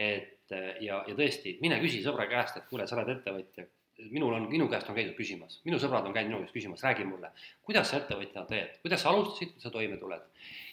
et 0.00 0.54
ja, 0.80 1.02
ja 1.06 1.14
tõesti, 1.14 1.58
mine 1.60 1.76
küsi 1.82 2.00
sõbra 2.02 2.24
käest, 2.30 2.56
et 2.56 2.70
kuule, 2.70 2.86
sa 2.88 2.96
oled 2.96 3.10
ettevõtja, 3.12 3.66
minul 4.10 4.34
on, 4.36 4.46
minu 4.50 4.66
käest 4.70 4.88
on 4.90 4.96
käidud 4.96 5.16
küsimas, 5.18 5.58
minu 5.66 5.78
sõbrad 5.82 6.06
on 6.08 6.14
käinud 6.14 6.32
minu 6.32 6.44
käest 6.44 6.56
küsimas, 6.56 6.84
räägi 6.86 7.06
mulle, 7.08 7.30
kuidas 7.66 7.90
sa 7.90 8.00
ettevõtjana 8.00 8.46
teed, 8.48 8.78
kuidas 8.84 9.02
sa 9.04 9.10
alustasid, 9.12 9.56
sa 9.62 9.72
toime 9.74 9.98
tuled. 10.00 10.22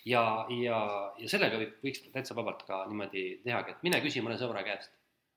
ja, 0.05 0.23
ja, 0.61 0.79
ja 1.19 1.29
sellega 1.31 1.59
võib, 1.61 1.75
võiks 1.83 2.05
täitsa 2.13 2.37
vabalt 2.37 2.63
ka 2.67 2.83
niimoodi 2.89 3.25
tehagi, 3.43 3.75
et 3.75 3.83
mine 3.87 4.01
küsi 4.05 4.23
mõne 4.25 4.39
sõbra 4.39 4.63
käest, 4.67 4.93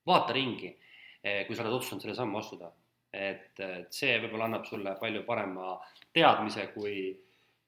vaata 0.07 0.37
ringi, 0.37 0.75
eh, 1.23 1.43
kui 1.47 1.57
sa 1.57 1.65
oled 1.65 1.79
otsustanud 1.79 2.07
selle 2.07 2.19
sammu 2.19 2.41
astuda. 2.41 2.71
Et, 3.11 3.59
et 3.59 3.91
see 3.91 4.13
võib-olla 4.23 4.47
annab 4.47 4.69
sulle 4.69 4.93
palju 5.01 5.25
parema 5.27 5.73
teadmise, 6.15 6.69
kui, 6.77 7.09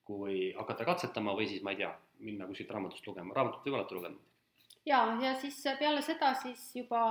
kui 0.06 0.52
hakata 0.54 0.86
katsetama 0.86 1.34
või 1.34 1.48
siis 1.50 1.64
ma 1.66 1.74
ei 1.74 1.80
tea, 1.82 1.90
minna 2.22 2.46
kuskilt 2.46 2.70
raamatust 2.70 3.08
lugema, 3.10 3.34
raamatut 3.34 3.66
võib 3.66 3.80
alati 3.80 3.98
lugema 3.98 4.31
ja, 4.86 5.00
ja 5.22 5.32
siis 5.40 5.58
peale 5.78 6.02
seda 6.04 6.32
siis 6.38 6.62
juba, 6.76 7.02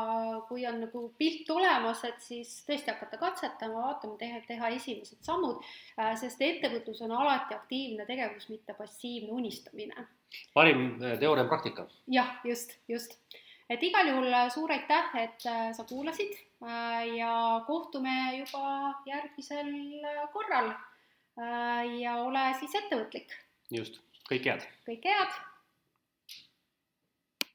kui 0.49 0.65
on 0.67 0.81
nagu 0.83 1.03
pilt 1.19 1.49
olemas, 1.53 2.03
et 2.07 2.19
siis 2.23 2.53
tõesti 2.67 2.93
hakata 2.93 3.19
katsetama, 3.21 3.85
vaatama, 3.85 4.17
teha, 4.19 4.41
teha 4.47 4.71
esimesed 4.77 5.21
sammud, 5.25 5.61
äh, 5.99 6.13
sest 6.19 6.41
ettevõtlus 6.45 7.03
on 7.05 7.15
alati 7.15 7.55
aktiivne 7.57 8.07
tegevus, 8.09 8.49
mitte 8.51 8.75
passiivne 8.77 9.31
unistamine. 9.37 10.07
parim 10.53 11.01
äh, 11.03 11.17
teooria 11.19 11.47
praktika. 11.47 11.87
jah, 12.07 12.35
just, 12.47 12.77
just 12.87 13.17
et 13.69 13.83
igal 13.83 14.07
juhul 14.07 14.33
äh, 14.33 14.49
suur 14.51 14.71
aitäh, 14.71 15.15
et 15.23 15.47
sa 15.75 15.83
kuulasid 15.87 16.35
ja 17.15 17.63
kohtume 17.65 18.35
juba 18.37 18.93
järgmisel 19.05 19.71
korral. 20.33 20.73
ja 21.97 22.17
ole 22.21 22.43
siis 22.59 22.75
ettevõtlik. 22.75 23.31
just, 23.71 23.97
kõike 24.29 24.51
head. 24.51 24.67
kõike 24.85 25.15
head 25.15 25.39